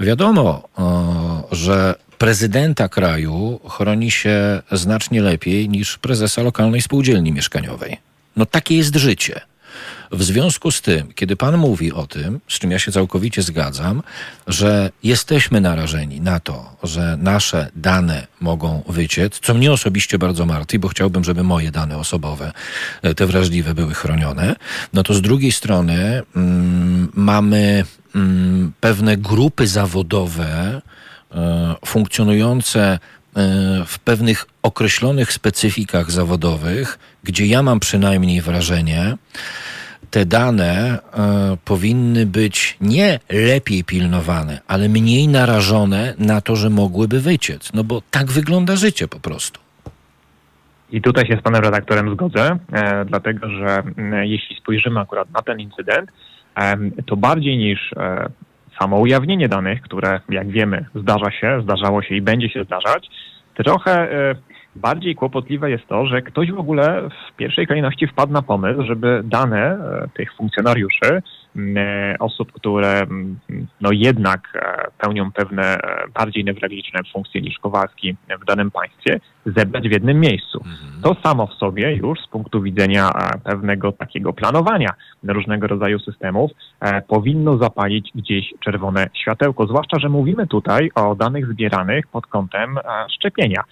Wiadomo, 0.00 0.68
e, 0.78 1.42
że 1.52 1.94
prezydenta 2.18 2.88
kraju 2.88 3.60
chroni 3.68 4.10
się 4.10 4.62
znacznie 4.72 5.22
lepiej 5.22 5.68
niż 5.68 5.98
prezesa 5.98 6.42
lokalnej 6.42 6.82
spółdzielni 6.82 7.32
mieszkaniowej. 7.32 7.96
No 8.36 8.46
takie 8.46 8.76
jest 8.76 8.96
życie. 8.96 9.40
W 10.12 10.22
związku 10.22 10.70
z 10.70 10.82
tym, 10.82 11.12
kiedy 11.14 11.36
Pan 11.36 11.56
mówi 11.56 11.92
o 11.92 12.06
tym, 12.06 12.40
z 12.48 12.58
czym 12.58 12.70
ja 12.70 12.78
się 12.78 12.92
całkowicie 12.92 13.42
zgadzam, 13.42 14.02
że 14.46 14.90
jesteśmy 15.02 15.60
narażeni 15.60 16.20
na 16.20 16.40
to, 16.40 16.76
że 16.82 17.16
nasze 17.20 17.70
dane 17.76 18.26
mogą 18.40 18.82
wyciec, 18.88 19.40
co 19.40 19.54
mnie 19.54 19.72
osobiście 19.72 20.18
bardzo 20.18 20.46
martwi, 20.46 20.78
bo 20.78 20.88
chciałbym, 20.88 21.24
żeby 21.24 21.42
moje 21.42 21.70
dane 21.70 21.98
osobowe, 21.98 22.52
e, 23.02 23.14
te 23.14 23.26
wrażliwe, 23.26 23.74
były 23.74 23.94
chronione, 23.94 24.56
no 24.92 25.02
to 25.02 25.14
z 25.14 25.22
drugiej 25.22 25.52
strony 25.52 26.22
mm, 26.36 27.08
mamy 27.14 27.84
mm, 28.14 28.72
pewne 28.80 29.16
grupy 29.16 29.66
zawodowe, 29.66 30.80
E, 31.34 31.74
funkcjonujące 31.86 32.80
e, 32.82 32.98
w 33.86 33.98
pewnych 33.98 34.46
określonych 34.62 35.32
specyfikach 35.32 36.10
zawodowych, 36.10 36.98
gdzie 37.24 37.46
ja 37.46 37.62
mam 37.62 37.80
przynajmniej 37.80 38.40
wrażenie, 38.40 39.16
te 40.10 40.24
dane 40.24 40.98
e, 40.98 41.56
powinny 41.64 42.26
być 42.26 42.76
nie 42.80 43.18
lepiej 43.30 43.84
pilnowane, 43.84 44.60
ale 44.68 44.88
mniej 44.88 45.28
narażone 45.28 46.14
na 46.18 46.40
to, 46.40 46.56
że 46.56 46.70
mogłyby 46.70 47.20
wyciec. 47.20 47.72
No 47.72 47.84
bo 47.84 48.02
tak 48.10 48.26
wygląda 48.26 48.76
życie 48.76 49.08
po 49.08 49.20
prostu. 49.20 49.60
I 50.90 51.02
tutaj 51.02 51.26
się 51.26 51.36
z 51.40 51.42
panem 51.42 51.62
redaktorem 51.62 52.14
zgodzę, 52.14 52.58
e, 52.72 53.04
dlatego 53.04 53.48
że 53.48 53.82
e, 53.98 54.26
jeśli 54.26 54.56
spojrzymy 54.56 55.00
akurat 55.00 55.30
na 55.30 55.42
ten 55.42 55.60
incydent, 55.60 56.10
e, 56.56 56.76
to 57.06 57.16
bardziej 57.16 57.58
niż 57.58 57.94
samo 58.80 58.98
ujawnienie 58.98 59.48
danych, 59.48 59.80
które 59.82 60.20
jak 60.28 60.48
wiemy 60.48 60.84
zdarza 60.94 61.30
się, 61.30 61.60
zdarzało 61.62 62.02
się 62.02 62.14
i 62.14 62.22
będzie 62.22 62.48
się 62.48 62.64
zdarzać, 62.64 63.08
trochę 63.64 63.92
e, 63.92 64.34
bardziej 64.76 65.14
kłopotliwe 65.14 65.70
jest 65.70 65.86
to, 65.86 66.06
że 66.06 66.22
ktoś 66.22 66.52
w 66.52 66.58
ogóle 66.58 67.08
w 67.08 67.36
pierwszej 67.36 67.66
kolejności 67.66 68.06
wpadł 68.06 68.32
na 68.32 68.42
pomysł, 68.42 68.82
żeby 68.82 69.20
dane 69.24 69.62
e, 69.62 70.08
tych 70.14 70.34
funkcjonariuszy 70.34 71.22
osób, 72.18 72.52
które 72.52 73.06
no 73.80 73.92
jednak 73.92 74.40
pełnią 74.98 75.32
pewne 75.32 75.78
bardziej 76.14 76.44
newralgiczne 76.44 77.00
funkcje 77.12 77.40
niż 77.40 77.58
Kowalski 77.58 78.16
w 78.42 78.44
danym 78.44 78.70
państwie, 78.70 79.20
zebrać 79.46 79.88
w 79.88 79.92
jednym 79.92 80.20
miejscu. 80.20 80.58
Mhm. 80.58 81.02
To 81.02 81.16
samo 81.22 81.46
w 81.46 81.54
sobie 81.54 81.96
już 81.96 82.18
z 82.20 82.28
punktu 82.28 82.62
widzenia 82.62 83.10
pewnego 83.44 83.92
takiego 83.92 84.32
planowania 84.32 84.90
różnego 85.28 85.66
rodzaju 85.66 85.98
systemów 85.98 86.50
powinno 87.08 87.58
zapalić 87.58 88.10
gdzieś 88.14 88.54
czerwone 88.60 89.06
światełko, 89.22 89.66
zwłaszcza, 89.66 89.98
że 89.98 90.08
mówimy 90.08 90.46
tutaj 90.46 90.90
o 90.94 91.14
danych 91.14 91.46
zbieranych 91.46 92.06
pod 92.06 92.26
kątem 92.26 92.78
szczepienia. 93.14 93.62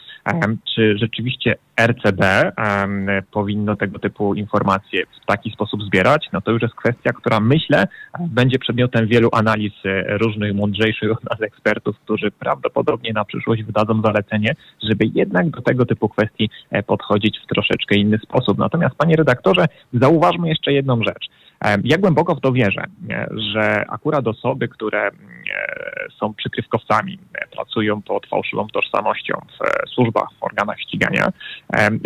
Czy 0.75 0.99
rzeczywiście 0.99 1.55
RCB 1.77 2.53
powinno 3.33 3.77
tego 3.77 3.99
typu 3.99 4.35
informacje 4.35 5.07
w 5.23 5.27
taki 5.27 5.51
sposób 5.51 5.83
zbierać? 5.83 6.29
No 6.33 6.41
to 6.41 6.51
już 6.51 6.63
jest 6.63 6.75
kwestia, 6.75 7.13
która 7.13 7.41
myślę 7.41 7.87
będzie 8.21 8.59
przedmiotem 8.59 9.07
wielu 9.07 9.29
analiz 9.33 9.73
e, 9.85 10.19
różnych 10.19 10.55
mądrzejszych 10.55 11.13
od 11.13 11.25
nas 11.25 11.41
ekspertów, 11.43 11.99
którzy 11.99 12.31
prawdopodobnie 12.31 13.13
na 13.13 13.25
przyszłość 13.25 13.63
wydadzą 13.63 14.03
zalecenie, 14.03 14.55
żeby 14.83 15.11
jednak 15.15 15.51
do 15.51 15.63
tego 15.63 15.87
typu 15.87 16.09
kwestii 16.09 16.51
e, 16.71 16.83
podchodzić 16.83 17.39
w 17.39 17.55
troszeczkę 17.55 17.95
inny 17.95 18.19
sposób. 18.19 18.59
Natomiast, 18.59 18.95
panie 18.95 19.17
redaktorze, 19.17 19.67
zauważmy 19.93 20.49
jeszcze 20.49 20.73
jedną 20.73 21.03
rzecz. 21.03 21.29
Ja 21.85 21.99
głęboko 21.99 22.35
w 22.35 22.41
to 22.41 22.53
wierzę, 22.53 22.85
że 23.55 23.85
akurat 23.89 24.27
osoby, 24.27 24.69
które 24.69 25.11
są 26.21 26.35
przykrywkowcami, 26.35 27.19
pracują 27.53 28.03
pod 28.03 28.27
fałszywą 28.27 28.67
tożsamością 28.69 29.35
w 29.35 29.91
służbach, 29.91 30.29
w 30.41 30.45
organach 30.45 30.81
ścigania, 30.81 31.33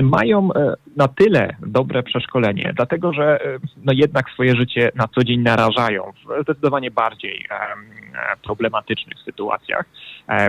mają 0.02 0.52
e, 0.52 0.74
na 0.96 1.08
tyle 1.08 1.56
dobre 1.66 2.02
przeszkolenie, 2.02 2.72
dlatego 2.76 3.12
że 3.12 3.44
e, 3.44 3.58
no 3.76 3.92
jednak 3.92 4.30
swoje 4.30 4.56
życie 4.56 4.90
na 4.94 5.08
co 5.14 5.24
dzień 5.24 5.40
narażają 5.40 6.12
w 6.12 6.42
zdecydowanie 6.42 6.90
bardziej 6.90 7.46
problematycznych 8.44 9.18
sytuacjach, 9.24 9.84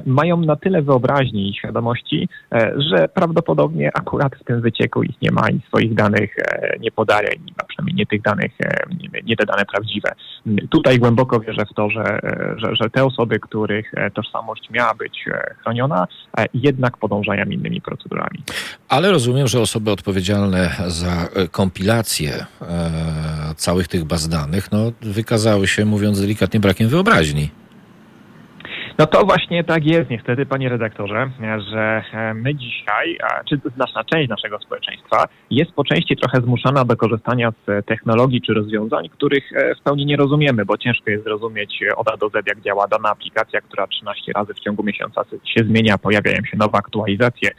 mają 0.05 0.37
na 0.37 0.55
tyle 0.55 0.81
wyobraźni 0.81 1.49
i 1.49 1.53
świadomości, 1.53 2.29
e, 2.51 2.73
że 2.77 3.07
prawdopodobnie 3.07 3.91
akurat 3.93 4.35
w 4.35 4.43
tym 4.43 4.61
wycieku 4.61 5.03
ich 5.03 5.21
nie 5.21 5.31
ma 5.31 5.49
i 5.49 5.61
swoich 5.67 5.93
danych 5.93 6.35
nie 6.79 6.91
podaje, 6.91 7.29
a 7.57 7.63
przynajmniej 7.63 7.95
nie 7.95 8.05
tych 8.05 8.21
danych, 8.21 8.51
nie 9.23 9.35
te 9.35 9.45
dane 9.45 9.65
prawdziwe. 9.65 10.11
Tutaj 10.69 10.99
głęboko 10.99 11.39
wierzę 11.39 11.65
w 11.71 11.73
to, 11.73 11.89
że, 11.89 12.19
że, 12.57 12.75
że 12.75 12.89
te 12.89 13.05
osoby, 13.05 13.39
których 13.39 13.91
tożsamość 14.13 14.69
miała 14.69 14.93
być 14.93 15.25
chroniona, 15.63 16.07
jednak 16.53 16.97
podążają 16.97 17.45
innymi 17.45 17.81
procedurami. 17.81 18.43
Ale 18.89 19.11
rozumiem, 19.11 19.47
że 19.47 19.59
osoby 19.61 19.91
odpowiedzialne 19.91 20.75
za 20.87 21.29
e, 21.35 21.47
kompilację 21.47 22.45
e, 22.61 22.65
całych 23.55 23.87
tych 23.87 24.03
baz 24.03 24.27
danych 24.29 24.71
no, 24.71 24.91
wykazały 25.01 25.67
się, 25.67 25.85
mówiąc 25.85 26.21
delikatnie, 26.21 26.59
brakiem 26.59 26.89
wyobraźni. 26.89 27.49
No 28.99 29.07
to 29.07 29.25
właśnie 29.25 29.63
tak 29.63 29.85
jest 29.85 30.09
niestety, 30.09 30.45
panie 30.45 30.69
redaktorze, 30.69 31.29
że 31.71 32.03
e, 32.13 32.33
my 32.33 32.55
dzisiaj, 32.55 33.17
czy 33.49 33.59
znaczna 33.75 34.03
część 34.03 34.29
naszego 34.29 34.59
społeczeństwa 34.59 35.25
jest 35.51 35.71
po 35.71 35.83
części 35.83 36.15
trochę 36.17 36.41
zmuszana 36.41 36.85
do 36.85 36.97
korzystania 36.97 37.51
z 37.51 37.85
technologii 37.85 38.41
czy 38.41 38.53
rozwiązań, 38.53 39.09
których 39.09 39.53
e, 39.53 39.75
w 39.75 39.81
pełni 39.81 40.05
nie 40.05 40.17
rozumiemy, 40.17 40.65
bo 40.65 40.77
ciężko 40.77 41.11
jest 41.11 41.23
zrozumieć 41.23 41.79
od 41.95 42.11
A 42.11 42.17
do 42.17 42.29
Z, 42.29 42.33
jak 42.47 42.61
działa 42.61 42.87
dana 42.87 43.09
aplikacja, 43.09 43.61
która 43.61 43.87
13 43.87 44.31
razy 44.35 44.53
w 44.53 44.59
ciągu 44.59 44.83
miesiąca 44.83 45.23
się 45.55 45.63
zmienia, 45.63 45.97
pojawiają 45.97 46.37
się 46.51 46.57
nowe 46.57 46.77
aktualizacje 46.77 47.49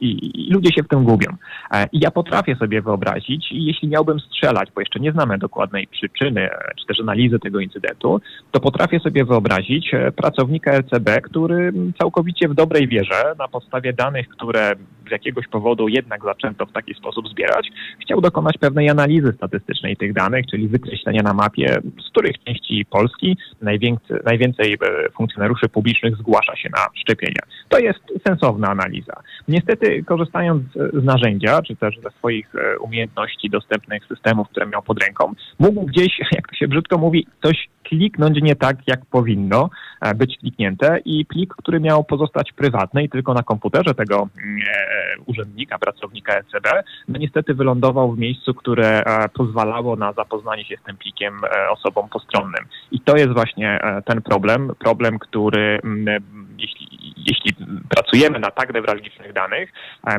i, 0.00 0.48
ludzie 0.52 0.72
się 0.72 0.82
w 0.82 0.88
tym 0.88 1.04
gubią. 1.04 1.28
E, 1.70 1.86
I 1.92 2.00
ja 2.00 2.10
potrafię 2.10 2.56
sobie 2.56 2.82
wyobrazić, 2.82 3.46
jeśli 3.50 3.88
miałbym 3.88 4.20
strzelać, 4.20 4.68
bo 4.74 4.80
jeszcze 4.80 5.00
nie 5.00 5.12
znamy 5.12 5.38
dokładnej 5.38 5.86
przyczyny 5.86 6.48
czy 6.80 6.86
też 6.86 7.00
analizy 7.00 7.38
tego 7.38 7.60
incydentu, 7.60 8.20
to 8.50 8.60
potrafię 8.60 9.00
sobie 9.00 9.24
wyobrazić 9.24 9.92
pracę 10.16 10.41
pracownika 10.42 10.72
LCB, 10.72 11.20
który 11.20 11.72
całkowicie 11.98 12.48
w 12.48 12.54
dobrej 12.54 12.88
wierze, 12.88 13.34
na 13.38 13.48
podstawie 13.48 13.92
danych, 13.92 14.28
które 14.28 14.74
z 15.08 15.10
jakiegoś 15.10 15.48
powodu 15.48 15.88
jednak 15.88 16.24
zaczęto 16.24 16.66
w 16.66 16.72
taki 16.72 16.94
sposób 16.94 17.28
zbierać, 17.28 17.68
chciał 18.02 18.20
dokonać 18.20 18.58
pewnej 18.58 18.90
analizy 18.90 19.32
statystycznej 19.36 19.96
tych 19.96 20.12
danych, 20.12 20.46
czyli 20.50 20.68
wykreślenia 20.68 21.22
na 21.22 21.34
mapie, 21.34 21.78
z 22.06 22.10
których 22.10 22.44
części 22.44 22.84
Polski 22.90 23.36
najwięcej, 23.62 24.16
najwięcej 24.24 24.78
funkcjonariuszy 25.16 25.68
publicznych 25.68 26.16
zgłasza 26.16 26.56
się 26.56 26.68
na 26.70 26.86
szczepienia. 26.94 27.42
To 27.68 27.78
jest 27.78 28.00
sensowna 28.26 28.68
analiza. 28.68 29.12
Niestety, 29.48 30.04
korzystając 30.04 30.62
z 30.92 31.04
narzędzia, 31.04 31.62
czy 31.62 31.76
też 31.76 31.98
ze 32.02 32.10
swoich 32.10 32.54
e, 32.54 32.78
umiejętności 32.78 33.50
dostępnych 33.50 34.06
systemów, 34.06 34.48
które 34.48 34.66
miał 34.66 34.82
pod 34.82 35.02
ręką, 35.02 35.32
mógł 35.58 35.86
gdzieś, 35.86 36.20
jak 36.36 36.48
to 36.48 36.54
się 36.54 36.68
brzydko 36.68 36.98
mówi, 36.98 37.26
coś 37.42 37.68
kliknąć 37.84 38.42
nie 38.42 38.56
tak, 38.56 38.76
jak 38.86 39.06
powinno 39.06 39.70
e, 40.00 40.14
być 40.14 40.38
kliknięte 40.38 40.98
i 41.04 41.26
plik, 41.26 41.54
który 41.54 41.80
miał 41.80 42.04
pozostać 42.04 42.52
prywatny 42.52 43.04
i 43.04 43.08
tylko 43.08 43.34
na 43.34 43.42
komputerze 43.42 43.94
tego 43.94 44.28
mm, 44.44 44.58
e, 44.58 45.20
urzędnika, 45.26 45.78
pracownika 45.78 46.32
ECB, 46.32 46.68
no 47.08 47.18
niestety 47.18 47.54
wylądował 47.54 48.12
w 48.12 48.18
miejscu, 48.18 48.54
które 48.54 49.04
e, 49.04 49.28
pozwalało 49.28 49.96
na 49.96 50.12
zapoznanie 50.12 50.64
się 50.64 50.76
z 50.76 50.86
tym 50.86 50.96
plikiem 50.96 51.40
osobom 51.70 52.08
postronnym. 52.08 52.64
I 52.90 53.00
to 53.00 53.16
jest 53.16 53.32
właśnie 53.32 53.80
ten 54.04 54.22
problem, 54.22 54.72
problem, 54.78 55.18
który 55.18 55.80
mm, 55.84 56.22
jeśli, 56.58 57.14
jeśli 57.16 57.52
pracujemy 57.88 58.38
na 58.38 58.50
tak 58.50 58.74
newralgicznych 58.74 59.32
danych, 59.32 59.72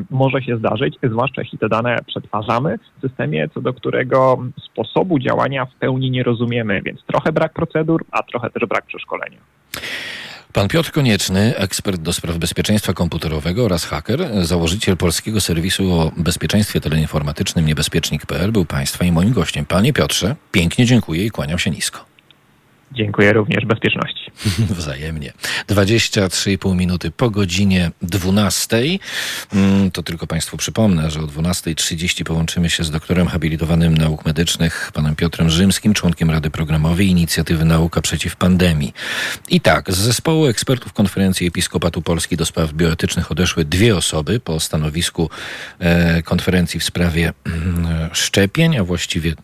może 0.10 0.42
się 0.42 0.58
zdarzyć, 0.58 0.98
zwłaszcza 1.04 1.42
jeśli 1.42 1.58
te 1.58 1.70
dane 1.70 1.98
przetwarzamy 2.08 2.78
w 2.78 3.08
systemie, 3.08 3.50
co 3.54 3.62
do 3.62 3.74
którego 3.74 4.44
sposobu 4.66 5.20
działania 5.20 5.66
w 5.66 5.74
pełni 5.76 6.12
nie 6.12 6.24
rozumiemy, 6.24 6.82
więc 6.82 7.04
trochę 7.04 7.32
brak 7.32 7.54
procedur, 7.54 8.06
a 8.12 8.24
trochę 8.24 8.50
też 8.50 8.70
brak 8.70 8.86
przeszkolenia. 8.86 9.38
Pan 10.54 10.68
Piotr 10.68 10.92
Konieczny, 10.92 11.58
ekspert 11.58 12.02
do 12.02 12.14
spraw 12.14 12.38
bezpieczeństwa 12.38 12.94
komputerowego 12.94 13.66
oraz 13.66 13.86
haker, 13.86 14.46
założyciel 14.46 14.98
polskiego 14.98 15.42
serwisu 15.42 15.92
o 15.94 16.12
bezpieczeństwie 16.18 16.82
teleinformatycznym 16.82 17.66
niebezpiecznik.pl 17.66 18.52
był 18.52 18.66
Państwa 18.66 19.06
i 19.06 19.12
moim 19.12 19.34
gościem. 19.34 19.66
Panie 19.66 19.94
Piotrze, 19.94 20.36
pięknie 20.52 20.86
dziękuję 20.86 21.26
i 21.26 21.32
kłaniam 21.32 21.60
się 21.60 21.70
nisko. 21.70 22.13
Dziękuję 22.94 23.34
również 23.34 23.66
bezpieczności. 23.66 24.32
Wzajemnie. 24.80 25.34
23,5 25.70 26.76
minuty 26.76 27.12
po 27.12 27.30
godzinie 27.30 27.92
12. 28.02 28.78
Mm, 29.54 29.92
to 29.92 30.04
tylko 30.04 30.28
Państwu 30.28 30.58
przypomnę, 30.58 31.12
że 31.12 31.20
o 31.20 31.24
12.30 31.24 32.24
połączymy 32.24 32.70
się 32.70 32.84
z 32.84 32.92
doktorem 32.92 33.28
habilitowanym 33.28 33.98
nauk 33.98 34.26
medycznych, 34.26 34.92
panem 34.94 35.16
Piotrem 35.16 35.50
Rzymskim, 35.50 35.94
członkiem 35.94 36.32
Rady 36.32 36.50
Programowej 36.50 37.08
Inicjatywy 37.08 37.66
Nauka 37.66 38.02
Przeciw 38.02 38.36
Pandemii. 38.36 38.94
I 39.50 39.62
tak, 39.62 39.92
z 39.92 39.98
zespołu 39.98 40.46
ekspertów 40.46 40.94
Konferencji 40.94 41.48
Episkopatu 41.48 42.02
Polski 42.02 42.38
do 42.38 42.46
spraw 42.46 42.74
bioetycznych 42.74 43.32
odeszły 43.32 43.66
dwie 43.66 43.98
osoby 43.98 44.40
po 44.40 44.60
stanowisku 44.60 45.30
e, 45.80 46.24
konferencji 46.24 46.80
w 46.80 46.84
sprawie 46.84 47.34
e, 47.48 48.10
szczepień, 48.14 48.78
a 48.78 48.84
właściwie 48.84 49.36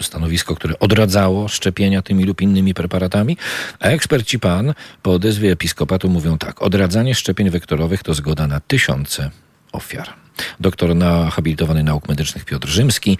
stanowisko, 0.00 0.54
które 0.54 0.78
odradzało 0.78 1.48
szczepienia 1.48 2.02
tymi 2.02 2.24
lub 2.24 2.40
innymi 2.40 2.74
preparatami, 2.74 3.36
a 3.80 3.86
eksperci 3.86 4.38
pan 4.38 4.74
po 5.02 5.12
odezwie 5.12 5.52
episkopatu 5.52 6.08
mówią 6.08 6.38
tak, 6.38 6.62
odradzanie 6.62 7.14
szczepień 7.14 7.50
wektorowych 7.50 8.02
to 8.02 8.14
zgoda 8.14 8.46
na 8.46 8.60
tysiące 8.60 9.30
ofiar. 9.72 10.12
Doktor 10.60 10.96
na 10.96 11.30
habilitowany 11.30 11.82
nauk 11.82 12.08
medycznych 12.08 12.44
Piotr 12.44 12.68
Rzymski, 12.68 13.18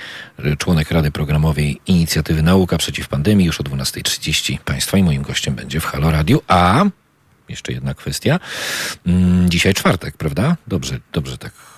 członek 0.58 0.90
Rady 0.90 1.10
Programowej 1.10 1.80
Inicjatywy 1.86 2.42
Nauka 2.42 2.78
Przeciw 2.78 3.08
Pandemii 3.08 3.46
już 3.46 3.60
o 3.60 3.64
12.30 3.64 4.58
Państwa 4.58 4.98
i 4.98 5.02
moim 5.02 5.22
gościem 5.22 5.54
będzie 5.54 5.80
w 5.80 5.84
Halo 5.84 6.10
Radio, 6.10 6.40
a 6.48 6.84
jeszcze 7.48 7.72
jedna 7.72 7.94
kwestia. 7.94 8.40
Mm, 9.06 9.50
dzisiaj 9.50 9.74
czwartek, 9.74 10.16
prawda? 10.16 10.56
Dobrze, 10.66 11.00
dobrze 11.12 11.38
tak 11.38 11.77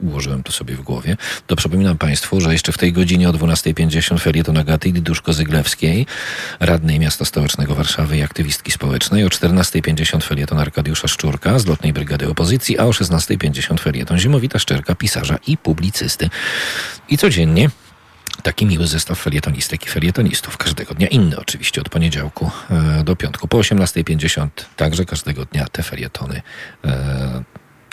ułożyłem 0.00 0.42
to 0.42 0.52
sobie 0.52 0.74
w 0.74 0.80
głowie, 0.80 1.16
to 1.46 1.56
przypominam 1.56 1.98
Państwu, 1.98 2.40
że 2.40 2.52
jeszcze 2.52 2.72
w 2.72 2.78
tej 2.78 2.92
godzinie 2.92 3.28
o 3.28 3.32
12.50 3.32 4.20
felieton 4.20 4.58
Agaty 4.58 4.92
Diduszko-Zyglewskiej, 4.92 6.06
radnej 6.60 6.98
miasta 6.98 7.24
stołecznego 7.24 7.74
Warszawy 7.74 8.16
i 8.16 8.22
aktywistki 8.22 8.72
społecznej, 8.72 9.24
o 9.24 9.28
14.50 9.28 10.22
felieton 10.22 10.58
Arkadiusza 10.58 11.08
Szczurka 11.08 11.58
z 11.58 11.66
Lotnej 11.66 11.92
Brygady 11.92 12.28
Opozycji, 12.28 12.78
a 12.78 12.84
o 12.84 12.90
16.50 12.90 13.80
felieton 13.80 14.18
Zimowita 14.18 14.58
Szczerka, 14.58 14.94
pisarza 14.94 15.38
i 15.46 15.56
publicysty. 15.56 16.30
I 17.08 17.18
codziennie 17.18 17.70
Taki 18.42 18.66
miły 18.66 18.86
zestaw 18.86 19.18
felietonistek 19.18 19.86
i 19.86 19.88
felietonistów. 19.88 20.56
Każdego 20.56 20.94
dnia 20.94 21.06
inny 21.06 21.38
oczywiście, 21.38 21.80
od 21.80 21.88
poniedziałku 21.88 22.50
e, 22.70 23.04
do 23.04 23.16
piątku. 23.16 23.48
Po 23.48 23.58
18.50 23.58 24.48
także 24.76 25.04
każdego 25.04 25.44
dnia 25.44 25.66
te 25.72 25.82
felietony 25.82 26.42
e, 26.84 27.44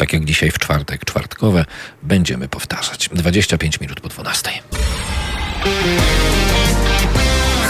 tak 0.01 0.13
jak 0.13 0.25
dzisiaj 0.25 0.51
w 0.51 0.59
czwartek, 0.59 1.05
czwartkowe, 1.05 1.65
będziemy 2.03 2.47
powtarzać. 2.47 3.09
25 3.13 3.79
minut 3.79 3.99
po 3.99 4.09
12. 4.09 4.49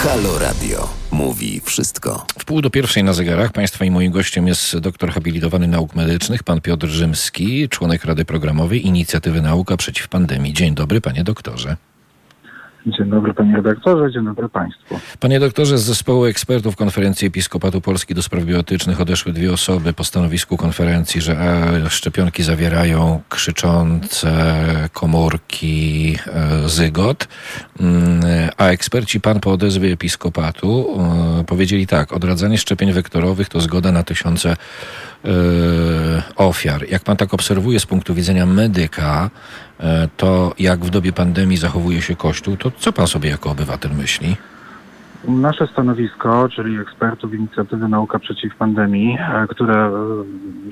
Halo 0.02 0.38
Radio. 0.38 0.88
Mówi 1.10 1.60
wszystko. 1.64 2.26
W 2.38 2.44
pół 2.44 2.62
do 2.62 2.70
pierwszej 2.70 3.04
na 3.04 3.12
zegarach 3.12 3.52
Państwa 3.52 3.84
i 3.84 3.90
moim 3.90 4.12
gościem 4.12 4.48
jest 4.48 4.78
doktor 4.78 5.10
habilitowany 5.10 5.68
nauk 5.68 5.94
medycznych, 5.94 6.42
pan 6.42 6.60
Piotr 6.60 6.86
Rzymski, 6.86 7.68
członek 7.68 8.04
Rady 8.04 8.24
Programowej 8.24 8.86
Inicjatywy 8.86 9.42
Nauka 9.42 9.76
Przeciw 9.76 10.08
Pandemii. 10.08 10.52
Dzień 10.52 10.74
dobry, 10.74 11.00
panie 11.00 11.24
doktorze. 11.24 11.76
Dzień 12.86 13.10
dobry 13.10 13.34
panie 13.34 13.56
redaktorze, 13.56 14.12
dzień 14.12 14.24
dobry 14.24 14.48
państwu. 14.48 15.00
Panie 15.20 15.40
doktorze, 15.40 15.78
z 15.78 15.82
zespołu 15.82 16.24
ekspertów 16.24 16.76
Konferencji 16.76 17.28
Episkopatu 17.28 17.80
Polski 17.80 18.14
do 18.14 18.22
Spraw 18.22 18.44
Biotycznych 18.44 19.00
odeszły 19.00 19.32
dwie 19.32 19.52
osoby 19.52 19.92
po 19.92 20.04
stanowisku 20.04 20.56
konferencji, 20.56 21.20
że 21.20 21.32
e, 21.32 21.90
szczepionki 21.90 22.42
zawierają 22.42 23.20
krzyczące 23.28 24.32
komórki 24.92 26.16
e, 26.26 26.68
zygot, 26.68 27.28
mm, 27.80 28.20
a 28.56 28.66
eksperci 28.66 29.20
pan 29.20 29.40
po 29.40 29.52
odezwie 29.52 29.92
Episkopatu 29.92 30.98
e, 31.40 31.44
powiedzieli 31.44 31.86
tak, 31.86 32.12
odradzanie 32.12 32.58
szczepień 32.58 32.92
wektorowych 32.92 33.48
to 33.48 33.60
zgoda 33.60 33.92
na 33.92 34.02
tysiące 34.02 34.56
ofiar. 36.36 36.90
Jak 36.90 37.02
pan 37.02 37.16
tak 37.16 37.34
obserwuje 37.34 37.80
z 37.80 37.86
punktu 37.86 38.14
widzenia 38.14 38.46
medyka, 38.46 39.30
to 40.16 40.54
jak 40.58 40.80
w 40.80 40.90
dobie 40.90 41.12
pandemii 41.12 41.56
zachowuje 41.56 42.02
się 42.02 42.16
Kościół, 42.16 42.56
to 42.56 42.70
co 42.70 42.92
pan 42.92 43.06
sobie 43.06 43.30
jako 43.30 43.50
obywatel 43.50 43.90
myśli? 43.92 44.36
Nasze 45.28 45.66
stanowisko, 45.66 46.48
czyli 46.48 46.78
ekspertów 46.78 47.34
inicjatywy 47.34 47.88
Nauka 47.88 48.18
Przeciw 48.18 48.56
Pandemii, 48.56 49.18
e, 49.20 49.46
które 49.48 49.74
e, 49.74 49.90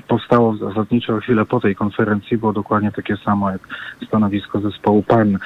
powstało 0.07 0.55
zasadniczo 0.55 1.19
chwilę 1.19 1.45
po 1.45 1.59
tej 1.59 1.75
konferencji, 1.75 2.37
było 2.37 2.53
dokładnie 2.53 2.91
takie 2.91 3.17
samo 3.17 3.51
jak 3.51 3.61
stanowisko 4.07 4.59
zespołu 4.59 5.03
PAN. 5.03 5.37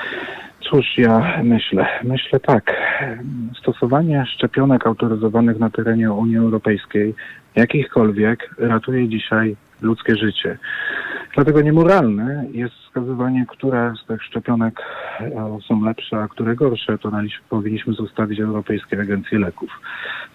Cóż 0.70 0.98
ja 0.98 1.42
myślę? 1.44 1.88
Myślę 2.04 2.40
tak. 2.40 2.74
Stosowanie 3.60 4.26
szczepionek 4.26 4.88
autoryzowanych 4.88 5.60
na 5.60 5.70
terenie 5.70 6.12
Unii 6.12 6.38
Europejskiej, 6.38 7.16
jakichkolwiek, 7.56 8.56
ratuje 8.58 9.10
dzisiaj 9.10 9.56
ludzkie 9.82 10.16
życie. 10.16 10.58
Dlatego 11.36 11.62
niemoralne 11.62 12.46
jest 12.52 12.76
wskazywanie, 12.76 13.46
które 13.50 13.94
z 14.04 14.08
tych 14.08 14.24
szczepionek 14.24 14.82
e, 15.20 15.58
są 15.68 15.84
lepsze, 15.84 16.18
a 16.18 16.28
które 16.28 16.56
gorsze. 16.56 16.98
To 16.98 17.12
powinniśmy 17.50 17.94
zostawić 17.94 18.40
Europejskiej 18.40 19.00
Agencji 19.00 19.38
Leków. 19.38 19.70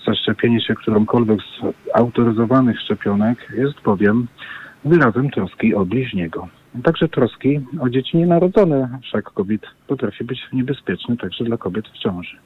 Zaszczepienie 0.07 0.61
się 0.61 0.75
którąkolwiek 0.75 1.41
z 1.41 1.63
autoryzowanych 1.95 2.81
szczepionek 2.81 3.39
jest 3.57 3.81
bowiem 3.81 4.27
wyrazem 4.85 5.31
troski 5.31 5.75
o 5.75 5.85
bliźniego. 5.85 6.49
Także 6.85 7.09
troski 7.09 7.61
o 7.81 7.89
dzieci 7.89 8.17
nienarodzone. 8.17 8.99
Wszak 9.03 9.25
kobiet 9.25 9.63
potrafi 9.87 10.25
być 10.25 10.41
niebezpieczny 10.53 11.17
także 11.17 11.45
dla 11.45 11.57
kobiet 11.57 11.89
w 11.89 11.99
ciąży. 11.99 12.37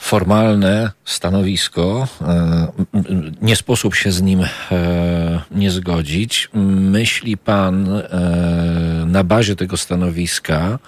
Formalne 0.00 0.90
stanowisko. 1.04 2.08
E, 2.22 2.68
nie 3.42 3.56
sposób 3.56 3.94
się 3.94 4.12
z 4.12 4.22
nim 4.22 4.40
e, 4.42 4.48
nie 5.50 5.70
zgodzić. 5.70 6.48
Myśli 6.54 7.36
pan 7.36 7.88
e, 7.88 8.02
na 9.06 9.24
bazie 9.24 9.56
tego 9.56 9.76
stanowiska, 9.76 10.78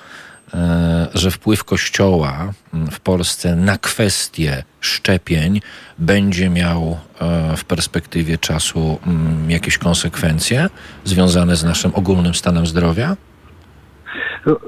że 1.14 1.30
wpływ 1.30 1.64
Kościoła 1.64 2.53
w 2.90 3.01
Polsce 3.01 3.57
na 3.57 3.78
kwestię 3.78 4.62
szczepień 4.80 5.61
będzie 5.98 6.51
miał 6.51 6.98
w 7.57 7.64
perspektywie 7.64 8.38
czasu 8.38 8.98
jakieś 9.48 9.78
konsekwencje 9.78 10.68
związane 11.05 11.57
z 11.57 11.64
naszym 11.64 11.94
ogólnym 11.94 12.34
stanem 12.34 12.66
zdrowia? 12.66 13.16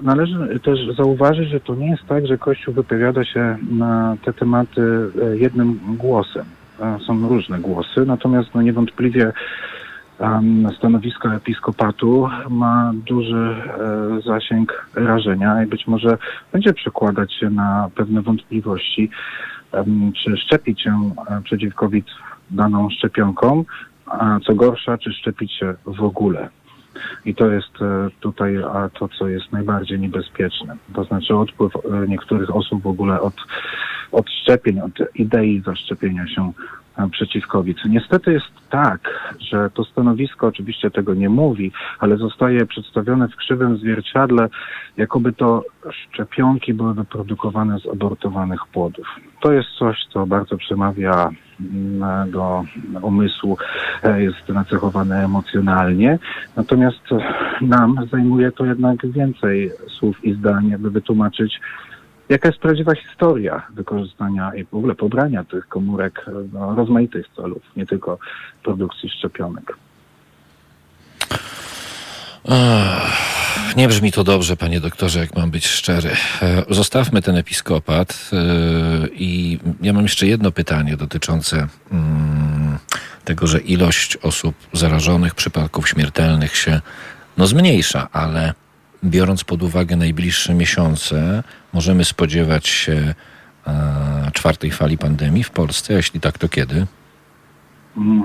Należy 0.03 0.61
też 0.61 0.79
zauważyć, 0.97 1.49
że 1.49 1.61
to 1.61 1.75
nie 1.75 1.91
jest 1.91 2.07
tak, 2.07 2.27
że 2.27 2.39
Kościół 2.39 2.75
wypowiada 2.75 3.25
się 3.25 3.57
na 3.71 4.17
te 4.25 4.33
tematy 4.33 4.83
e, 4.83 5.37
jednym 5.37 5.81
głosem. 5.89 6.45
E, 6.81 6.99
są 7.07 7.29
różne 7.29 7.59
głosy, 7.59 8.07
natomiast 8.07 8.55
no 8.55 8.63
niewątpliwie 8.63 9.33
stanowisko 10.79 11.35
episkopatu 11.35 12.29
ma 12.51 12.93
duży 13.07 13.37
e, 13.37 14.21
zasięg 14.21 14.87
rażenia 14.95 15.65
i 15.65 15.67
być 15.67 15.87
może 15.87 16.19
będzie 16.53 16.73
przekładać 16.73 17.35
się 17.35 17.51
na 17.51 17.91
pewne 17.95 18.23
wątpliwości, 18.23 19.11
czy 20.25 20.37
szczepić 20.37 20.83
się 20.83 21.11
przeciw 21.45 21.75
COVID 21.75 22.07
daną 22.51 22.91
szczepionką, 22.91 23.65
a 24.07 24.39
co 24.47 24.55
gorsza, 24.55 24.99
czy 24.99 25.13
szczepić 25.13 25.53
się 25.53 25.75
w 25.87 26.03
ogóle. 26.03 26.49
I 27.25 27.35
to 27.35 27.51
jest 27.51 27.83
e, 27.83 28.09
tutaj 28.21 28.59
to, 28.99 29.09
co 29.09 29.29
jest 29.29 29.53
najbardziej 29.53 30.01
niebezpieczne. 30.01 30.77
To 30.95 31.05
znaczy 31.05 31.37
odpływ 31.37 31.73
e, 31.77 32.09
niektórych 32.09 32.57
osób 32.57 32.83
w 32.83 32.87
ogóle 32.87 33.21
od, 33.21 33.35
od 34.13 34.31
szczepień, 34.31 34.81
od 34.81 34.93
idei 35.15 35.63
zaszczepienia 35.67 36.27
się 36.27 36.53
przeciw 37.11 37.47
COVID. 37.47 37.79
Niestety 37.89 38.33
jest 38.33 38.47
tak, 38.71 39.33
że 39.41 39.71
to 39.71 39.85
stanowisko 39.85 40.47
oczywiście 40.47 40.91
tego 40.91 41.15
nie 41.15 41.29
mówi, 41.29 41.73
ale 41.99 42.17
zostaje 42.17 42.67
przedstawione 42.67 43.29
w 43.29 43.37
krzywym 43.37 43.77
zwierciadle, 43.77 44.49
jakoby 44.97 45.33
to 45.33 45.65
szczepionki 45.91 46.75
były 46.75 46.95
wyprodukowane 46.95 47.79
z 47.79 47.87
abortowanych 47.87 48.61
płodów. 48.73 49.07
To 49.41 49.53
jest 49.53 49.69
coś, 49.79 49.97
co 50.13 50.27
bardzo 50.27 50.57
przemawia 50.57 51.31
do 52.27 52.65
umysłu 53.03 53.59
e, 54.03 54.23
jest 54.23 54.49
nacechowane 54.49 55.25
emocjonalnie. 55.25 56.19
Natomiast 56.57 57.01
nam 57.61 57.97
zajmuje 58.11 58.53
to 58.53 58.65
jednak 58.65 59.07
więcej 59.07 59.71
słów 59.99 60.25
i 60.25 60.33
zdań, 60.33 60.75
aby 60.75 60.91
wytłumaczyć, 60.91 61.61
jaka 62.33 62.49
jest 62.49 62.61
prawdziwa 62.61 62.95
historia 62.95 63.67
wykorzystania 63.75 64.55
i 64.55 64.65
w 64.65 64.75
ogóle 64.75 64.95
pobrania 64.95 65.45
tych 65.45 65.69
komórek 65.69 66.27
do 66.27 66.75
rozmaitych 66.75 67.27
celów, 67.37 67.63
nie 67.77 67.87
tylko 67.87 68.19
produkcji 68.63 69.11
szczepionek. 69.11 69.77
Nie 73.77 73.89
brzmi 73.89 74.13
to 74.13 74.25
dobrze, 74.25 74.57
panie 74.57 74.81
doktorze, 74.81 75.21
jak 75.21 75.37
mam 75.37 75.51
być 75.51 75.67
szczery. 75.67 76.11
E, 76.43 76.63
zostawmy 76.71 77.23
ten 77.23 77.37
episkopat 77.37 78.31
e, 78.33 78.37
i 79.09 79.59
ja 79.83 79.93
mam 79.93 80.03
jeszcze 80.03 80.27
jedno 80.27 80.53
pytanie 80.53 80.97
dotyczące 80.97 81.67
mm, 81.93 82.79
tego, 83.25 83.47
że 83.47 83.59
ilość 83.59 84.17
osób 84.17 84.55
zarażonych, 84.73 85.35
przypadków 85.35 85.89
śmiertelnych 85.89 86.57
się 86.57 86.81
no, 87.37 87.47
zmniejsza, 87.47 88.09
ale 88.13 88.55
biorąc 89.05 89.45
pod 89.45 89.63
uwagę 89.63 89.97
najbliższe 89.97 90.55
miesiące, 90.55 91.43
możemy 91.73 92.05
spodziewać 92.05 92.69
się 92.69 93.15
e, 93.67 94.31
czwartej 94.33 94.71
fali 94.71 94.99
pandemii 94.99 95.45
w 95.45 95.51
Polsce. 95.51 95.95
Jeśli 95.95 96.21
tak, 96.21 96.39
to 96.39 96.49
kiedy? 96.49 96.87
Mm, 97.97 98.23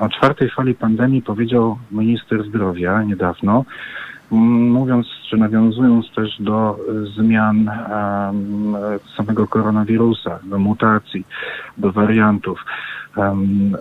o 0.00 0.08
czwartej 0.08 0.50
fali 0.50 0.74
pandemii 0.74 1.22
powiedział 1.22 1.78
minister 1.90 2.44
zdrowia 2.48 3.02
niedawno, 3.02 3.64
mówiąc 4.30 5.06
czy 5.30 5.36
nawiązując 5.36 6.06
też 6.14 6.36
do 6.40 6.78
zmian 7.16 7.70
samego 9.16 9.46
koronawirusa, 9.46 10.38
do 10.44 10.58
mutacji, 10.58 11.26
do 11.78 11.92
wariantów. 11.92 12.64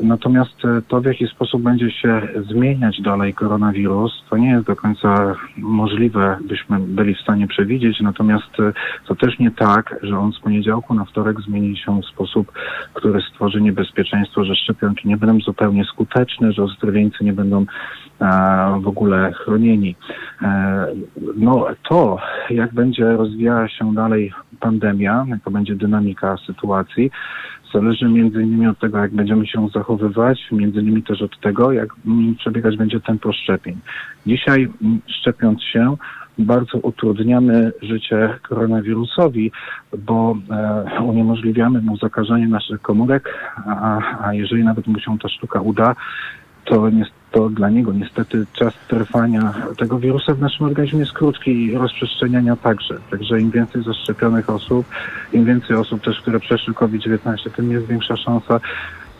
Natomiast 0.02 0.66
e, 0.66 0.82
to, 0.88 1.02
w 1.02 1.06
jaki 1.06 1.28
sposób 1.28 1.62
będzie 1.62 1.92
się 1.92 2.22
zmieniać 2.50 3.02
dalej 3.02 3.34
koronawirus, 3.34 4.24
to 4.30 4.38
nie 4.38 4.50
jest 4.50 4.66
do 4.66 4.76
końca 4.76 5.36
możliwe, 5.58 6.38
byśmy 6.48 6.80
byli 6.80 7.16
w 7.16 7.22
stanie 7.22 7.48
przewidzieć. 7.48 8.00
Natomiast 8.02 8.60
e, 8.60 8.74
to 9.08 9.16
też 9.16 9.40
nie 9.40 9.52
tak, 9.52 9.96
że 10.04 10.20
on 10.20 10.34
z 10.34 10.40
poniedziałku 10.40 10.94
na 10.94 11.06
wtorek 11.06 11.42
zmieni 11.42 11.78
się 11.78 12.02
w 12.02 12.06
sposób, 12.06 12.52
który 12.94 13.22
stworzy 13.22 13.62
niebezpieczeństwo, 13.62 14.44
że 14.46 14.56
szczepionki 14.56 15.08
nie 15.08 15.18
będą 15.18 15.40
zupełnie 15.40 15.86
skuteczne, 15.86 16.52
że 16.52 16.64
ozdrowieńcy 16.64 17.24
nie 17.24 17.34
będą 17.34 17.66
w 18.82 18.88
ogóle 18.88 19.32
chronieni. 19.32 19.96
No 21.36 21.66
to, 21.90 22.18
jak 22.50 22.74
będzie 22.74 23.12
rozwijała 23.12 23.68
się 23.70 23.94
dalej 23.94 24.34
pandemia, 24.60 25.26
jaka 25.30 25.52
będzie 25.52 25.76
dynamika 25.76 26.38
sytuacji, 26.48 27.12
Zależy 27.74 28.06
między 28.06 28.44
innymi 28.44 28.68
od 28.68 28.80
tego, 28.80 28.98
jak 28.98 29.12
będziemy 29.12 29.48
się 29.48 29.68
zachowywać, 29.76 30.40
między 30.52 30.80
innymi 30.82 31.04
też 31.04 31.22
od 31.22 31.40
tego, 31.40 31.72
jak 31.72 31.90
przebiegać 32.38 32.78
będzie 32.78 33.00
tempo 33.00 33.34
szczepień. 33.34 33.78
Dzisiaj 34.26 34.70
mm, 34.82 35.00
szczepiąc 35.08 35.64
się, 35.64 35.96
bardzo 36.38 36.78
utrudniamy 36.78 37.72
życie 37.82 38.40
koronawirusowi, 38.50 39.52
bo 39.98 40.38
e, 40.52 41.02
uniemożliwiamy 41.04 41.82
mu 41.82 41.98
zakażenie 41.98 42.48
naszych 42.48 42.82
komórek, 42.82 43.54
a, 43.68 44.00
a 44.26 44.34
jeżeli 44.34 44.64
nawet 44.64 44.88
mu 44.88 45.00
się 45.00 45.18
ta 45.20 45.30
sztuka 45.30 45.62
uda, 45.62 45.96
to, 46.66 46.90
nie, 46.90 47.06
to 47.34 47.50
dla 47.50 47.70
niego 47.70 47.94
niestety 47.94 48.46
czas 48.54 48.74
trwania 48.88 49.54
tego 49.78 50.00
wirusa 50.00 50.34
w 50.34 50.40
naszym 50.40 50.66
organizmie 50.66 51.00
jest 51.00 51.12
krótki 51.12 51.66
i 51.66 51.78
rozprzestrzeniania 51.78 52.56
także. 52.56 52.98
Także 53.12 53.42
im 53.42 53.52
więcej 53.52 53.84
zaszczepionych 53.84 54.50
osób, 54.50 54.86
im 55.34 55.46
więcej 55.46 55.76
osób 55.76 56.04
też, 56.04 56.22
które 56.22 56.40
przeszły 56.40 56.74
COVID-19, 56.74 57.52
tym 57.56 57.72
jest 57.72 57.88
większa 57.88 58.18
szansa, 58.18 58.60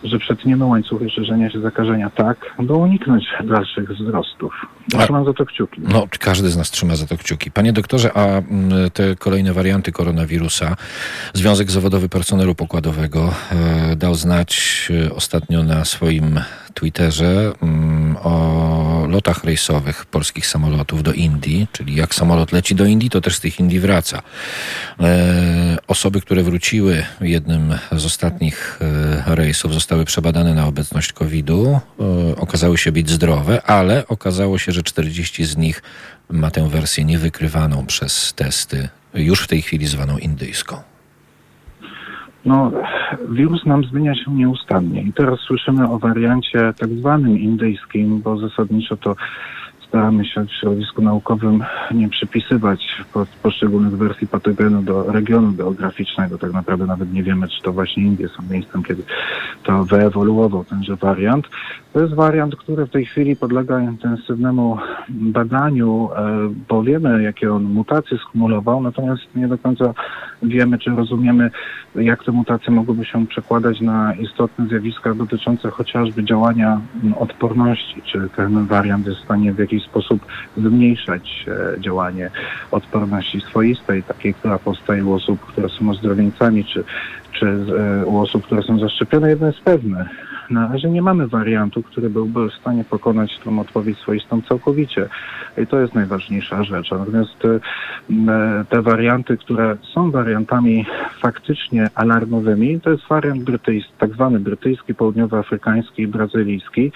że 0.04 0.20
przetniemy 0.20 0.66
łańcuchy 0.66 1.10
szerzenia 1.10 1.50
się 1.50 1.60
zakażenia 1.60 2.10
tak, 2.10 2.38
by 2.60 2.74
uniknąć 2.74 3.26
dalszych 3.44 3.92
wzrostów. 3.92 4.54
Trzymam 5.00 5.26
za 5.26 5.34
to 5.34 5.46
kciuki. 5.46 5.82
No, 5.82 6.08
każdy 6.20 6.50
z 6.50 6.58
nas 6.58 6.72
trzyma 6.72 6.96
za 6.96 7.08
to 7.08 7.18
kciuki. 7.18 7.52
Panie 7.52 7.74
doktorze, 7.74 8.18
a 8.18 8.26
mm, 8.26 8.92
te 8.94 9.16
kolejne 9.16 9.54
warianty 9.54 9.92
koronawirusa, 9.92 10.76
Związek 11.34 11.72
Zawodowy 11.72 12.10
Personelu 12.10 12.56
Pokładowego 12.56 13.34
e, 13.52 13.96
dał 13.96 14.16
znać 14.16 14.92
e, 15.08 15.14
ostatnio 15.14 15.64
na 15.64 15.86
swoim 15.86 16.40
Twitterze 16.74 17.54
mm, 17.62 18.18
o 18.24 19.06
lotach 19.10 19.44
rejsowych 19.44 20.06
polskich 20.06 20.48
samolotów 20.48 21.04
do 21.04 21.14
Indii, 21.14 21.68
czyli 21.72 21.96
jak 21.96 22.16
samolot 22.16 22.52
leci 22.52 22.76
do 22.76 22.86
Indii, 22.86 23.10
to 23.10 23.22
też 23.22 23.36
z 23.36 23.40
tych 23.40 23.60
Indii 23.60 23.80
wraca. 23.80 24.22
E, 25.00 25.78
osoby, 25.88 26.22
które 26.22 26.44
wróciły 26.44 27.06
jednym 27.22 27.74
z 27.92 28.06
ostatnich 28.06 28.80
e, 29.28 29.36
rejsów, 29.36 29.74
zostały 29.74 30.06
przebadane 30.06 30.54
na 30.54 30.68
obecność 30.68 31.14
COVID-u, 31.14 31.80
e, 32.00 32.36
okazały 32.36 32.78
się 32.78 32.92
być 32.92 33.10
zdrowe, 33.10 33.62
ale 33.62 34.08
okazało 34.08 34.58
się, 34.58 34.72
że 34.72 34.84
40 34.84 35.46
z 35.46 35.58
nich 35.58 35.84
ma 36.30 36.52
tę 36.52 36.70
wersję 36.70 37.06
niewykrywaną 37.06 37.86
przez 37.86 38.34
testy, 38.34 38.90
już 39.14 39.42
w 39.42 39.48
tej 39.48 39.62
chwili 39.62 39.88
zwaną 39.88 40.18
indyjską. 40.18 40.93
No, 42.46 42.72
wirus 43.30 43.66
nam 43.66 43.84
zmienia 43.84 44.16
się 44.16 44.32
nieustannie. 44.32 45.02
I 45.02 45.14
teraz 45.14 45.40
słyszymy 45.40 45.90
o 45.90 46.00
wariancie 46.00 46.74
tak 46.80 46.90
zwanym 46.90 47.40
indyjskim, 47.40 48.22
bo 48.22 48.38
zasadniczo 48.38 48.98
to 48.98 49.16
staramy 49.94 50.26
się 50.26 50.46
w 50.46 50.52
środowisku 50.52 51.02
naukowym 51.02 51.64
nie 51.94 52.10
przypisywać 52.10 53.04
poszczególnych 53.44 53.98
wersji 53.98 54.28
patogenu 54.28 54.82
do 54.82 55.12
regionu 55.12 55.52
geograficznego. 55.52 56.38
Tak 56.38 56.54
naprawdę 56.54 56.86
nawet 56.86 57.14
nie 57.14 57.24
wiemy, 57.24 57.48
czy 57.48 57.62
to 57.62 57.74
właśnie 57.74 58.04
Indie 58.04 58.28
są 58.28 58.44
miejscem, 58.50 58.84
kiedy 58.84 59.04
to 59.64 59.84
wyewoluował 59.84 60.64
tenże 60.64 60.96
wariant. 60.96 61.48
To 61.94 62.02
jest 62.02 62.14
wariant, 62.14 62.56
który 62.56 62.86
w 62.86 62.90
tej 62.90 63.06
chwili 63.06 63.36
podlega 63.36 63.82
intensywnemu 63.82 64.78
badaniu, 65.10 66.10
e, 66.16 66.50
bo 66.70 66.84
wiemy, 66.84 67.24
jakie 67.24 67.54
on 67.54 67.64
mutacje 67.64 68.18
skumulował, 68.18 68.82
natomiast 68.82 69.22
nie 69.36 69.48
do 69.48 69.58
końca 69.58 69.94
wiemy, 70.44 70.80
czy 70.80 70.90
rozumiemy, 70.90 71.52
jak 71.96 72.24
te 72.24 72.32
mutacje 72.32 72.74
mogłyby 72.74 73.06
się 73.06 73.28
przekładać 73.28 73.82
na 73.82 74.14
istotne 74.14 74.68
zjawiska 74.68 75.14
dotyczące 75.14 75.70
chociażby 75.70 76.24
działania 76.24 76.82
odporności, 77.20 78.02
czy 78.12 78.30
ten 78.36 78.66
wariant 78.66 79.08
jest 79.08 79.20
w 79.20 79.24
stanie 79.24 79.54
w 79.54 79.60
jakiś 79.60 79.83
sposób 79.84 80.26
zmniejszać 80.58 81.46
e, 81.48 81.82
działanie 81.82 82.30
odporności 82.72 83.42
swoistej, 83.42 84.04
takiej, 84.04 84.34
która 84.34 84.60
powstaje 84.60 85.06
u 85.06 85.14
osób, 85.14 85.40
które 85.46 85.70
są 85.70 85.90
ozdrowieńcami, 85.90 86.66
czy, 86.66 86.84
czy 87.32 87.46
e, 87.46 88.06
u 88.06 88.18
osób, 88.18 88.46
które 88.46 88.64
są 88.64 88.80
zaszczepione. 88.80 89.30
Jedno 89.30 89.48
jest 89.48 89.62
pewne, 89.62 90.10
na 90.54 90.68
razie 90.68 90.90
nie 90.90 91.02
mamy 91.02 91.28
wariantu, 91.28 91.84
który 91.84 92.10
byłby 92.10 92.50
w 92.50 92.54
stanie 92.54 92.84
pokonać 92.84 93.40
tą 93.44 93.60
odpowiedź 93.60 93.98
swoistą 93.98 94.42
całkowicie. 94.42 95.10
I 95.58 95.68
to 95.68 95.80
jest 95.80 95.96
najważniejsza 95.96 96.64
rzecz. 96.64 96.92
Natomiast 96.92 97.46
e, 97.46 98.66
te 98.70 98.82
warianty, 98.82 99.38
które 99.38 99.78
są 99.94 100.12
wariantami 100.12 100.86
faktycznie 101.22 101.90
alarmowymi, 101.96 102.82
to 102.82 102.90
jest 102.90 103.08
wariant 103.08 103.44
brytyjski, 103.44 103.94
tak 103.98 104.14
zwany 104.14 104.40
brytyjski, 104.40 104.96
południowoafrykański 104.96 106.02
i 106.02 106.08
brazylijski. 106.08 106.92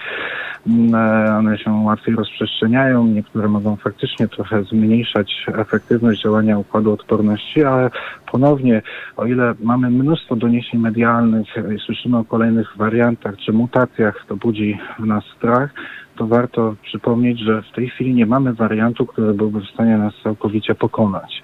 E, 0.94 1.36
one 1.38 1.58
się 1.58 1.70
łatwiej 1.70 2.14
rozprzestrzeniają, 2.14 3.06
niektóre 3.06 3.48
mogą 3.48 3.76
faktycznie 3.76 4.28
trochę 4.28 4.64
zmniejszać 4.64 5.46
efektywność 5.46 6.22
działania 6.22 6.58
układu 6.58 6.92
odporności, 6.92 7.64
ale 7.64 7.90
ponownie, 8.32 8.82
o 9.16 9.26
ile 9.26 9.54
mamy 9.60 9.90
mnóstwo 9.90 10.36
doniesień 10.36 10.80
medialnych 10.80 11.46
słyszymy 11.86 12.18
o 12.18 12.24
kolejnych 12.24 12.76
wariantach 12.76 13.36
czy 13.48 13.52
mutacjach, 13.52 14.24
to 14.28 14.36
budzi 14.36 14.78
w 14.98 15.06
nas 15.06 15.24
strach, 15.36 15.70
to 16.16 16.26
warto 16.26 16.74
przypomnieć, 16.82 17.40
że 17.40 17.62
w 17.62 17.74
tej 17.74 17.88
chwili 17.88 18.14
nie 18.14 18.26
mamy 18.26 18.52
wariantu, 18.52 19.06
który 19.06 19.34
byłby 19.34 19.60
w 19.60 19.70
stanie 19.74 19.98
nas 19.98 20.14
całkowicie 20.24 20.74
pokonać. 20.74 21.42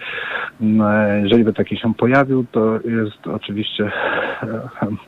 No, 0.61 0.93
jeżeli 1.23 1.45
by 1.45 1.53
taki 1.53 1.77
się 1.77 1.95
pojawił, 1.95 2.45
to 2.53 2.81
jest 2.85 3.27
oczywiście 3.27 3.93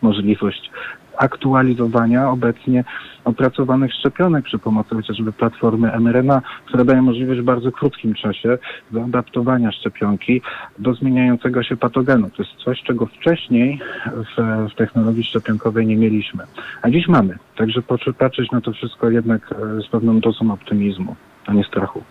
możliwość 0.02 0.70
aktualizowania 1.16 2.30
obecnie 2.30 2.84
opracowanych 3.24 3.94
szczepionek 3.94 4.44
przy 4.44 4.58
pomocy 4.58 4.94
chociażby 4.94 5.32
platformy 5.32 5.92
mRNA, 6.00 6.42
która 6.66 6.84
daje 6.84 7.02
możliwość 7.02 7.40
w 7.40 7.44
bardzo 7.44 7.72
krótkim 7.72 8.14
czasie 8.14 8.58
zaadaptowania 8.92 9.72
szczepionki 9.72 10.42
do 10.78 10.94
zmieniającego 10.94 11.62
się 11.62 11.76
patogenu. 11.76 12.30
To 12.30 12.42
jest 12.42 12.54
coś, 12.64 12.82
czego 12.82 13.06
wcześniej 13.06 13.80
w, 14.06 14.68
w 14.72 14.74
technologii 14.74 15.24
szczepionkowej 15.24 15.86
nie 15.86 15.96
mieliśmy. 15.96 16.44
A 16.82 16.90
dziś 16.90 17.08
mamy. 17.08 17.38
Także 17.56 17.82
patrzeć 18.18 18.50
na 18.50 18.60
to 18.60 18.72
wszystko 18.72 19.10
jednak 19.10 19.52
e, 19.52 19.80
z 19.80 19.88
pewną 19.88 20.20
dozą 20.20 20.52
optymizmu, 20.52 21.16
a 21.46 21.52
nie 21.52 21.64
strachu. 21.64 22.02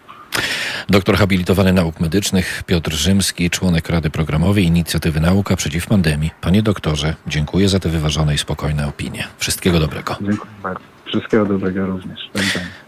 Doktor 0.89 1.17
habilitowany 1.17 1.73
nauk 1.73 1.99
medycznych 1.99 2.63
Piotr 2.65 2.93
Rzymski, 2.93 3.49
członek 3.49 3.89
Rady 3.89 4.09
Programowej 4.09 4.65
Inicjatywy 4.65 5.19
Nauka 5.19 5.55
Przeciw 5.55 5.87
Pandemii. 5.87 6.31
Panie 6.41 6.63
doktorze, 6.63 7.15
dziękuję 7.27 7.69
za 7.69 7.79
te 7.79 7.89
wyważone 7.89 8.35
i 8.35 8.37
spokojne 8.37 8.87
opinie. 8.87 9.27
Wszystkiego 9.37 9.79
dobrego. 9.79 10.15
Dziękuję 10.21 10.51
bardzo. 10.63 10.95
Wszystkiego 11.05 11.45
dobrego 11.45 11.85
również. 11.85 12.19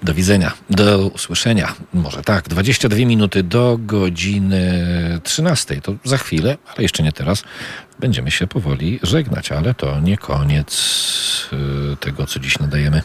Do 0.03 0.13
widzenia. 0.13 0.51
Do 0.69 1.07
usłyszenia. 1.07 1.73
Może 1.93 2.23
tak. 2.23 2.49
22 2.49 2.97
minuty 2.97 3.43
do 3.43 3.77
godziny 3.81 4.83
13. 5.23 5.81
To 5.81 5.93
za 6.03 6.17
chwilę, 6.17 6.57
ale 6.67 6.83
jeszcze 6.83 7.03
nie 7.03 7.11
teraz. 7.11 7.43
Będziemy 7.99 8.31
się 8.31 8.47
powoli 8.47 8.99
żegnać, 9.03 9.51
ale 9.51 9.73
to 9.73 9.99
nie 9.99 10.17
koniec 10.17 11.49
y, 11.93 11.97
tego, 11.97 12.25
co 12.25 12.39
dziś 12.39 12.59
nadajemy. 12.59 13.01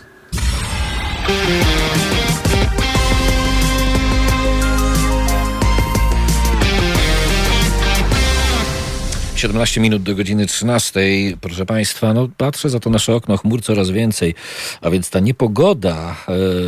17 9.42 9.80
minut 9.80 10.02
do 10.02 10.14
godziny 10.14 10.46
13. 10.46 11.00
Proszę 11.40 11.66
Państwa, 11.66 12.14
no 12.14 12.28
patrzę 12.36 12.70
za 12.70 12.80
to 12.80 12.90
nasze 12.90 13.14
okno, 13.14 13.36
chmur 13.36 13.62
coraz 13.62 13.90
więcej, 13.90 14.34
a 14.80 14.90
więc 14.90 15.10
ta 15.10 15.20
niepogoda, 15.20 16.16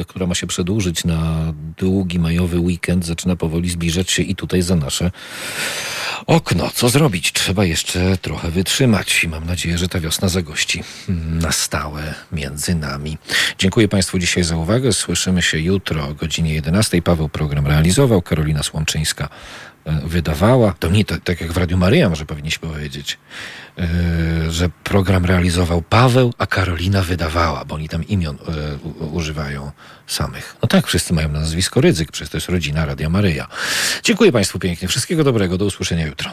e, 0.01 0.05
która 0.05 0.27
ma 0.27 0.35
się 0.35 0.47
przedłużyć 0.47 1.05
na 1.05 1.53
długi 1.79 2.19
majowy 2.19 2.59
weekend, 2.59 3.07
zaczyna 3.07 3.37
powoli 3.37 3.71
zbliżać 3.71 4.11
się 4.11 4.23
i 4.23 4.35
tutaj 4.35 4.63
za 4.63 4.77
nasze 4.77 5.11
okno. 6.27 6.71
Co 6.75 6.89
zrobić? 6.89 7.33
Trzeba 7.33 7.65
jeszcze 7.65 8.19
trochę 8.19 8.51
wytrzymać 8.51 9.25
i 9.25 9.29
mam 9.29 9.47
nadzieję, 9.47 9.79
że 9.79 9.89
ta 9.89 10.01
wiosna 10.01 10.29
zagości 10.29 10.83
na 11.41 11.53
stałe 11.53 12.15
między 12.33 12.75
nami. 12.75 13.19
Dziękuję 13.59 13.89
Państwu 13.89 14.19
dzisiaj 14.19 14.45
za 14.45 14.57
uwagę. 14.57 14.93
Słyszymy 14.93 15.43
się 15.43 15.59
jutro 15.59 16.09
o 16.09 16.15
godzinie 16.15 16.55
11. 16.55 17.03
Paweł 17.03 17.29
program 17.29 17.67
realizował, 17.67 18.23
Karolina 18.23 18.63
Słomczyńska 18.63 19.29
wydawała, 19.87 20.75
to 20.79 20.89
nie 20.89 21.05
tak, 21.05 21.41
jak 21.41 21.53
w 21.53 21.57
Radiu 21.57 21.77
Maryja 21.77 22.09
może 22.09 22.27
powinniśmy 22.27 22.69
powiedzieć, 22.69 23.19
yy, 23.77 23.85
że 24.51 24.69
program 24.85 25.25
realizował 25.25 25.83
Paweł, 25.83 26.33
a 26.39 26.47
Karolina 26.47 27.03
wydawała, 27.03 27.65
bo 27.65 27.75
oni 27.75 27.89
tam 27.89 28.05
imion 28.05 28.39
yy, 29.01 29.07
używają 29.07 29.71
samych. 30.07 30.57
No 30.63 30.69
tak, 30.69 30.87
wszyscy 30.87 31.15
mają 31.15 31.29
nazwisko 31.29 31.81
Rydzyk, 31.81 32.13
przecież 32.13 32.31
to 32.31 32.37
jest 32.37 32.49
rodzina 32.49 32.85
Radia 32.85 33.09
Maryja. 33.09 33.49
Dziękuję 34.03 34.33
Państwu 34.33 34.59
pięknie, 34.59 34.89
wszystkiego 34.89 35.25
dobrego, 35.25 35.59
do 35.59 35.65
usłyszenia 35.65 36.07
jutro. 36.07 36.31